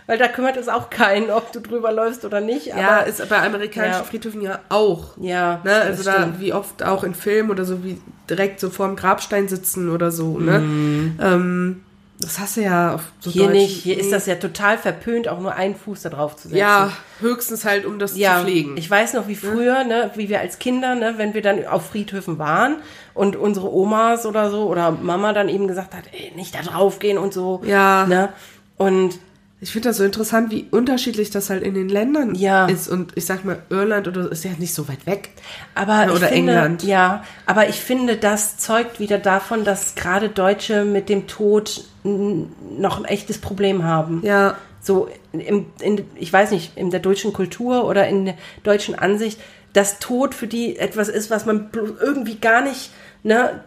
Weil 0.08 0.18
da 0.18 0.28
kümmert 0.28 0.58
es 0.58 0.68
auch 0.68 0.90
keinen, 0.90 1.30
ob 1.30 1.52
du 1.52 1.60
drüber 1.60 1.92
läufst 1.92 2.26
oder 2.26 2.42
nicht. 2.42 2.66
Ja, 2.68 3.00
ist 3.00 3.28
bei 3.30 3.42
amerikanischen 3.42 4.00
Ja. 4.00 4.04
Friedhöfen 4.04 4.42
ja 4.42 4.60
auch. 4.70 5.16
ja, 5.20 5.62
Ne, 5.64 5.74
also 5.74 6.04
da, 6.04 6.14
stimmt. 6.14 6.40
wie 6.40 6.54
oft 6.54 6.84
auch 6.84 7.04
in 7.04 7.14
Filmen 7.16 7.50
oder 7.52 7.64
so, 7.66 7.84
wie 7.84 8.02
direkt 8.30 8.60
so 8.60 8.70
vorm 8.70 8.96
Grabstein 8.96 9.48
sitzen 9.48 9.90
oder 9.90 10.12
so, 10.12 10.38
ne? 10.40 10.60
Mhm. 10.60 11.20
Ähm, 11.22 11.82
das 12.20 12.38
hast 12.40 12.58
du 12.58 12.62
ja 12.62 12.94
auf 12.96 13.02
so 13.20 13.32
Hier 13.32 13.44
deutschen- 13.48 13.54
nicht. 13.58 13.82
Hier 13.84 14.00
ist 14.00 14.12
das 14.12 14.28
ja 14.28 14.36
total 14.36 14.78
verpönt, 14.78 15.28
auch 15.28 15.40
nur 15.40 15.56
einen 15.56 15.76
Fuß 15.76 16.04
da 16.04 16.10
drauf 16.10 16.36
zu 16.36 16.44
setzen. 16.50 16.58
Ja, 16.58 16.92
höchstens 17.20 17.66
halt, 17.66 17.84
um 17.86 17.98
das 17.98 18.16
ja, 18.16 18.38
zu 18.38 18.44
pflegen. 18.44 18.78
ich 18.78 18.90
weiß 18.92 19.14
noch, 19.14 19.28
wie 19.28 19.36
früher, 19.36 19.84
ne, 19.86 20.12
wie 20.16 20.30
wir 20.30 20.40
als 20.40 20.60
Kinder, 20.60 20.94
ne, 20.94 21.14
wenn 21.18 21.34
wir 21.34 21.42
dann 21.42 21.66
auf 21.66 21.88
Friedhöfen 21.90 22.38
waren 22.38 22.78
und 23.16 23.36
unsere 23.36 23.74
Omas 23.74 24.26
oder 24.28 24.52
so 24.52 24.68
oder 24.68 24.92
Mama 24.92 25.34
dann 25.34 25.50
eben 25.50 25.68
gesagt 25.68 25.96
hat, 25.96 26.04
ey, 26.12 26.32
nicht 26.36 26.54
da 26.54 26.62
drauf 26.62 27.00
gehen 27.00 27.18
und 27.18 27.34
so. 27.34 27.62
Ja. 27.66 28.06
Ne? 28.06 28.30
Und 28.78 29.18
Ich 29.64 29.72
finde 29.72 29.90
das 29.90 29.98
so 29.98 30.04
interessant, 30.04 30.50
wie 30.52 30.68
unterschiedlich 30.72 31.30
das 31.30 31.52
halt 31.52 31.62
in 31.62 31.76
den 31.76 31.88
Ländern 31.88 32.34
Ja. 32.34 32.66
ist. 32.66 32.88
Und 32.90 33.12
ich 33.16 33.26
sag 33.28 33.46
mal, 33.46 33.60
Irland 33.70 34.08
oder 34.08 34.32
ist 34.32 34.44
ja 34.44 34.52
nicht 34.58 34.74
so 34.74 34.88
weit 34.90 35.06
weg. 35.06 35.30
Aber 35.76 36.06
ich 36.06 36.12
Oder 36.12 36.28
finde, 36.30 36.54
England. 36.54 36.84
Ja, 36.84 37.24
aber 37.46 37.70
ich 37.70 37.76
finde, 37.80 38.18
das 38.18 38.58
zeugt 38.58 39.00
wieder 39.00 39.20
davon, 39.20 39.64
dass 39.64 39.94
gerade 39.94 40.30
Deutsche 40.30 40.84
mit 40.84 41.10
dem 41.10 41.28
Tod 41.28 41.84
noch 42.04 42.98
ein 42.98 43.06
echtes 43.06 43.38
Problem 43.38 43.84
haben. 43.84 44.22
Ja, 44.26 44.58
So, 44.82 45.10
im, 45.32 45.68
in, 45.80 46.06
ich 46.16 46.34
weiß 46.34 46.50
nicht, 46.50 46.76
in 46.76 46.90
der 46.90 47.00
deutschen 47.00 47.32
Kultur 47.32 47.86
oder 47.86 48.08
in 48.08 48.26
der 48.26 48.36
deutschen 48.64 48.96
Ansicht, 48.98 49.40
dass 49.74 50.00
Tod 50.00 50.34
für 50.34 50.48
die 50.48 50.76
etwas 50.78 51.08
ist, 51.08 51.30
was 51.30 51.46
man 51.46 51.70
irgendwie 52.02 52.40
gar 52.40 52.62
nicht 52.64 52.90
ne, 53.22 53.64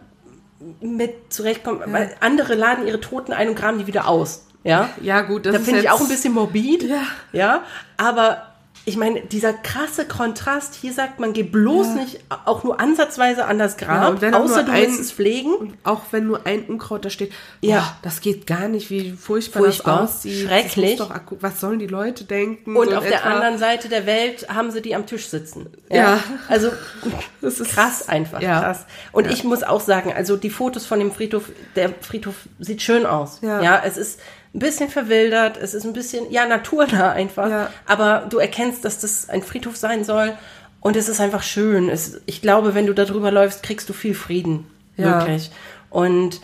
mit 0.81 1.31
zurechtkommt. 1.31 1.83
Weil 1.87 2.13
andere 2.19 2.55
laden 2.55 2.85
ihre 2.85 2.99
Toten 2.99 3.31
ein 3.31 3.47
und 3.47 3.55
graben 3.55 3.77
die 3.77 3.87
wieder 3.87 4.09
aus. 4.09 4.45
Ja, 4.65 4.89
ja 5.01 5.21
gut, 5.21 5.45
das 5.45 5.53
da 5.53 5.59
finde 5.61 5.79
ich 5.79 5.89
auch 5.89 6.01
ein 6.01 6.07
bisschen 6.09 6.33
morbid. 6.33 6.83
Ja. 6.83 7.03
Ja, 7.31 7.63
aber 7.97 8.47
ich 8.87 8.97
meine, 8.97 9.21
dieser 9.21 9.51
krasse 9.51 10.05
Kontrast, 10.07 10.75
hier 10.75 10.93
sagt 10.93 11.19
man, 11.19 11.33
geh 11.33 11.41
bloß 11.41 11.95
nicht 11.95 12.19
auch 12.45 12.63
nur 12.63 12.79
ansatzweise 12.79 13.45
an 13.45 13.57
das 13.57 13.77
Ja, 13.79 14.11
Grab, 14.11 14.23
auch 14.35 14.39
außer 14.41 14.61
du 14.63 14.71
willst 14.73 14.99
es 14.99 15.11
pflegen. 15.11 15.73
Auch 15.83 16.01
wenn 16.11 16.27
nur 16.27 16.45
ein 16.45 16.65
Unkraut 16.65 17.03
da 17.03 17.09
steht, 17.09 17.31
Ja. 17.61 17.77
boah, 17.79 17.95
das 18.03 18.21
geht 18.21 18.45
gar 18.45 18.67
nicht, 18.67 18.91
wie 18.91 19.11
furchtbar, 19.13 19.63
Furchtbar, 19.63 20.01
das 20.01 20.17
aussieht. 20.17 20.47
schrecklich. 20.47 20.97
Das 20.97 21.07
doch, 21.07 21.15
was 21.39 21.59
sollen 21.59 21.79
die 21.79 21.87
Leute 21.87 22.25
denken? 22.25 22.75
Und 22.77 22.89
so 22.91 22.95
auf 22.97 23.03
in 23.05 23.09
der 23.09 23.21
etwa. 23.21 23.29
anderen 23.31 23.57
Seite 23.57 23.89
der 23.89 24.05
Welt 24.05 24.47
haben 24.53 24.69
sie 24.69 24.83
die 24.83 24.93
am 24.93 25.07
Tisch 25.07 25.27
sitzen. 25.29 25.65
Ja. 25.91 26.19
Also 26.47 26.69
Das 27.41 27.59
ist 27.59 27.71
krass 27.71 28.07
einfach, 28.07 28.39
Ja. 28.41 28.61
krass. 28.61 28.85
Und 29.11 29.25
ich 29.25 29.43
muss 29.43 29.63
auch 29.63 29.81
sagen, 29.81 30.13
also 30.15 30.37
die 30.37 30.51
Fotos 30.51 30.85
von 30.85 30.99
dem 30.99 31.11
Friedhof, 31.11 31.45
der 31.75 31.89
Friedhof 32.01 32.35
sieht 32.59 32.83
schön 32.83 33.07
aus. 33.07 33.39
Ja. 33.41 33.61
ja 33.63 33.81
es 33.83 33.97
ist 33.97 34.19
ein 34.55 34.59
bisschen 34.59 34.89
verwildert, 34.89 35.57
es 35.57 35.73
ist 35.73 35.85
ein 35.85 35.93
bisschen, 35.93 36.31
ja, 36.31 36.45
naturnah 36.47 37.11
einfach. 37.11 37.49
Ja. 37.49 37.69
Aber 37.85 38.25
du 38.29 38.37
erkennst, 38.39 38.85
dass 38.85 38.99
das 38.99 39.29
ein 39.29 39.43
Friedhof 39.43 39.75
sein 39.75 40.03
soll. 40.03 40.33
Und 40.79 40.95
es 40.95 41.09
ist 41.09 41.19
einfach 41.19 41.43
schön. 41.43 41.89
Es, 41.89 42.21
ich 42.25 42.41
glaube, 42.41 42.73
wenn 42.75 42.85
du 42.85 42.93
da 42.93 43.05
drüber 43.05 43.31
läufst, 43.31 43.63
kriegst 43.63 43.89
du 43.89 43.93
viel 43.93 44.13
Frieden. 44.15 44.67
Ja. 44.97 45.19
Wirklich. 45.19 45.51
Und 45.89 46.41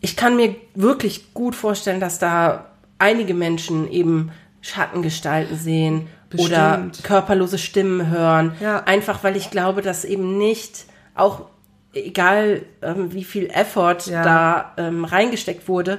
ich 0.00 0.14
kann 0.16 0.36
mir 0.36 0.54
wirklich 0.74 1.32
gut 1.34 1.54
vorstellen, 1.54 1.98
dass 2.00 2.18
da 2.18 2.66
einige 2.98 3.34
Menschen 3.34 3.90
eben 3.90 4.30
Schattengestalten 4.60 5.56
sehen 5.56 6.06
oder 6.36 6.76
Bestimmt. 6.78 7.04
körperlose 7.04 7.58
Stimmen 7.58 8.08
hören. 8.10 8.54
Ja. 8.60 8.84
Einfach 8.84 9.24
weil 9.24 9.36
ich 9.36 9.50
glaube, 9.50 9.82
dass 9.82 10.04
eben 10.04 10.38
nicht, 10.38 10.84
auch 11.14 11.46
egal 11.94 12.62
ähm, 12.82 13.12
wie 13.12 13.24
viel 13.24 13.50
Effort 13.50 13.98
Ja. 14.06 14.22
da 14.22 14.72
ähm, 14.76 15.04
reingesteckt 15.04 15.68
wurde, 15.68 15.98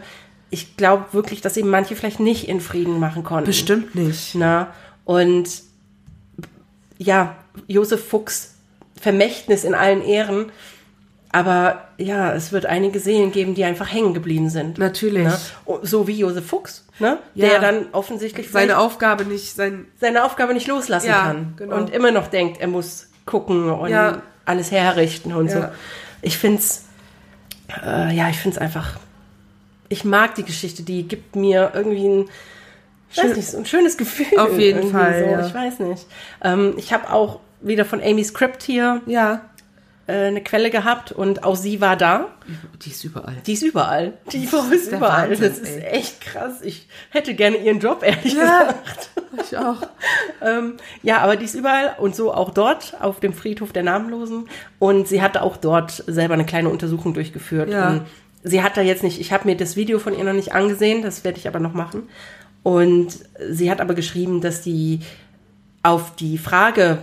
ich 0.53 0.77
glaube 0.77 1.05
wirklich, 1.11 1.41
dass 1.41 1.57
eben 1.57 1.69
manche 1.69 1.95
vielleicht 1.95 2.19
nicht 2.19 2.47
in 2.47 2.61
Frieden 2.61 2.99
machen 2.99 3.23
konnten. 3.23 3.47
Bestimmt 3.47 3.95
nicht. 3.95 4.35
Na, 4.35 4.73
und 5.03 5.49
ja, 6.97 7.35
Josef 7.67 8.07
Fuchs, 8.07 8.53
Vermächtnis 8.99 9.63
in 9.63 9.73
allen 9.73 10.01
Ehren. 10.01 10.51
Aber 11.31 11.87
ja, 11.97 12.31
es 12.33 12.51
wird 12.51 12.67
einige 12.67 12.99
Seelen 12.99 13.31
geben, 13.31 13.55
die 13.55 13.63
einfach 13.63 13.91
hängen 13.91 14.13
geblieben 14.13 14.51
sind. 14.51 14.77
Natürlich. 14.77 15.23
Ne? 15.25 15.35
So 15.81 16.07
wie 16.07 16.19
Josef 16.19 16.45
Fuchs, 16.45 16.85
ne? 16.99 17.17
Ja. 17.33 17.49
der 17.49 17.59
dann 17.59 17.85
offensichtlich 17.91 18.51
Seine 18.51 18.77
Aufgabe 18.77 19.25
nicht, 19.25 19.55
sein, 19.55 19.85
seine 19.99 20.23
Aufgabe 20.25 20.53
nicht 20.53 20.67
loslassen 20.67 21.07
Ja, 21.07 21.23
kann. 21.23 21.53
genau. 21.57 21.75
Und 21.77 21.89
immer 21.89 22.11
noch 22.11 22.27
denkt, 22.27 22.61
er 22.61 22.67
muss 22.67 23.07
gucken 23.25 23.71
und 23.71 23.89
Ja. 23.89 24.21
alles 24.45 24.69
herrichten 24.69 25.33
und 25.33 25.49
so. 25.49 25.65
Ich 26.21 26.37
find's, 26.37 26.85
äh, 27.83 28.15
ja, 28.15 28.29
ich 28.29 28.37
find's 28.37 28.59
einfach, 28.59 28.97
ich 29.93 30.03
mag 30.03 30.35
die 30.35 30.43
Geschichte, 30.43 30.83
die 30.83 31.07
gibt 31.07 31.35
mir 31.35 31.71
irgendwie 31.73 32.07
ein, 32.07 32.25
Schön- 33.11 33.33
nicht, 33.33 33.53
ein 33.55 33.65
schönes 33.65 33.95
Gefühl. 33.97 34.39
Auf 34.39 34.57
jeden 34.57 34.91
Fall, 34.91 35.19
So. 35.23 35.29
ja. 35.31 35.45
Ich 35.47 35.53
weiß 35.53 35.79
nicht. 35.79 36.05
Ähm, 36.43 36.73
ich 36.77 36.91
habe 36.91 37.11
auch 37.11 37.39
wieder 37.61 37.85
von 37.85 38.01
Amy 38.01 38.23
Script 38.23 38.63
hier 38.63 39.01
ja, 39.05 39.41
äh, 40.07 40.13
eine 40.27 40.41
Quelle 40.41 40.69
gehabt 40.71 41.11
und 41.11 41.43
auch 41.43 41.55
sie 41.55 41.79
war 41.79 41.95
da. 41.95 42.27
die 42.83 42.89
ist 42.89 43.03
überall. 43.03 43.35
Die 43.45 43.53
ist 43.53 43.61
überall. 43.61 44.13
Die 44.31 44.47
Frau 44.47 44.63
ist 44.71 44.89
der 44.91 44.97
überall. 44.97 45.29
Wahnsinn, 45.29 45.47
das 45.49 45.59
ist 45.59 45.77
echt 45.83 46.21
krass. 46.21 46.61
Ich 46.63 46.87
hätte 47.11 47.35
gerne 47.35 47.57
ihren 47.57 47.79
Job, 47.79 48.01
ehrlich 48.03 48.33
Ja. 48.33 48.63
gesagt. 48.63 49.09
Ich 49.43 49.57
auch. 49.57 49.77
Ähm, 50.41 50.75
ja, 51.03 51.19
aber 51.19 51.37
die 51.37 51.45
ist 51.45 51.55
überall 51.55 51.95
und 51.99 52.17
so 52.17 52.33
auch 52.33 52.49
dort 52.49 52.95
auf 52.99 53.21
dem 53.21 53.31
Friedhof 53.31 53.71
der 53.71 53.83
Namenlosen. 53.83 54.49
Und 54.77 55.07
sie 55.07 55.21
hatte 55.21 55.41
auch 55.41 55.55
dort 55.55 56.03
selber 56.05 56.33
eine 56.33 56.45
kleine 56.45 56.67
Untersuchung 56.67 57.13
durchgeführt. 57.13 57.69
Ja. 57.69 57.91
Und 57.91 58.01
sie 58.43 58.61
hat 58.63 58.77
da 58.77 58.81
jetzt 58.81 59.03
nicht, 59.03 59.19
ich 59.19 59.31
habe 59.33 59.47
mir 59.47 59.55
das 59.55 59.75
Video 59.75 59.99
von 59.99 60.17
ihr 60.17 60.23
noch 60.23 60.33
nicht 60.33 60.53
angesehen, 60.53 61.01
das 61.01 61.23
werde 61.23 61.37
ich 61.37 61.47
aber 61.47 61.59
noch 61.59 61.73
machen. 61.73 62.03
Und 62.63 63.19
sie 63.49 63.69
hat 63.69 63.81
aber 63.81 63.93
geschrieben, 63.93 64.41
dass 64.41 64.61
die 64.61 65.01
auf 65.81 66.15
die 66.15 66.37
Frage, 66.37 66.99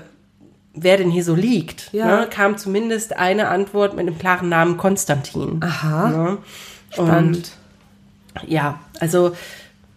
wer 0.74 0.97
denn 0.97 1.11
hier 1.11 1.24
so 1.24 1.34
liegt, 1.34 1.93
Ja. 1.93 2.07
ne, 2.07 2.26
kam 2.30 2.57
zumindest 2.57 3.16
eine 3.16 3.49
Antwort 3.49 3.95
mit 3.95 4.07
dem 4.07 4.18
klaren 4.18 4.49
Namen 4.49 4.76
Konstantin. 4.76 5.61
Aha. 5.62 6.09
Ne? 6.09 6.38
Spannend. 6.91 7.53
Und 8.34 8.51
ja, 8.51 8.78
also 9.01 9.32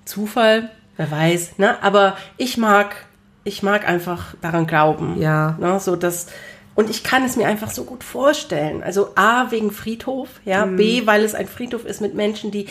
Zufall, 0.06 0.70
wer 0.98 1.10
weiß, 1.10 1.60
ne? 1.60 1.82
Aber 1.82 2.18
ich 2.38 2.58
mag, 2.58 2.96
ich 3.44 3.64
mag 3.64 3.88
einfach 3.88 4.36
daran 4.41 4.68
glauben. 4.68 5.20
Ja. 5.22 5.56
Ne? 5.60 5.80
So 5.80 5.96
dass, 5.96 6.28
und 6.76 6.89
ich 6.89 7.03
kann 7.03 7.24
es 7.24 7.36
mir 7.36 7.47
einfach 7.47 7.69
so 7.69 7.84
gut 7.84 8.03
vorstellen. 8.03 8.84
Also 8.84 9.09
A, 9.15 9.51
wegen 9.51 9.71
Friedhof, 9.71 10.30
ja, 10.45 10.65
Mhm. 10.65 10.76
B, 10.78 11.05
weil 11.05 11.24
es 11.24 11.36
ein 11.36 11.47
Friedhof 11.47 11.86
ist 11.86 12.01
mit 12.01 12.15
Menschen, 12.15 12.51
die 12.51 12.67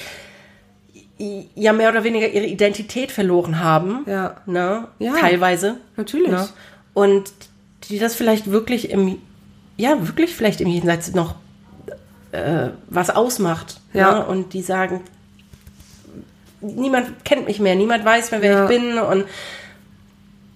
ja 1.55 1.73
mehr 1.73 1.89
oder 1.91 2.03
weniger 2.03 2.29
ihre 2.29 2.47
Identität 2.47 3.13
verloren 3.13 3.61
haben. 3.61 4.05
Ja. 4.07 4.37
Ne? 4.47 4.89
Ja. 4.99 5.15
Teilweise. 5.17 5.77
Natürlich. 5.97 6.31
Ne? 6.31 6.49
Und 6.95 7.31
die 7.89 7.99
das 7.99 8.15
vielleicht 8.15 8.51
wirklich 8.51 8.91
im, 8.91 9.19
ja, 9.77 9.97
wirklich 10.07 10.35
vielleicht 10.35 10.61
im 10.61 10.69
Jenseits 10.69 11.15
noch 11.15 11.37
äh, 12.33 12.71
was 12.89 13.11
ausmacht. 13.11 13.81
Ja. 13.93 14.19
Ne? 14.21 14.27
Und 14.27 14.53
die 14.53 14.63
sagen, 14.63 15.01
niemand 16.61 17.25
kennt 17.25 17.47
mich 17.47 17.61
mehr, 17.61 17.77
niemand 17.77 18.05
weiß 18.05 18.31
mehr, 18.33 18.43
wer 18.43 18.53
Ja. 18.53 18.63
ich 18.65 18.69
bin 18.69 18.99
und 18.99 19.25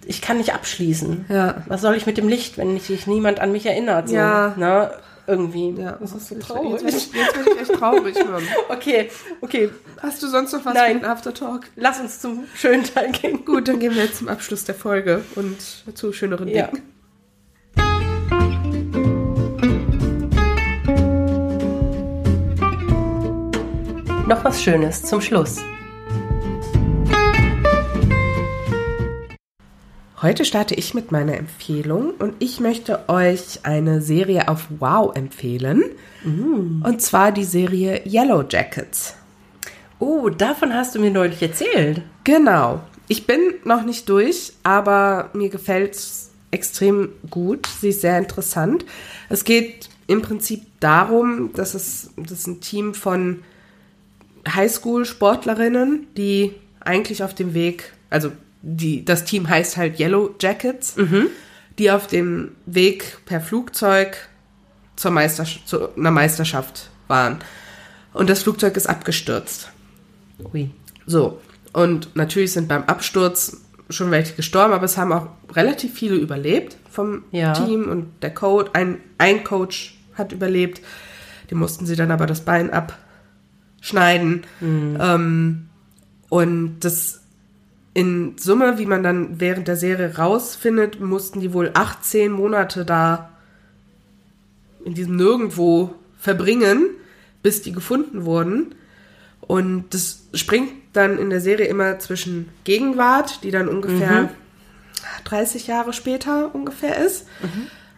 ich 0.07 0.21
kann 0.21 0.37
nicht 0.37 0.53
abschließen. 0.53 1.25
Ja. 1.29 1.63
Was 1.67 1.81
soll 1.81 1.95
ich 1.95 2.05
mit 2.05 2.17
dem 2.17 2.27
Licht, 2.27 2.57
wenn 2.57 2.79
sich 2.79 3.07
niemand 3.07 3.39
an 3.39 3.51
mich 3.51 3.65
erinnert? 3.65 4.09
So, 4.09 4.15
Ja. 4.15 4.53
Ne? 4.57 4.91
Irgendwie. 5.29 5.71
Ja, 5.71 5.97
Das 5.99 6.13
ist 6.13 6.29
so 6.29 6.35
Jetzt, 6.35 6.47
traurig. 6.47 6.81
jetzt 6.81 7.11
bin 7.11 7.21
ich 7.21 7.61
echt 7.61 7.73
traurig. 7.73 8.15
Okay, 8.69 9.09
okay. 9.41 9.69
Hast 10.01 10.23
du 10.23 10.27
sonst 10.27 10.53
noch 10.53 10.63
was 10.63 10.73
Nein. 10.73 10.93
für 10.93 10.99
den 11.01 11.05
Aftertalk? 11.05 11.67
Lass 11.75 11.99
uns 11.99 12.21
zum 12.21 12.45
schönen 12.55 12.83
Teil 12.85 13.11
gehen. 13.11 13.43
Gut, 13.43 13.67
dann 13.67 13.79
gehen 13.79 13.93
wir 13.93 14.03
jetzt 14.05 14.19
zum 14.19 14.29
Abschluss 14.29 14.63
der 14.63 14.75
Folge 14.75 15.23
und 15.35 15.57
zu 15.97 16.13
schöneren 16.13 16.47
Ja. 16.47 16.67
Dingen. 16.67 16.83
Noch 24.27 24.43
was 24.43 24.61
Schönes 24.61 25.03
zum 25.03 25.21
Schluss. 25.21 25.57
Heute 30.19 30.45
starte 30.45 30.73
ich 30.73 30.95
mit 30.95 31.11
meiner 31.11 31.37
Empfehlung 31.37 32.11
und 32.17 32.33
ich 32.39 32.59
möchte 32.59 33.07
euch 33.07 33.59
eine 33.63 34.01
Serie 34.01 34.47
auf 34.47 34.65
Wow 34.79 35.15
empfehlen. 35.15 35.83
Und 36.83 37.01
zwar 37.03 37.31
die 37.31 37.43
Serie 37.43 38.01
Yellow 38.03 38.43
Jackets. 38.49 39.13
Oh, 39.99 40.29
davon 40.29 40.73
hast 40.73 40.95
du 40.95 40.99
mir 40.99 41.11
neulich 41.11 41.39
erzählt. 41.43 42.01
Genau. 42.23 42.81
Ich 43.07 43.27
bin 43.27 43.39
noch 43.63 43.83
nicht 43.83 44.09
durch, 44.09 44.53
aber 44.63 45.29
mir 45.33 45.49
gefällt 45.49 45.93
es 45.93 46.31
extrem 46.49 47.09
gut. 47.29 47.67
Sie 47.79 47.89
ist 47.89 48.01
sehr 48.01 48.17
interessant. 48.17 48.85
Es 49.29 49.43
geht 49.43 49.87
im 50.07 50.23
Prinzip 50.23 50.63
darum, 50.79 51.53
dass 51.53 51.75
es 51.75 52.09
das 52.17 52.31
ist 52.31 52.47
ein 52.47 52.59
Team 52.59 52.95
von 52.95 53.43
Highschool-Sportlerinnen, 54.49 56.07
die 56.17 56.55
eigentlich 56.79 57.21
auf 57.21 57.35
dem 57.35 57.53
Weg, 57.53 57.93
also 58.09 58.31
die, 58.61 59.05
das 59.05 59.23
Team 59.25 59.47
heißt 59.49 59.77
halt 59.77 59.99
Yellow 59.99 60.35
Jackets, 60.39 60.95
die 61.77 61.91
auf 61.91 62.07
dem 62.07 62.51
Weg 62.65 63.19
per 63.25 63.39
Flugzeug 63.41 64.17
zur 64.95 65.11
Meister, 65.11 65.45
zu 65.65 65.95
einer 65.95 66.11
Meisterschaft 66.11 66.89
waren. 67.07 67.37
Und 68.13 68.29
das 68.29 68.43
Flugzeug 68.43 68.75
ist 68.75 68.87
abgestürzt. 68.87 69.71
Ui. 70.53 70.71
So, 71.05 71.39
und 71.73 72.15
natürlich 72.15 72.51
sind 72.53 72.67
beim 72.67 72.83
Absturz 72.85 73.61
schon 73.89 74.11
welche 74.11 74.33
gestorben, 74.33 74.73
aber 74.73 74.85
es 74.85 74.97
haben 74.97 75.13
auch 75.13 75.27
relativ 75.53 75.93
viele 75.93 76.15
überlebt 76.15 76.75
vom 76.91 77.23
Ja. 77.31 77.53
Team 77.53 77.87
und 77.87 78.07
der 78.21 78.33
Coach, 78.33 78.71
ein, 78.73 78.97
ein 79.17 79.43
Coach 79.43 79.97
hat 80.15 80.31
überlebt, 80.31 80.81
dem 81.51 81.59
mussten 81.59 81.85
sie 81.85 81.95
dann 81.95 82.11
aber 82.11 82.25
das 82.25 82.41
Bein 82.41 82.71
abschneiden. 82.71 84.43
Ähm, 84.61 85.69
und 86.29 86.79
das 86.81 87.16
in 87.97 88.35
Summe, 88.37 88.77
wie 88.77 88.85
man 88.85 89.01
dann 89.01 89.39
während 89.39 89.67
der 89.67 89.75
Serie 89.75 90.17
rausfindet, 90.17 90.99
mussten 90.99 91.39
die 91.39 91.51
wohl 91.51 91.71
18 91.73 92.31
Monate 92.31 92.85
da 92.85 93.31
in 94.85 94.93
diesem 94.93 95.15
Nirgendwo 95.15 95.95
verbringen, 96.19 96.91
bis 97.41 97.63
die 97.63 97.71
gefunden 97.71 98.23
wurden. 98.23 98.75
Und 99.41 99.95
das 99.95 100.27
springt 100.35 100.73
dann 100.93 101.17
in 101.17 101.31
der 101.31 101.41
Serie 101.41 101.65
immer 101.65 101.97
zwischen 101.97 102.49
Gegenwart, 102.65 103.43
die 103.43 103.49
dann 103.49 103.67
ungefähr 103.67 104.29
30 105.23 105.65
Jahre 105.65 105.91
später 105.91 106.53
ungefähr 106.53 107.03
ist, 107.03 107.25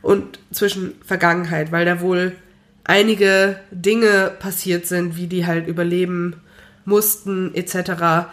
und 0.02 0.40
zwischen 0.54 0.94
Vergangenheit, 1.06 1.74
weil 1.74 1.84
da 1.84 2.00
wohl 2.00 2.38
einige 2.86 3.60
Dinge 3.70 4.32
passiert 4.40 4.86
sind, 4.86 5.18
wie 5.18 5.28
die 5.28 5.46
halt 5.46 5.68
überleben 5.68 6.38
mussten, 6.86 7.54
etc., 7.54 8.30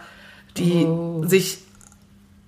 die 0.57 0.85
Oh. 0.85 1.23
sich 1.25 1.59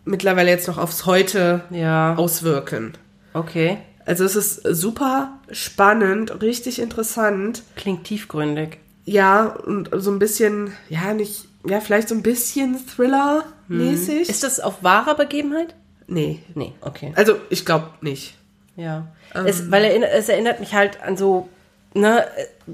mittlerweile 0.05 0.49
jetzt 0.49 0.67
noch 0.67 0.77
aufs 0.77 1.05
Heute 1.05 1.61
Ja. 1.69 2.15
auswirken. 2.15 2.93
Okay. 3.33 3.77
Also 4.05 4.23
es 4.23 4.35
ist 4.35 4.61
super 4.71 5.33
spannend, 5.51 6.41
richtig 6.41 6.79
interessant. 6.81 7.63
Klingt 7.75 8.05
tiefgründig. 8.05 8.77
Ja, 9.05 9.45
und 9.45 9.89
so 9.93 10.11
ein 10.11 10.19
bisschen, 10.19 10.73
ja, 10.89 11.13
nicht, 11.13 11.45
ja, 11.67 11.79
vielleicht 11.79 12.09
so 12.09 12.15
ein 12.15 12.23
bisschen 12.23 12.77
Thriller-mäßig. 12.87 14.29
Ist 14.29 14.43
das 14.43 14.59
auf 14.59 14.83
wahrer 14.83 15.15
Begebenheit? 15.15 15.75
Nee. 16.07 16.39
Nee, 16.55 16.73
okay. 16.81 17.11
Also, 17.15 17.35
ich 17.49 17.65
glaube 17.65 17.89
nicht. 18.01 18.35
Ja. 18.75 19.07
es, 19.45 19.69
weil 19.69 19.83
erinner- 19.83 20.09
es 20.11 20.27
erinnert 20.29 20.59
mich 20.59 20.73
halt 20.73 21.01
an 21.03 21.15
so, 21.17 21.49
ne, 21.93 22.25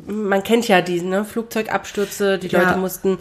man 0.07 0.41
kennt 0.43 0.67
ja 0.69 0.79
die 0.81 1.01
ne, 1.01 1.25
Flugzeugabstürze, 1.25 2.38
die 2.38 2.47
Ja. 2.47 2.61
Leute 2.63 2.77
mussten, 2.79 3.17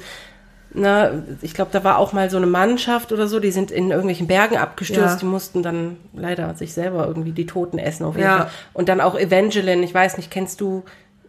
ne, 0.75 1.23
ich 1.43 1.55
glaube, 1.55 1.71
da 1.73 1.83
war 1.85 1.99
auch 1.99 2.13
mal 2.13 2.29
so 2.31 2.37
eine 2.37 2.47
Mannschaft 2.47 3.13
oder 3.13 3.27
so, 3.29 3.41
die 3.41 3.51
sind 3.53 3.71
in 3.71 3.91
irgendwelchen 3.91 4.27
Bergen 4.27 4.57
abgestürzt, 4.57 5.01
Ja. 5.15 5.17
die 5.17 5.25
mussten 5.27 5.63
dann 5.63 5.97
leider 6.13 6.55
sich 6.55 6.75
selber 6.75 7.07
irgendwie 7.07 7.33
die 7.33 7.47
Toten 7.47 7.79
essen 7.79 8.05
auf 8.05 8.17
jeden 8.17 8.27
Ja. 8.29 8.37
Fall. 8.39 8.51
Und 8.73 8.89
dann 8.89 9.01
auch 9.01 9.17
Evangeline, 9.19 9.83
ich 9.85 9.95
weiß 9.95 10.17
nicht, 10.17 10.31
kennst 10.31 10.61
du 10.61 10.85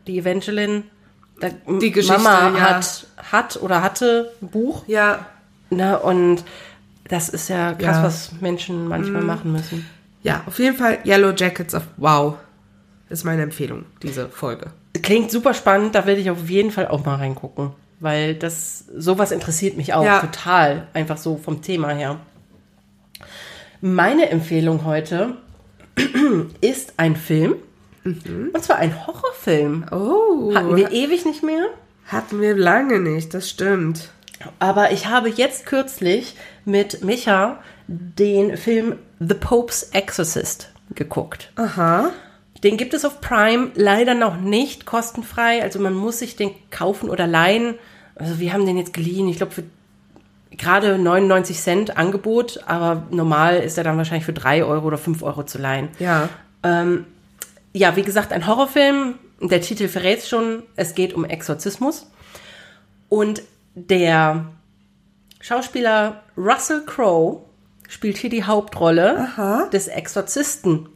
die 0.07 0.17
Evangeline? 0.19 0.83
Da, 1.39 1.49
Die 1.79 1.91
Geschichte, 1.91 2.17
Mama 2.21 2.57
ja. 2.57 2.69
hat, 2.75 3.07
hat 3.31 3.61
oder 3.61 3.81
hatte 3.81 4.31
ein 4.41 4.47
Buch, 4.49 4.83
Ja. 4.87 5.25
ne, 5.69 5.99
und 5.99 6.43
das 7.07 7.29
ist 7.29 7.49
ja 7.49 7.73
krass. 7.73 7.97
Mhm. 7.99 8.03
was 8.03 8.31
Menschen 8.41 8.87
manchmal 8.87 9.21
machen 9.21 9.51
müssen. 9.51 9.85
Ja, 10.23 10.41
auf 10.47 10.57
jeden 10.57 10.75
Fall 10.75 10.97
Yellow 11.05 11.33
Jackets 11.35 11.75
of 11.75 11.83
Wow 11.97 12.35
ist 13.09 13.23
meine 13.25 13.43
Empfehlung, 13.43 13.85
diese 14.01 14.27
Folge. 14.29 14.71
Klingt 15.03 15.29
super 15.29 15.53
spannend, 15.53 15.93
da 15.93 16.07
werde 16.07 16.19
ich 16.21 16.31
auf 16.31 16.49
jeden 16.49 16.71
Fall 16.71 16.87
auch 16.87 17.05
mal 17.05 17.15
reingucken. 17.15 17.73
Weil 17.99 18.35
das, 18.35 18.85
sowas 18.95 19.31
interessiert 19.31 19.77
mich 19.77 19.93
auch 19.93 20.03
Ja. 20.03 20.19
total. 20.19 20.87
Einfach 20.93 21.17
so 21.17 21.37
vom 21.37 21.61
Thema 21.61 21.89
her. 21.89 22.19
Meine 23.81 24.29
Empfehlung 24.29 24.85
heute 24.85 25.37
ist 26.61 26.93
ein 26.97 27.15
Film. 27.15 27.55
Und 28.03 28.63
zwar 28.63 28.77
ein 28.77 29.05
Horrorfilm. 29.07 29.85
Oh, 29.91 30.53
Hatten 30.53 30.75
wir 30.75 30.91
ewig 30.91 31.25
nicht 31.25 31.41
mehr. 31.43 31.65
hatten 32.05 32.39
wir 32.41 32.55
lange 32.55 32.99
nicht, 32.99 33.33
das 33.33 33.49
stimmt. 33.49 34.09
Aber 34.59 34.91
ich 34.91 35.07
habe 35.07 35.29
jetzt 35.29 35.65
kürzlich 35.65 36.35
mit 36.65 37.03
Micha 37.03 37.59
den 37.87 38.57
Film 38.57 38.97
The 39.19 39.33
Pope's 39.33 39.83
Exorcist 39.93 40.71
geguckt. 40.93 41.51
Aha. 41.55 42.11
Den 42.63 42.77
gibt 42.77 42.93
es 42.93 43.05
auf 43.05 43.21
Prime 43.21 43.71
leider 43.75 44.13
noch 44.13 44.37
nicht 44.37 44.85
kostenfrei. 44.85 45.61
Also 45.61 45.79
man 45.79 45.93
muss 45.93 46.19
sich 46.19 46.35
den 46.35 46.51
kaufen 46.71 47.09
oder 47.09 47.27
leihen. 47.27 47.75
Also 48.15 48.39
wir 48.39 48.53
haben 48.53 48.65
den 48.65 48.77
jetzt 48.77 48.93
geliehen. 48.93 49.27
Ich 49.27 49.37
glaube 49.37 49.51
für 49.51 49.63
gerade 50.51 50.97
99 50.97 51.59
Cent 51.59 51.97
Angebot, 51.97 52.61
aber 52.65 53.03
normal 53.11 53.57
ist 53.57 53.77
er 53.77 53.83
dann 53.83 53.97
wahrscheinlich 53.97 54.25
für 54.25 54.33
3 54.33 54.63
Euro 54.63 54.87
oder 54.87 54.97
5 54.97 55.21
Euro 55.21 55.43
zu 55.43 55.57
leihen. 55.57 55.89
Ja. 55.99 56.29
Ja, 57.73 57.95
wie 57.95 58.01
gesagt, 58.03 58.31
ein 58.31 58.47
Horrorfilm. 58.47 59.15
Der 59.41 59.61
Titel 59.61 59.89
verrät 59.89 60.23
schon. 60.23 60.63
Es 60.77 60.95
geht 60.95 61.13
um 61.13 61.25
Exorzismus. 61.25 62.09
Und 63.09 63.43
der 63.75 64.45
Schauspieler 65.41 66.23
Russell 66.37 66.85
Crowe 66.85 67.41
spielt 67.89 68.17
hier 68.17 68.29
die 68.29 68.45
Hauptrolle 68.45 69.27
des 69.71 69.89
Exorzisten. 69.89 70.89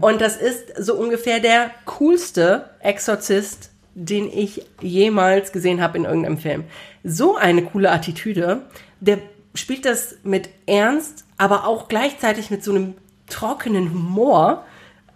Und 0.00 0.20
das 0.20 0.36
ist 0.36 0.72
so 0.78 0.94
ungefähr 0.94 1.40
der 1.40 1.70
coolste 1.84 2.70
Exorzist, 2.80 3.70
den 3.94 4.30
ich 4.32 4.66
jemals 4.80 5.52
gesehen 5.52 5.80
habe 5.82 5.98
in 5.98 6.04
irgendeinem 6.04 6.38
Film. 6.38 6.64
So 7.02 7.36
eine 7.36 7.64
coole 7.64 7.90
Attitüde. 7.90 8.62
Der 9.00 9.18
spielt 9.54 9.84
das 9.84 10.16
mit 10.22 10.48
Ernst, 10.66 11.24
aber 11.36 11.66
auch 11.66 11.88
gleichzeitig 11.88 12.50
mit 12.50 12.62
so 12.62 12.72
einem 12.72 12.94
trockenen 13.28 13.92
Humor. 13.92 14.64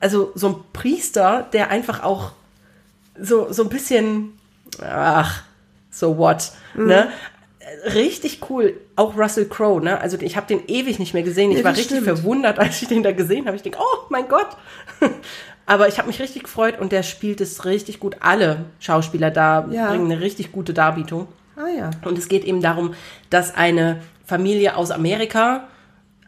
Also 0.00 0.32
so 0.34 0.48
ein 0.48 0.56
Priester, 0.72 1.48
der 1.52 1.70
einfach 1.70 2.02
auch 2.02 2.32
so, 3.20 3.52
so 3.52 3.62
ein 3.62 3.68
bisschen, 3.68 4.32
ach, 4.80 5.42
so 5.90 6.16
what, 6.18 6.52
ne? 6.74 7.08
Richtig 7.94 8.40
cool. 8.50 8.74
Auch 8.96 9.16
Russell 9.16 9.46
Crowe, 9.48 9.82
ne? 9.82 10.00
Also 10.00 10.18
ich 10.20 10.36
habe 10.36 10.46
den 10.46 10.66
ewig 10.66 10.98
nicht 10.98 11.14
mehr 11.14 11.22
gesehen. 11.22 11.50
Ich 11.50 11.58
Ja, 11.58 11.64
war 11.64 11.72
richtig 11.72 11.86
stimmt. 11.98 12.04
verwundert, 12.04 12.58
als 12.58 12.80
ich 12.82 12.88
den 12.88 13.02
da 13.02 13.12
gesehen 13.12 13.46
habe. 13.46 13.56
Ich 13.56 13.62
denke, 13.62 13.78
oh 13.80 13.98
mein 14.08 14.28
Gott. 14.28 14.48
Aber 15.66 15.88
ich 15.88 15.98
habe 15.98 16.08
mich 16.08 16.20
richtig 16.20 16.42
gefreut 16.44 16.78
und 16.80 16.92
der 16.92 17.02
spielt 17.02 17.40
es 17.40 17.64
richtig 17.64 18.00
gut. 18.00 18.16
Alle 18.20 18.64
Schauspieler 18.80 19.30
da 19.30 19.66
Ja. 19.70 19.88
bringen 19.90 20.10
eine 20.10 20.20
richtig 20.20 20.52
gute 20.52 20.74
Darbietung. 20.74 21.28
Ah 21.56 21.68
ja. 21.76 21.90
Und 22.04 22.18
es 22.18 22.28
geht 22.28 22.44
eben 22.44 22.60
darum, 22.60 22.94
dass 23.30 23.54
eine 23.54 24.00
Familie 24.24 24.76
aus 24.76 24.90
Amerika 24.90 25.68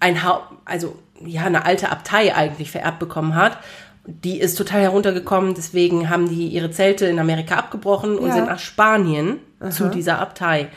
ein 0.00 0.22
ha 0.22 0.50
also 0.64 0.96
ja 1.24 1.42
eine 1.42 1.64
alte 1.64 1.90
Abtei 1.90 2.34
eigentlich 2.34 2.70
vererbt 2.70 2.98
bekommen 2.98 3.34
hat. 3.34 3.58
Die 4.06 4.38
ist 4.38 4.56
total 4.56 4.82
heruntergekommen, 4.82 5.54
deswegen 5.54 6.10
haben 6.10 6.28
die 6.28 6.48
ihre 6.48 6.70
Zelte 6.70 7.06
in 7.06 7.18
Amerika 7.18 7.56
abgebrochen 7.56 8.18
und 8.18 8.28
Ja. 8.28 8.34
sind 8.34 8.46
nach 8.46 8.58
Spanien 8.58 9.38
zu 9.70 9.88
dieser 9.88 10.18
Abtei 10.18 10.68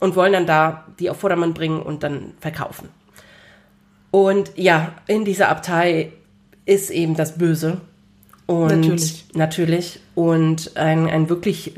und 0.00 0.16
wollen 0.16 0.32
dann 0.32 0.46
da 0.46 0.84
die 0.98 1.10
auf 1.10 1.18
Vordermann 1.20 1.54
bringen 1.54 1.80
und 1.80 2.02
dann 2.02 2.32
verkaufen. 2.40 2.88
Und 4.10 4.52
ja, 4.56 4.92
in 5.06 5.24
dieser 5.24 5.48
Abtei 5.48 6.12
ist 6.66 6.90
eben 6.90 7.14
das 7.14 7.38
Böse. 7.38 7.80
Und 8.46 8.68
Natürlich. 8.80 9.26
natürlich. 9.34 10.00
Und 10.16 10.76
ein, 10.76 11.08
ein 11.08 11.28
wirklich, 11.28 11.74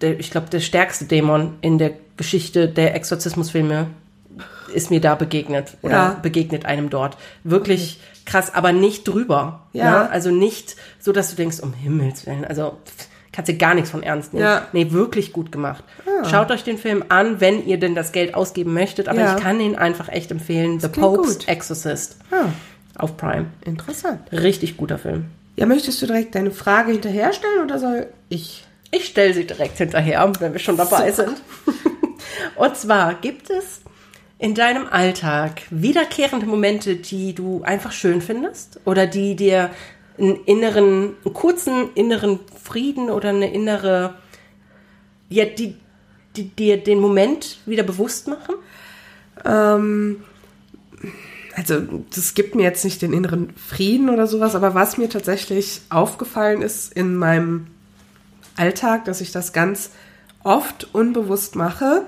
ich 0.00 0.30
glaube, 0.30 0.48
der 0.48 0.60
stärkste 0.60 1.04
Dämon 1.04 1.56
in 1.60 1.76
der 1.76 1.92
Geschichte 2.16 2.68
der 2.68 2.94
Exorzismusfilme 2.94 3.88
ist 4.72 4.90
mir 4.90 5.00
da 5.00 5.14
begegnet 5.14 5.76
oder 5.82 5.92
Ja. 5.94 6.18
begegnet 6.22 6.64
einem 6.64 6.88
dort. 6.90 7.16
Wirklich 7.44 8.00
krass, 8.24 8.54
aber 8.54 8.72
nicht 8.72 9.06
drüber. 9.06 9.66
Ja. 9.72 9.90
Ne? 10.04 10.10
Also 10.10 10.30
nicht 10.30 10.76
so, 10.98 11.12
dass 11.12 11.30
du 11.30 11.36
denkst, 11.36 11.60
um 11.60 11.72
Himmels 11.74 12.26
Willen, 12.26 12.44
also 12.44 12.78
pff, 12.86 13.08
kannst 13.38 13.50
du 13.52 13.56
gar 13.56 13.74
nichts 13.74 13.90
von 13.90 14.02
ernst 14.02 14.34
nehmen. 14.34 14.44
Ja. 14.44 14.66
Nee, 14.72 14.90
wirklich 14.90 15.32
gut 15.32 15.52
gemacht. 15.52 15.84
Schaut 16.28 16.50
euch 16.50 16.64
den 16.64 16.76
Film 16.76 17.04
an, 17.08 17.40
wenn 17.40 17.64
ihr 17.64 17.78
denn 17.78 17.94
das 17.94 18.10
Geld 18.10 18.34
ausgeben 18.34 18.74
möchtet, 18.74 19.06
aber 19.08 19.20
Ja. 19.20 19.36
ich 19.36 19.40
kann 19.44 19.60
ihn 19.60 19.76
einfach 19.76 20.08
echt 20.08 20.32
empfehlen. 20.32 20.80
The 20.80 20.88
Pope's 20.88 21.38
gut. 21.38 21.46
Exorcist 21.48 22.16
Ah, 22.32 22.46
auf 22.96 23.16
Prime. 23.16 23.46
interessant. 23.64 24.22
Richtig 24.32 24.76
guter 24.76 24.98
Film. 24.98 25.26
Ja, 25.54 25.66
möchtest 25.66 26.02
du 26.02 26.06
direkt 26.06 26.34
deine 26.34 26.50
Frage 26.50 26.90
hinterher 26.90 27.32
stellen 27.32 27.62
oder 27.62 27.78
soll 27.78 28.08
ich? 28.28 28.64
Ich 28.90 29.04
stelle 29.04 29.32
sie 29.32 29.46
direkt 29.46 29.78
hinterher, 29.78 30.32
wenn 30.40 30.52
wir 30.52 30.58
schon 30.58 30.76
dabei 30.76 31.12
Super. 31.12 31.28
sind. 31.30 31.42
Und 32.56 32.76
zwar 32.76 33.14
gibt 33.14 33.50
es 33.50 33.82
in 34.40 34.54
deinem 34.56 34.88
Alltag 34.90 35.62
wiederkehrende 35.70 36.46
Momente, 36.46 36.96
die 36.96 37.36
du 37.36 37.62
einfach 37.62 37.92
schön 37.92 38.20
findest 38.20 38.80
oder 38.84 39.06
die 39.06 39.36
dir 39.36 39.70
einen 40.18 40.36
inneren, 40.44 41.16
einen 41.24 41.34
kurzen 41.34 41.92
inneren 41.94 42.40
Frieden 42.62 43.10
oder 43.10 43.30
eine 43.30 43.52
innere, 43.52 44.14
ja, 45.28 45.44
die, 45.44 45.76
die 46.36 46.48
dir 46.48 46.82
den 46.82 47.00
Moment 47.00 47.58
wieder 47.66 47.82
bewusst 47.82 48.28
machen? 48.28 48.54
Ähm, 49.44 50.22
also, 51.54 51.80
das 52.14 52.34
gibt 52.34 52.54
mir 52.54 52.62
jetzt 52.62 52.84
nicht 52.84 53.02
den 53.02 53.12
inneren 53.12 53.52
Frieden 53.56 54.10
oder 54.10 54.26
sowas, 54.26 54.54
aber 54.54 54.74
was 54.74 54.96
mir 54.96 55.08
tatsächlich 55.08 55.80
aufgefallen 55.90 56.62
ist 56.62 56.92
in 56.92 57.16
meinem 57.16 57.66
Alltag, 58.56 59.04
dass 59.04 59.20
ich 59.20 59.32
das 59.32 59.52
ganz 59.52 59.90
oft 60.44 60.94
unbewusst 60.94 61.56
mache, 61.56 62.04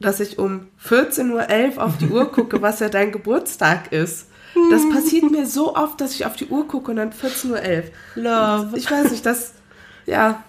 dass 0.00 0.20
ich 0.20 0.38
um 0.38 0.66
14.11 0.84 1.76
Uhr 1.76 1.82
auf 1.82 1.98
die 1.98 2.08
Uhr 2.08 2.32
gucke, 2.32 2.62
was 2.62 2.80
ja 2.80 2.88
dein 2.88 3.12
Geburtstag 3.12 3.92
ist. 3.92 4.26
Das 4.70 4.88
passiert 4.90 5.30
mir 5.30 5.46
so 5.46 5.74
oft, 5.74 6.00
dass 6.00 6.14
ich 6.14 6.26
auf 6.26 6.36
die 6.36 6.46
Uhr 6.46 6.66
gucke 6.66 6.90
und 6.90 6.96
dann 6.96 7.12
14.11 7.12 7.50
Uhr. 7.50 8.22
Love. 8.22 8.76
Ich 8.76 8.90
weiß 8.90 9.10
nicht, 9.10 9.24
das, 9.24 9.54
ja. 10.06 10.42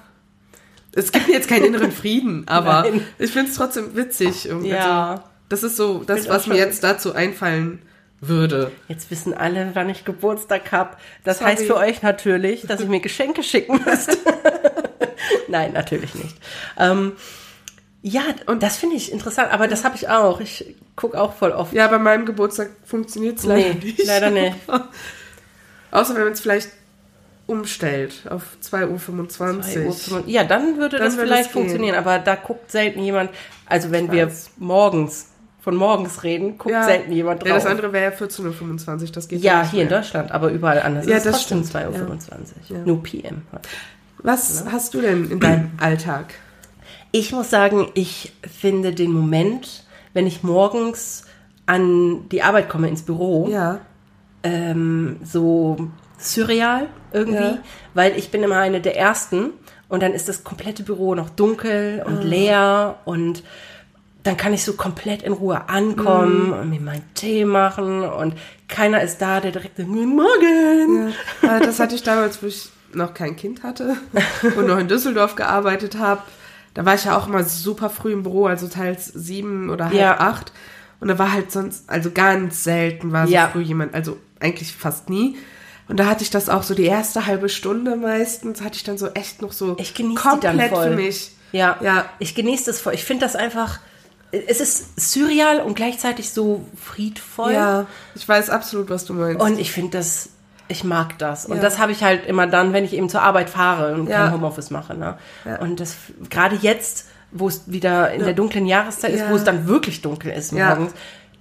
Es 0.94 1.12
gibt 1.12 1.28
mir 1.28 1.34
jetzt 1.34 1.48
keinen 1.48 1.66
inneren 1.66 1.92
Frieden, 1.92 2.48
aber 2.48 2.82
Nein. 2.82 3.06
ich 3.18 3.32
finde 3.32 3.50
es 3.50 3.58
trotzdem 3.58 3.96
witzig. 3.96 4.50
Ja. 4.64 5.12
Also, 5.12 5.24
das 5.50 5.64
ist 5.64 5.78
so 5.78 6.04
das, 6.06 6.28
was 6.28 6.48
mir 6.48 6.58
jetzt 6.58 6.84
dazu 6.84 7.14
einfallen 7.14 7.82
würde. 8.22 8.72
Jetzt 8.88 9.10
wissen 9.10 9.34
alle, 9.34 9.72
wann 9.74 9.90
ich 9.90 10.06
Geburtstag 10.06 10.72
habe. 10.72 10.98
Das 11.24 11.40
Sorry. 11.40 11.52
heißt 11.52 11.66
für 11.66 11.76
euch 11.76 12.02
natürlich, 12.02 12.62
dass 12.62 12.80
ihr 12.80 12.88
mir 12.88 13.00
Geschenke 13.00 13.44
schicken 13.44 13.82
müsst. 13.86 14.18
Nein, 15.48 15.74
natürlich 15.74 16.16
nicht. 16.16 16.36
Ähm, 16.78 17.14
ja, 18.04 18.22
und 18.48 18.64
das 18.64 18.78
finde 18.78 18.96
ich 18.96 19.12
interessant, 19.12 19.52
aber 19.52 19.68
das 19.68 19.84
habe 19.84 19.96
ich 19.96 20.10
auch. 20.10 20.40
Ich 20.42 20.76
gucke 20.96 21.20
auch 21.20 21.34
voll 21.34 21.52
oft. 21.52 21.74
Ja, 21.74 21.88
bei 21.88 22.00
meinem 22.00 22.26
Geburtstag 22.26 22.70
funktioniert 22.86 23.38
es 23.40 23.46
leider 23.46 23.70
Nee, 23.76 23.80
nicht. 23.84 24.06
leider 24.06 24.30
nicht. 24.32 24.56
Außer 25.92 26.16
wenn 26.16 26.24
man 26.24 26.34
es 26.34 26.40
vielleicht 26.42 26.70
umstellt 27.48 28.14
auf 28.30 28.44
2.25 28.64 28.88
Uhr. 28.88 29.92
2.05 29.94 30.12
Uhr. 30.14 30.24
Ja, 30.28 30.44
dann 30.44 30.78
würde 30.78 30.98
Dann 30.98 31.08
das 31.08 31.18
würde 31.18 31.28
vielleicht 31.28 31.52
funktionieren, 31.52 31.96
aber 31.96 32.20
da 32.20 32.36
guckt 32.36 32.72
selten 32.72 33.02
jemand, 33.04 33.30
also 33.66 33.92
wenn 33.92 34.12
wir 34.12 34.32
morgens, 34.58 35.28
von 35.62 35.76
morgens 35.76 36.24
reden, 36.24 36.58
guckt 36.58 36.72
Ja. 36.72 36.84
selten 36.84 37.12
jemand 37.12 37.42
drauf. 37.42 37.50
Ja, 37.50 37.56
das 37.56 37.66
andere 37.66 37.92
wäre 37.94 38.12
ja 38.14 38.18
14.25 38.18 39.02
Uhr, 39.02 39.12
das 39.12 39.28
geht 39.28 39.42
ja, 39.42 39.62
nicht 39.64 39.72
hier 39.72 39.84
in 39.84 39.90
mehr. 39.90 40.00
Deutschland, 40.00 40.32
aber 40.32 40.50
überall 40.50 40.82
anders. 40.82 41.06
Ja, 41.08 41.16
das 41.20 41.24
trotzdem 41.46 41.64
stimmt. 41.66 41.86
2.25 41.96 42.00
Uhr. 42.72 42.78
Ja. 42.78 42.84
Nur 42.86 43.04
PM. 43.04 43.42
Was 44.20 44.64
hast 44.72 44.94
du 44.94 45.02
denn 45.02 45.30
in 45.30 45.40
deinem 45.40 45.72
Alltag? 45.80 46.34
Ich 47.12 47.32
muss 47.32 47.50
sagen, 47.50 47.90
ich 47.94 48.32
finde 48.50 48.94
den 48.94 49.12
Moment, 49.12 49.84
wenn 50.14 50.28
ich 50.28 50.44
morgens 50.44 51.26
an 51.66 52.28
die 52.30 52.42
Arbeit 52.44 52.70
komme, 52.70 52.88
ins 52.90 53.04
Büro, 53.04 53.48
Ja. 53.50 53.80
ähm, 54.44 55.18
so 55.24 55.90
surreal 56.18 56.88
irgendwie, 57.14 57.36
Ja. 57.44 57.58
weil 57.94 58.18
ich 58.18 58.30
bin 58.32 58.44
immer 58.44 58.58
eine 58.58 58.82
der 58.82 58.98
Ersten 58.98 59.52
und 59.90 60.02
dann 60.04 60.14
ist 60.14 60.30
das 60.30 60.44
komplette 60.44 60.84
Büro 60.84 61.16
noch 61.16 61.30
dunkel 61.30 62.04
und 62.06 62.24
leer 62.24 62.98
und 63.06 63.44
dann 64.24 64.38
kann 64.38 64.54
ich 64.54 64.64
so 64.64 64.74
komplett 64.74 65.24
in 65.24 65.34
Ruhe 65.34 65.68
ankommen 65.68 66.54
und 66.54 66.70
mir 66.70 66.80
meinen 66.80 67.04
Tee 67.16 67.44
machen 67.44 68.04
und 68.04 68.36
keiner 68.68 69.02
ist 69.02 69.20
da, 69.22 69.40
der 69.40 69.52
direkt 69.52 69.78
sagt, 69.78 69.90
Guten 69.90 70.16
Morgen. 70.16 71.14
Ja, 71.42 71.60
das 71.60 71.80
hatte 71.80 71.96
ich 71.96 72.04
damals, 72.04 72.42
wo 72.44 72.48
ich 72.48 72.70
noch 72.94 73.14
kein 73.16 73.36
Kind 73.36 73.64
hatte 73.64 73.96
und 74.58 74.68
noch 74.68 74.78
in 74.78 74.88
Düsseldorf 74.88 75.36
gearbeitet 75.36 75.98
habe. 75.98 76.22
Da 76.74 76.86
war 76.86 76.96
ich 76.96 77.04
ja 77.06 77.18
auch 77.18 77.28
immer 77.28 77.44
super 77.44 77.90
früh 77.90 78.14
im 78.14 78.24
Büro, 78.24 78.46
also 78.46 78.68
teils 78.68 79.06
sieben 79.08 79.70
oder 79.70 79.86
halb 79.86 79.94
Ja. 79.96 80.20
acht. 80.20 80.52
Und 81.00 81.08
da 81.08 81.18
war 81.20 81.32
halt 81.34 81.52
sonst, 81.52 81.90
also 81.90 82.12
ganz 82.12 82.64
selten 82.64 83.12
war 83.12 83.28
so 83.28 83.34
Ja. 83.34 83.50
früh 83.50 83.62
jemand, 83.62 83.94
also 83.94 84.18
eigentlich 84.40 84.74
fast 84.74 85.10
nie. 85.10 85.36
Und 85.88 85.98
da 86.00 86.06
hatte 86.06 86.24
ich 86.24 86.30
das 86.30 86.48
auch 86.48 86.64
so 86.64 86.74
die 86.74 86.86
erste 86.86 87.26
halbe 87.26 87.50
Stunde 87.50 87.96
meistens, 87.98 88.62
hatte 88.62 88.78
ich 88.78 88.84
dann 88.84 88.98
so 88.98 89.08
echt 89.10 89.42
noch 89.42 89.52
so 89.52 89.76
Ich 89.80 89.94
komplett 90.16 90.76
für 90.78 90.92
mich. 90.92 91.32
Ja, 91.52 91.78
Ja. 91.82 92.06
ich 92.20 92.34
genieße 92.36 92.66
das 92.66 92.80
voll. 92.80 92.94
Ich 92.94 93.04
finde 93.04 93.26
das 93.26 93.36
einfach, 93.36 93.80
es 94.32 94.62
ist 94.62 95.00
surreal 95.12 95.60
und 95.60 95.74
gleichzeitig 95.76 96.30
so 96.30 96.66
friedvoll. 96.82 97.52
Ja, 97.52 97.88
ich 98.16 98.26
weiß 98.30 98.50
absolut, 98.50 98.90
was 98.90 99.04
du 99.04 99.14
meinst. 99.14 99.42
Und 99.42 99.60
ich 99.60 99.72
finde 99.72 99.98
das, 99.98 100.30
ich 100.72 100.84
mag 100.84 101.18
das. 101.20 101.46
Und 101.46 101.58
Ja. 101.58 101.62
das 101.62 101.78
habe 101.80 101.92
ich 101.92 102.04
halt 102.04 102.26
immer 102.26 102.48
dann, 102.48 102.74
wenn 102.74 102.84
ich 102.86 102.94
eben 102.94 103.10
zur 103.10 103.22
Arbeit 103.22 103.50
fahre 103.50 103.94
und 103.94 104.08
Ja. 104.10 104.24
kein 104.26 104.34
Homeoffice 104.34 104.70
mache. 104.72 104.96
Ne? 104.96 105.18
Ja. 105.46 105.60
Und 105.60 105.80
das 105.80 105.96
gerade 106.30 106.56
jetzt, 106.56 107.08
wo 107.32 107.48
es 107.48 107.64
wieder 107.72 108.12
in 108.12 108.24
der 108.24 108.34
dunklen 108.34 108.66
Jahreszeit 108.66 109.14
ist, 109.14 109.30
wo 109.30 109.36
es 109.36 109.44
dann 109.44 109.68
wirklich 109.68 110.02
dunkel 110.02 110.32
ist 110.32 110.52
morgens, 110.54 110.92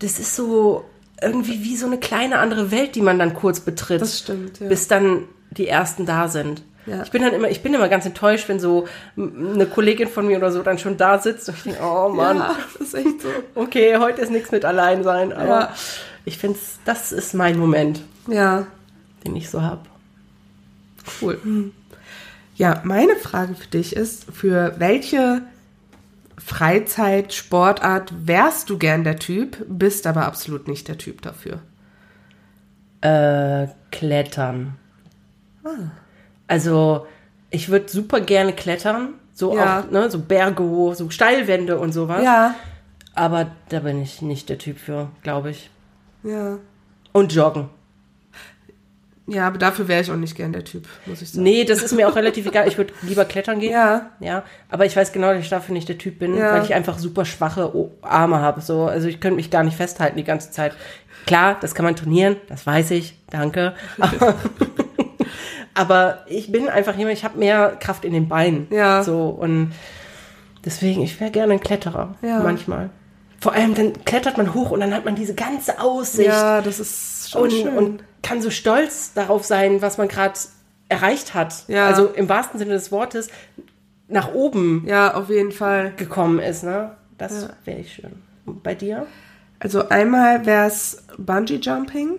das 0.01 0.19
ist 0.19 0.37
so 0.37 0.85
irgendwie 1.23 1.63
wie 1.65 1.77
so 1.77 1.87
eine 1.87 1.99
kleine 1.99 2.39
andere 2.39 2.71
Welt, 2.71 2.95
die 2.95 3.03
man 3.03 3.19
dann 3.19 3.35
kurz 3.35 3.61
betritt. 3.61 4.01
Das 4.01 4.19
stimmt. 4.21 4.59
Bis 4.61 4.89
dann 4.89 5.25
die 5.51 5.69
ersten 5.69 6.07
da 6.07 6.29
sind. 6.29 6.63
Ja. 6.87 7.03
Ich 7.03 7.11
bin 7.11 7.21
dann 7.23 7.35
immer, 7.35 7.49
ich 7.51 7.63
bin 7.63 7.75
immer 7.75 7.89
ganz 7.91 8.07
enttäuscht, 8.07 8.49
wenn 8.49 8.59
so 8.59 8.87
eine 9.17 9.67
Kollegin 9.67 10.09
von 10.09 10.27
mir 10.27 10.39
oder 10.39 10.51
so 10.51 10.63
dann 10.63 10.79
schon 10.79 10.97
da 10.97 11.19
sitzt 11.19 11.49
und 11.49 11.57
ich 11.59 11.63
denke, 11.65 11.81
oh 11.83 12.09
Mann, 12.09 12.39
ja, 12.39 12.57
das 12.79 12.89
ist 12.89 12.95
echt 12.95 13.21
so. 13.21 13.29
okay, 13.55 13.99
heute 13.99 14.23
ist 14.23 14.31
nichts 14.31 14.51
mit 14.51 14.65
allein 14.65 15.05
sein, 15.05 15.33
aber 15.35 15.47
Ja. 15.61 15.75
ich 16.25 16.39
finde, 16.39 16.59
das 16.87 17.13
ist 17.13 17.35
mein 17.35 17.59
Moment, 17.59 18.01
Ja, 18.29 18.67
den 19.25 19.37
ich 19.37 19.51
so 19.51 19.63
habe. 19.63 19.83
Cool. 21.21 21.73
Ja, 22.57 22.81
meine 22.85 23.17
Frage 23.17 23.55
für 23.55 23.67
dich 23.69 23.97
ist, 23.97 24.25
für 24.33 24.75
welche 24.79 25.43
Freizeit, 26.39 27.33
Sportart 27.33 28.13
wärst 28.27 28.71
du 28.71 28.79
gern 28.79 29.05
der 29.05 29.19
Typ, 29.19 29.65
bist 29.69 30.07
aber 30.07 30.27
absolut 30.27 30.69
nicht 30.69 30.89
der 30.89 30.99
Typ 30.99 31.23
dafür? 31.23 31.61
Äh, 33.01 33.69
Klettern. 33.91 34.77
Ah. 35.65 35.91
Also, 36.49 37.07
ich 37.51 37.69
würde 37.69 37.89
super 37.89 38.21
gerne 38.21 38.53
klettern, 38.53 39.15
so 39.33 39.55
Ja. 39.57 39.81
auch, 39.81 39.91
ne, 39.91 40.11
so 40.11 40.19
Berge 40.21 40.63
hoch, 40.63 40.95
so 40.95 41.09
Steilwände 41.11 41.79
und 41.79 41.93
sowas. 41.93 42.23
Ja. 42.23 42.55
Aber 43.15 43.51
da 43.69 43.81
bin 43.81 44.01
ich 44.03 44.23
nicht 44.23 44.49
der 44.49 44.59
Typ 44.59 44.79
für, 44.79 45.11
glaube 45.23 45.51
ich. 45.51 45.71
Ja. 46.23 46.59
Und 47.13 47.33
joggen. 47.33 47.69
Ja, 49.31 49.47
aber 49.47 49.59
dafür 49.59 49.89
wäre 49.89 50.01
ich 50.03 50.11
auch 50.11 50.17
nicht 50.17 50.37
gern 50.37 50.53
der 50.53 50.65
Typ, 50.65 50.87
muss 51.07 51.23
ich 51.23 51.31
sagen. 51.33 51.43
Nee, 51.45 51.65
das 51.65 51.83
ist 51.83 51.93
mir 51.93 52.09
auch 52.09 52.17
relativ 52.17 52.47
egal. 52.47 52.69
Ich 52.69 52.77
würde 52.77 52.93
lieber 53.03 53.25
klettern 53.25 53.61
gehen. 53.61 53.73
Ja. 53.73 54.11
Ja, 54.21 54.43
aber 54.69 54.87
ich 54.87 54.97
weiß 54.97 55.13
genau, 55.13 55.33
dass 55.33 55.43
ich 55.43 55.49
dafür 55.49 55.73
nicht 55.73 55.89
der 55.89 55.99
Typ 55.99 56.19
bin, 56.19 56.37
Ja. 56.37 56.53
weil 56.55 56.65
ich 56.65 56.75
einfach 56.75 56.99
super 56.99 57.25
schwache 57.25 57.73
Arme 58.03 58.41
habe. 58.41 58.61
So, 58.61 58.85
also 58.85 59.09
ich 59.09 59.21
könnte 59.21 59.37
mich 59.37 59.51
gar 59.51 59.63
nicht 59.63 59.77
festhalten 59.77 60.17
die 60.17 60.25
ganze 60.25 60.51
Zeit. 60.51 60.73
Klar, 61.27 61.57
das 61.61 61.75
kann 61.75 61.85
man 61.85 61.97
trainieren, 61.97 62.37
das 62.49 62.67
weiß 62.67 62.91
ich, 62.93 63.15
danke. 63.31 63.75
Aber, 63.99 64.35
aber 65.75 66.19
ich 66.27 66.51
bin 66.51 66.69
einfach 66.69 66.97
jemand, 66.97 67.17
ich 67.17 67.25
habe 67.25 67.39
mehr 67.39 67.77
Kraft 67.79 68.05
in 68.05 68.13
den 68.13 68.29
Beinen. 68.29 68.67
Ja. 68.71 69.03
So 69.03 69.29
und 69.29 69.73
Deswegen, 70.65 71.03
ich 71.03 71.19
wäre 71.21 71.31
gerne 71.31 71.55
ein 71.55 71.61
Kletterer. 71.61 72.17
Ja. 72.23 72.41
Manchmal. 72.41 72.91
Vor 73.41 73.55
allem, 73.55 73.75
dann 73.75 74.05
klettert 74.05 74.37
man 74.37 74.53
hoch 74.53 74.71
und 74.71 74.81
dann 74.81 74.93
hat 74.93 75.05
man 75.07 75.15
diese 75.15 75.35
ganze 75.35 75.81
Aussicht. 75.81 76.29
Ja, 76.29 76.61
das 76.61 76.79
ist 76.79 77.31
schon 77.31 77.43
und, 77.43 77.53
schön. 77.53 77.79
und 77.79 78.05
kann 78.23 78.43
so 78.43 78.51
stolz 78.51 79.13
darauf 79.15 79.45
sein, 79.45 79.83
was 79.83 79.99
man 79.99 80.09
gerade 80.09 80.39
erreicht 80.89 81.35
hat. 81.35 81.65
Ja. 81.69 81.87
Also 81.87 82.07
im 82.09 82.29
wahrsten 82.29 82.59
Sinne 82.59 82.73
des 82.75 82.91
Wortes 82.93 83.29
nach 84.09 84.33
oben 84.35 84.85
ja, 84.87 85.15
auf 85.15 85.29
jeden 85.31 85.53
Fall. 85.53 85.93
gekommen 85.97 86.39
ist. 86.41 86.65
Ne? 86.65 86.97
Das 87.19 87.43
Ja. 87.43 87.51
wäre 87.65 87.79
ich 87.81 87.93
schön. 87.95 88.13
Und 88.47 88.63
bei 88.63 88.75
dir? 88.75 89.07
Also 89.59 89.89
einmal 89.89 90.47
wäre 90.47 90.67
es 90.67 91.05
Bungee 91.19 91.57
Jumping 91.57 92.19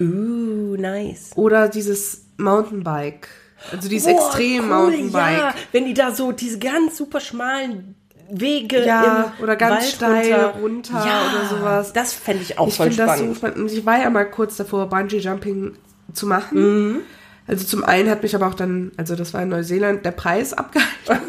Uh, 0.00 0.76
nice. 0.76 1.30
oder 1.36 1.68
dieses 1.68 2.24
Mountainbike. 2.36 3.28
Also 3.70 3.88
dieses 3.88 4.12
Boah, 4.12 4.26
extrem 4.26 4.62
cool, 4.64 4.68
Mountainbike. 4.68 5.38
Ja, 5.38 5.54
wenn 5.70 5.84
die 5.86 5.94
da 5.94 6.10
so 6.12 6.32
diese 6.32 6.58
ganz 6.58 6.96
super 6.96 7.20
schmalen 7.20 7.94
Wege 8.34 8.84
Ja, 8.84 9.32
im 9.38 9.44
oder 9.44 9.56
ganz 9.56 9.74
Wald 9.74 9.84
steil 9.84 10.32
runter, 10.34 10.60
runter 10.60 11.06
ja, 11.06 11.20
oder 11.30 11.48
sowas. 11.58 11.92
Das 11.92 12.12
fände 12.14 12.42
ich 12.42 12.58
auch 12.58 12.68
Ich 12.68 12.76
voll 12.76 12.90
so 12.90 13.02
spannend. 13.02 13.42
Und 13.58 13.70
Ich 13.70 13.84
war 13.84 14.00
ja 14.00 14.08
mal 14.10 14.24
kurz 14.24 14.56
davor, 14.56 14.88
Bungee 14.88 15.18
Jumping 15.18 15.72
zu 16.12 16.26
machen. 16.26 16.88
Mhm. 16.92 17.00
Also 17.46 17.66
zum 17.66 17.84
einen 17.84 18.08
hat 18.08 18.22
mich 18.22 18.34
aber 18.34 18.46
auch 18.46 18.54
dann, 18.54 18.92
also 18.96 19.16
das 19.16 19.34
war 19.34 19.42
in 19.42 19.48
Neuseeland, 19.50 20.04
der 20.04 20.12
Preis 20.12 20.52
abgehalten, 20.54 21.26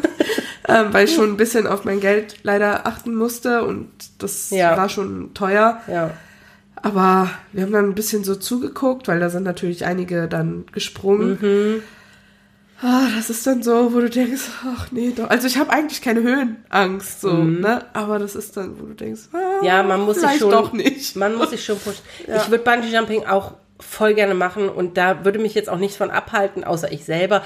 ähm, 0.68 0.86
weil 0.92 1.04
ich 1.06 1.14
schon 1.14 1.30
ein 1.30 1.36
bisschen 1.36 1.66
auf 1.66 1.84
mein 1.84 2.00
Geld 2.00 2.36
leider 2.42 2.86
achten 2.86 3.14
musste 3.14 3.64
und 3.64 3.88
das 4.18 4.50
Ja. 4.50 4.76
war 4.76 4.88
schon 4.88 5.34
teuer. 5.34 5.80
ja. 5.88 6.10
Aber 6.76 7.30
wir 7.52 7.62
haben 7.62 7.72
dann 7.72 7.86
ein 7.86 7.94
bisschen 7.94 8.24
so 8.24 8.34
zugeguckt, 8.34 9.08
weil 9.08 9.18
da 9.18 9.30
sind 9.30 9.44
natürlich 9.44 9.86
einige 9.86 10.28
dann 10.28 10.64
gesprungen. 10.70 11.38
Mhm. 11.40 11.82
Ah, 12.86 13.06
das 13.16 13.30
ist 13.30 13.46
dann 13.46 13.62
so, 13.62 13.94
wo 13.94 14.00
du 14.00 14.10
denkst, 14.10 14.42
ach 14.76 14.88
nee, 14.92 15.12
doch. 15.16 15.30
Also 15.30 15.46
ich 15.46 15.56
habe 15.56 15.70
eigentlich 15.72 16.02
keine 16.02 16.20
Höhenangst, 16.22 17.22
so, 17.22 17.32
ne? 17.32 17.82
Aber 17.94 18.18
das 18.18 18.34
ist 18.34 18.56
dann, 18.58 18.78
wo 18.78 18.84
du 18.84 18.94
denkst, 18.94 19.22
ah, 19.32 19.36
Mhm. 19.60 19.66
Ja, 19.66 19.82
man 19.82 20.02
muss 20.02 20.20
sich 20.20 20.38
schon. 20.38 20.50
doch 20.50 20.72
nicht. 20.74 21.16
Man 21.16 21.34
muss 21.36 21.50
sich 21.50 21.64
schon 21.64 21.78
pushen. 21.78 22.02
Ich 22.26 22.50
würde 22.50 22.62
Bungee 22.62 22.88
Jumping 22.94 23.24
auch 23.26 23.52
voll 23.80 24.12
gerne 24.14 24.34
machen 24.34 24.68
und 24.68 24.96
da 24.98 25.24
würde 25.24 25.38
mich 25.38 25.54
jetzt 25.54 25.68
auch 25.70 25.78
nichts 25.78 25.96
von 25.96 26.10
abhalten, 26.10 26.62
außer 26.62 26.92
ich 26.92 27.04
selber 27.06 27.42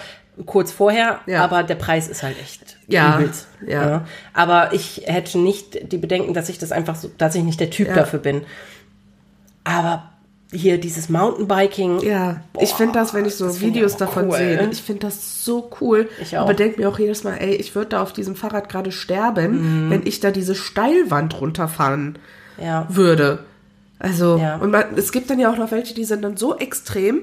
kurz 0.46 0.72
vorher. 0.72 1.20
Ja. 1.26 1.42
Aber 1.44 1.62
der 1.62 1.74
Preis 1.76 2.08
ist 2.08 2.22
halt 2.22 2.36
echt 2.40 2.76
Ja, 2.88 3.18
übelst. 3.18 3.46
ja. 3.66 4.04
Aber 4.34 4.72
ich 4.72 5.02
hätte 5.06 5.38
nicht 5.38 5.92
die 5.92 5.98
Bedenken, 5.98 6.34
dass 6.34 6.48
ich 6.48 6.58
das 6.58 6.72
einfach 6.72 6.96
so, 6.96 7.10
dass 7.16 7.34
ich 7.36 7.44
nicht 7.44 7.60
der 7.60 7.70
Typ 7.70 7.88
Ja. 7.88 7.94
dafür 7.94 8.18
bin. 8.18 8.42
Aber 9.64 10.10
hier 10.52 10.78
dieses 10.78 11.08
Mountainbiking. 11.10 12.00
Ja, 12.00 12.40
ich 12.58 12.70
finde 12.70 12.94
das, 12.94 13.12
wenn 13.14 13.26
ich 13.26 13.34
so 13.34 13.48
ich 13.48 13.60
Videos 13.60 13.94
auch 13.94 13.98
davon 13.98 14.28
cool. 14.30 14.36
sehe, 14.36 14.68
ich 14.70 14.80
finde 14.82 15.00
das 15.06 15.44
so 15.44 15.70
cool. 15.80 16.08
Ich 16.22 16.36
auch. 16.38 16.42
Aber 16.42 16.54
denke 16.54 16.80
mir 16.80 16.88
auch 16.88 16.98
jedes 16.98 17.22
Mal, 17.24 17.34
ey, 17.34 17.54
ich 17.56 17.74
würde 17.74 17.90
da 17.90 18.02
auf 18.02 18.12
diesem 18.12 18.34
Fahrrad 18.34 18.68
gerade 18.68 18.90
sterben, 18.92 19.86
Mhm. 19.86 19.90
wenn 19.90 20.06
ich 20.06 20.20
da 20.20 20.30
diese 20.30 20.54
Steilwand 20.54 21.38
runterfahren 21.40 22.18
Ja. 22.62 22.86
würde. 22.88 23.40
Also, 23.98 24.38
Ja. 24.38 24.56
und 24.56 24.70
man, 24.70 24.84
es 24.96 25.12
gibt 25.12 25.28
dann 25.28 25.38
ja 25.38 25.50
auch 25.52 25.56
noch 25.58 25.70
welche, 25.70 25.94
die 25.94 26.04
sind 26.04 26.22
dann 26.22 26.36
so 26.36 26.56
extrem, 26.56 27.22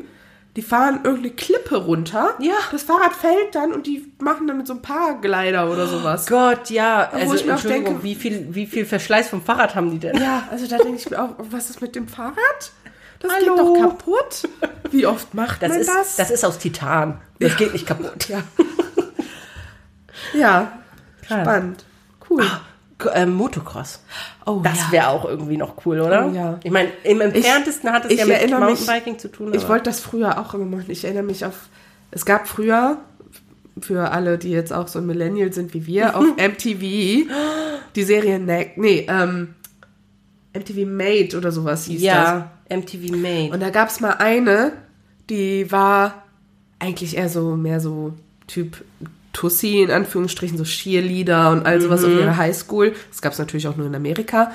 die 0.56 0.62
fahren 0.62 1.00
irgendeine 1.04 1.32
Klippe 1.32 1.78
runter. 1.78 2.36
Ja. 2.40 2.54
Das 2.72 2.84
Fahrrad 2.84 3.14
fällt 3.14 3.56
dann 3.56 3.74
und 3.74 3.88
die 3.88 4.12
machen 4.20 4.48
dann 4.48 4.58
mit 4.58 4.68
so 4.68 4.74
einem 4.74 4.82
Paraglider 4.84 5.70
oder 5.72 5.88
sowas. 5.88 6.28
Gott, 6.28 6.70
ja. 6.70 7.10
Wo 7.12 7.18
Also, 7.20 7.36
ich 7.36 7.46
mir 7.46 7.56
auch 7.56 7.62
denke- 7.62 8.04
wie 8.04 8.16
viel, 8.16 8.48
wie 8.52 8.66
viel 8.66 8.86
Verschleiß 8.86 9.30
vom 9.30 9.42
Fahrrad 9.42 9.74
haben 9.76 9.90
die 9.92 10.00
denn? 10.00 10.16
Ja, 10.18 10.44
also 10.52 10.68
da 10.68 10.78
denke 10.78 10.98
ich 10.98 11.10
mir 11.10 11.22
auch, 11.22 11.30
was 11.50 11.70
ist 11.70 11.82
mit 11.82 11.96
dem 11.96 12.08
Fahrrad? 12.08 12.36
Das 13.28 13.34
Hallo. 13.36 13.56
geht 13.56 13.60
doch 13.84 13.90
kaputt. 13.90 14.50
Wie 14.92 15.06
oft 15.06 15.34
macht 15.34 15.62
Das 15.62 15.70
man 15.70 15.80
ist, 15.80 15.90
das? 15.90 16.16
das 16.16 16.32
ist 16.32 16.46
aus 16.46 16.58
Titan. 16.60 17.20
Das 17.40 17.56
geht 17.58 17.74
nicht 17.74 17.86
kaputt. 17.86 18.28
Ja. 18.30 18.44
ja, 20.34 20.72
spannend. 21.26 21.86
Cool. 22.30 22.44
K- 22.98 23.12
ähm, 23.14 23.34
Motocross. 23.34 24.02
Oh, 24.46 24.62
Das 24.64 24.78
ja. 24.88 24.92
wäre 24.92 25.08
auch 25.10 25.26
irgendwie 25.26 25.58
noch 25.58 25.86
cool, 25.86 26.00
oder? 26.00 26.28
Oh, 26.28 26.32
ja. 26.34 26.60
Ich 26.64 26.72
meine, 26.72 26.90
im 27.04 27.20
entferntesten 27.20 27.92
hat 27.92 28.06
es 28.06 28.12
ich 28.12 28.20
ja 28.20 28.26
mit 28.26 28.38
erinnere 28.38 28.62
mich- 28.72 28.80
Mountainbiking 28.80 29.20
zu 29.20 29.28
tun. 29.30 29.54
Ich 29.54 29.68
wollte 29.68 29.86
das 29.86 30.00
früher 30.00 30.38
auch 30.40 30.54
immer 30.54 30.66
machen. 30.66 30.86
Ich 30.90 31.04
erinnere 31.04 31.24
mich 31.24 31.46
auf. 31.46 31.68
Es 32.12 32.26
gab 32.26 32.48
früher, 32.48 32.98
für 33.82 34.12
alle, 34.12 34.38
die 34.38 34.52
jetzt 34.52 34.72
auch 34.72 34.88
so 34.88 35.00
ein 35.00 35.06
Millennial 35.06 35.52
sind 35.52 35.74
wie 35.74 35.86
wir, 35.86 36.16
auf 36.16 36.24
MTV 36.38 37.28
die 37.96 38.04
Serie 38.04 38.40
Ne- 38.40 38.72
Nee, 38.78 39.06
ähm, 39.10 39.56
MTV 40.54 40.86
Made 40.88 41.36
oder 41.38 41.52
sowas 41.52 41.84
hieß 41.86 42.00
das. 42.00 42.06
ja, 42.06 42.52
MTV 42.70 43.16
Made. 43.16 43.52
Und 43.52 43.62
da 43.62 43.70
gab 43.70 43.90
es 43.90 44.00
mal 44.00 44.14
eine, 44.14 44.74
die 45.30 45.72
war 45.72 46.24
eigentlich 46.80 47.18
eher 47.18 47.30
so 47.30 47.56
mehr 47.56 47.80
so 47.80 48.14
Typ 48.48 48.84
Tussi, 49.34 49.82
in 49.82 49.92
Anführungsstrichen, 49.92 50.58
so 50.58 50.64
Cheerleader 50.64 51.52
und 51.52 51.66
all 51.66 51.82
sowas 51.82 52.04
auf 52.04 52.12
ihrer 52.12 52.38
Highschool. 52.38 52.94
Das 53.10 53.22
gab 53.22 53.34
es 53.34 53.40
natürlich 53.40 53.68
auch 53.68 53.76
nur 53.76 53.88
in 53.88 53.96
Amerika. 53.96 54.52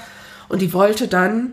Und 0.48 0.62
die 0.62 0.72
wollte 0.72 1.06
dann 1.06 1.52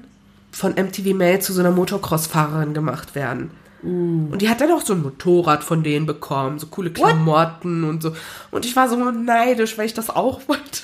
von 0.51 0.71
MTV 0.73 1.13
Made 1.13 1.39
zu 1.39 1.53
so 1.53 1.59
einer 1.59 1.71
Motocross-Fahrerin 1.71 2.73
gemacht 2.73 3.15
werden. 3.15 3.51
Und 3.83 4.39
die 4.39 4.49
hat 4.49 4.59
dann 4.59 4.71
auch 4.71 4.81
so 4.81 4.93
ein 4.93 5.03
Motorrad 5.03 5.63
von 5.63 5.83
denen 5.83 6.05
bekommen, 6.05 6.57
so 6.57 6.67
coole 6.67 6.89
Klamotten 6.89 7.83
und 7.83 8.01
so. 8.01 8.13
Und 8.49 8.65
ich 8.65 8.75
war 8.75 8.89
so 8.89 8.95
neidisch, 8.95 9.77
weil 9.77 9.85
ich 9.85 9.93
das 9.93 10.09
auch 10.09 10.41
wollte. 10.47 10.81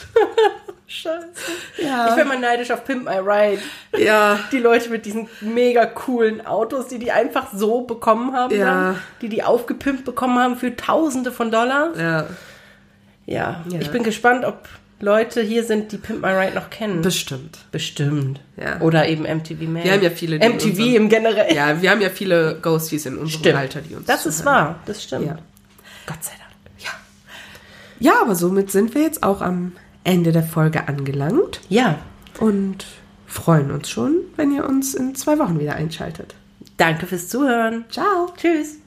Scheiße. 1.03 1.27
Ja. 1.85 2.09
Ich 2.09 2.15
bin 2.15 2.27
mal 2.27 2.39
neidisch 2.39 2.71
auf 2.71 2.83
Pimp 2.85 3.03
My 3.05 3.17
Ride. 3.17 3.61
Ja. 3.97 4.39
Die 4.51 4.57
Leute 4.59 4.89
mit 4.89 5.05
diesen 5.05 5.27
mega 5.41 5.85
coolen 5.85 6.45
Autos, 6.45 6.87
die 6.87 6.99
die 6.99 7.11
einfach 7.11 7.47
so 7.53 7.81
bekommen 7.81 8.33
haben, 8.33 8.55
Ja. 8.55 8.65
dann, 8.65 8.99
die 9.21 9.29
die 9.29 9.43
aufgepimpt 9.43 10.05
bekommen 10.05 10.39
haben 10.39 10.55
für 10.55 10.75
Tausende 10.75 11.31
von 11.31 11.51
Dollars. 11.51 11.97
Ja. 11.99 12.25
Ja. 13.25 13.63
Ja. 13.69 13.79
Ich 13.79 13.91
bin 13.91 14.03
gespannt, 14.03 14.45
ob 14.45 14.67
Leute 14.99 15.41
hier 15.41 15.65
sind, 15.65 15.91
die 15.91 15.97
Pimp 15.97 16.21
My 16.21 16.29
Ride 16.31 16.55
noch 16.55 16.69
kennen. 16.69 17.01
Bestimmt. 17.01 17.59
Bestimmt. 17.71 18.39
Ja. 18.55 18.79
Oder 18.79 19.07
eben 19.09 19.23
MTV 19.23 19.63
Made. 19.67 19.83
Wir 19.85 19.91
haben 19.93 20.03
ja 20.03 20.09
viele, 20.09 20.37
MTV 20.37 20.69
unserem- 20.69 20.95
im 20.95 21.09
generell. 21.09 21.53
Ja, 21.53 21.81
wir 21.81 21.91
haben 21.91 21.99
ja 22.01 22.09
viele 22.09 22.55
Ghosties 22.61 23.05
in 23.05 23.17
unserem 23.17 23.41
Stimmt. 23.41 23.55
Alter, 23.57 23.81
die 23.81 23.95
uns 23.95 24.05
Das 24.05 24.25
ist 24.25 24.39
zuhören. 24.39 24.55
wahr, 24.55 24.75
das 24.85 25.03
stimmt. 25.03 25.25
Ja. 25.27 25.37
Gott 26.05 26.23
sei 26.23 26.31
Dank. 26.31 26.39
Ja, 27.99 28.13
aber 28.21 28.35
somit 28.35 28.69
sind 28.71 28.95
wir 28.95 29.01
jetzt 29.01 29.23
auch 29.23 29.39
am 29.41 29.71
Ende 30.03 30.31
der 30.31 30.43
Folge 30.43 30.87
angelangt 30.87 31.61
Ja, 31.69 31.99
und 32.39 32.85
freuen 33.25 33.71
uns 33.71 33.89
schon, 33.89 34.15
wenn 34.35 34.53
ihr 34.53 34.65
uns 34.67 34.93
in 34.93 35.15
zwei 35.15 35.39
Wochen 35.39 35.59
wieder 35.59 35.75
einschaltet. 35.75 36.35
danke 36.77 37.05
fürs 37.05 37.29
Zuhören. 37.29 37.85
Ciao! 37.89 38.31
Tschüss. 38.37 38.77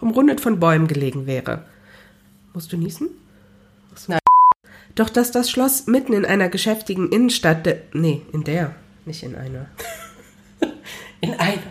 Umrundet 0.00 0.40
von 0.40 0.58
Bäumen 0.58 0.86
gelegen 0.88 1.26
wäre. 1.26 1.64
Musst 2.54 2.72
du 2.72 2.76
niesen? 2.76 3.10
Nein. 4.08 4.18
Doch 4.94 5.10
dass 5.10 5.30
das 5.30 5.50
Schloss 5.50 5.86
mitten 5.86 6.12
in 6.14 6.24
einer 6.24 6.48
geschäftigen 6.48 7.10
Innenstadt. 7.10 7.68
Nee, 7.92 8.22
in 8.32 8.44
der. 8.44 8.74
Nicht 9.04 9.22
in 9.22 9.36
einer. 9.36 9.66
In 11.20 11.34
einer. 11.34 11.62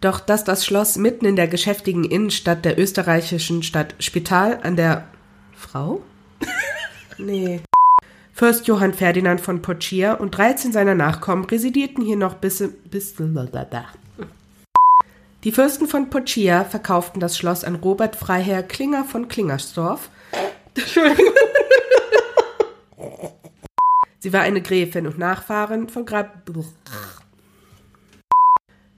Doch 0.00 0.20
dass 0.20 0.44
das 0.44 0.66
Schloss 0.66 0.96
mitten 0.96 1.24
in 1.24 1.36
der 1.36 1.48
geschäftigen 1.48 2.04
Innenstadt 2.04 2.64
der 2.64 2.78
österreichischen 2.78 3.62
Stadt 3.62 3.94
Spital 3.98 4.60
an 4.62 4.76
der 4.76 5.08
Frau? 5.56 6.02
Nee. 7.16 7.60
Fürst 8.32 8.66
Johann 8.66 8.92
Ferdinand 8.92 9.40
von 9.40 9.62
Poitiers 9.62 10.18
und 10.18 10.32
13 10.32 10.72
seiner 10.72 10.96
Nachkommen 10.96 11.44
residierten 11.44 12.04
hier 12.04 12.16
noch 12.16 12.34
bis, 12.34 12.64
bis 12.90 13.14
Die 15.44 15.52
Fürsten 15.52 15.86
von 15.86 16.10
Poitiers 16.10 16.66
verkauften 16.68 17.20
das 17.20 17.38
Schloss 17.38 17.62
an 17.62 17.76
Robert 17.76 18.16
Freiherr 18.16 18.64
Klinger 18.64 19.04
von 19.04 19.28
Klingersdorf. 19.28 20.10
Entschuldigung. 20.74 21.32
Sie 24.18 24.32
war 24.32 24.40
eine 24.40 24.62
Gräfin 24.62 25.06
und 25.06 25.18
Nachfahrin 25.18 25.88
von 25.88 26.04
Grab. 26.04 26.42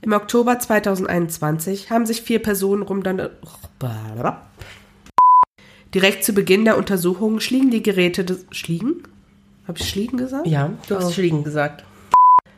Im 0.07 0.13
Oktober 0.13 0.57
2021 0.57 1.91
haben 1.91 2.07
sich 2.07 2.23
vier 2.23 2.41
Personen 2.41 2.83
rum 2.85 3.03
dann. 3.03 3.29
Direkt 5.93 6.23
zu 6.23 6.33
Beginn 6.33 6.65
der 6.65 6.79
Untersuchung 6.79 7.41
schliegen 7.41 7.73
die 7.73 7.83
Geräte 7.83 8.25
des. 8.25 8.47
Schliegen? 8.53 9.03
Habe 9.67 9.81
ich 9.81 9.89
Schliegen 9.89 10.17
gesagt? 10.17 10.47
Ja, 10.47 10.71
du 10.87 10.95
Oh. 10.95 10.99
hast 11.01 11.15
Schliegen 11.15 11.43
gesagt. 11.43 11.85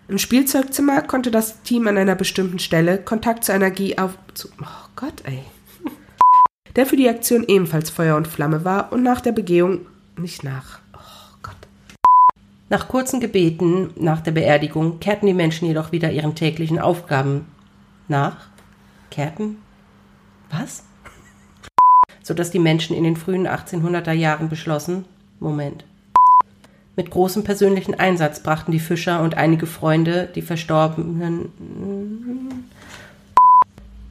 Im 0.08 0.18
Spielzeugzimmer 0.18 1.00
konnte 1.00 1.30
das 1.30 1.62
Team 1.62 1.88
an 1.88 1.96
einer 1.96 2.16
bestimmten 2.16 2.58
Stelle 2.58 2.98
Kontakt 2.98 3.44
zur 3.44 3.54
Energie 3.54 3.96
auf. 3.96 4.18
Zu, 4.34 4.48
oh 4.60 4.66
Gott, 4.94 5.22
ey. 5.24 5.42
Der 6.76 6.84
für 6.84 6.96
die 6.96 7.08
Aktion 7.08 7.44
ebenfalls 7.48 7.88
Feuer 7.88 8.16
und 8.16 8.28
Flamme 8.28 8.66
war 8.66 8.92
und 8.92 9.02
nach 9.02 9.22
der 9.22 9.32
Begehung. 9.32 9.86
Nicht 10.18 10.44
nach. 10.44 10.80
Nach 12.70 12.88
kurzen 12.88 13.20
Gebeten 13.20 13.90
nach 13.96 14.20
der 14.20 14.32
Beerdigung 14.32 15.00
kehrten 15.00 15.26
die 15.26 15.34
Menschen 15.34 15.66
jedoch 15.66 15.90
wieder 15.92 16.10
ihren 16.10 16.34
täglichen 16.34 16.78
Aufgaben 16.78 17.46
nach. 18.08 18.48
Kehrten? 19.10 19.56
Was? 20.50 20.82
Sodass 22.22 22.50
die 22.50 22.58
Menschen 22.58 22.94
in 22.94 23.04
den 23.04 23.16
frühen 23.16 23.48
1800er 23.48 24.12
Jahren 24.12 24.50
beschlossen, 24.50 25.06
Moment. 25.40 25.84
Mit 26.94 27.10
großem 27.10 27.42
persönlichen 27.42 27.94
Einsatz 27.94 28.40
brachten 28.40 28.72
die 28.72 28.80
Fischer 28.80 29.22
und 29.22 29.36
einige 29.36 29.66
Freunde 29.66 30.28
die 30.34 30.42
Verstorbenen. 30.42 31.50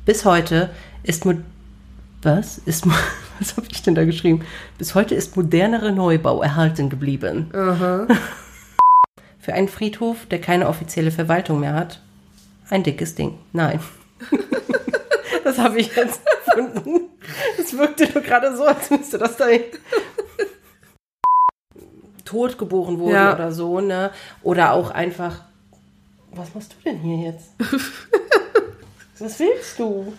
Bis 0.05 0.25
heute 0.25 0.69
ist 1.03 1.25
mo 1.25 1.33
was 2.23 2.57
ist 2.59 2.85
mo- 2.87 2.93
was 3.39 3.55
habe 3.55 3.67
ich 3.69 3.83
denn 3.83 3.93
da 3.93 4.03
geschrieben? 4.05 4.41
Bis 4.79 4.95
heute 4.95 5.13
ist 5.13 5.35
modernere 5.35 5.91
Neubau 5.91 6.41
erhalten 6.41 6.89
geblieben. 6.89 7.51
Für 9.47 9.53
einen 9.53 9.69
Friedhof, 9.69 10.25
der 10.25 10.41
keine 10.41 10.67
offizielle 10.67 11.09
Verwaltung 11.09 11.61
mehr 11.61 11.73
hat, 11.73 12.01
ein 12.69 12.83
dickes 12.83 13.15
Ding. 13.15 13.39
Nein. 13.53 13.79
das 15.45 15.57
habe 15.57 15.79
ich 15.79 15.95
jetzt 15.95 16.19
erfunden. 16.47 17.05
Es 17.57 17.77
wirkte 17.77 18.11
nur 18.13 18.21
gerade 18.23 18.57
so, 18.57 18.65
als 18.65 18.89
müsste 18.89 19.17
das 19.17 19.37
da 19.37 19.45
tot 22.25 22.57
geboren 22.57 22.99
wurde 22.99 23.13
Ja. 23.13 23.35
oder 23.35 23.53
so, 23.53 23.79
ne? 23.79 24.11
Oder 24.43 24.73
auch 24.73 24.91
einfach. 24.91 25.45
Was 26.31 26.53
machst 26.53 26.73
du 26.73 26.89
denn 26.89 26.99
hier 26.99 27.31
jetzt? 27.31 27.51
Was 29.19 29.39
willst 29.39 29.79
du? 29.79 30.11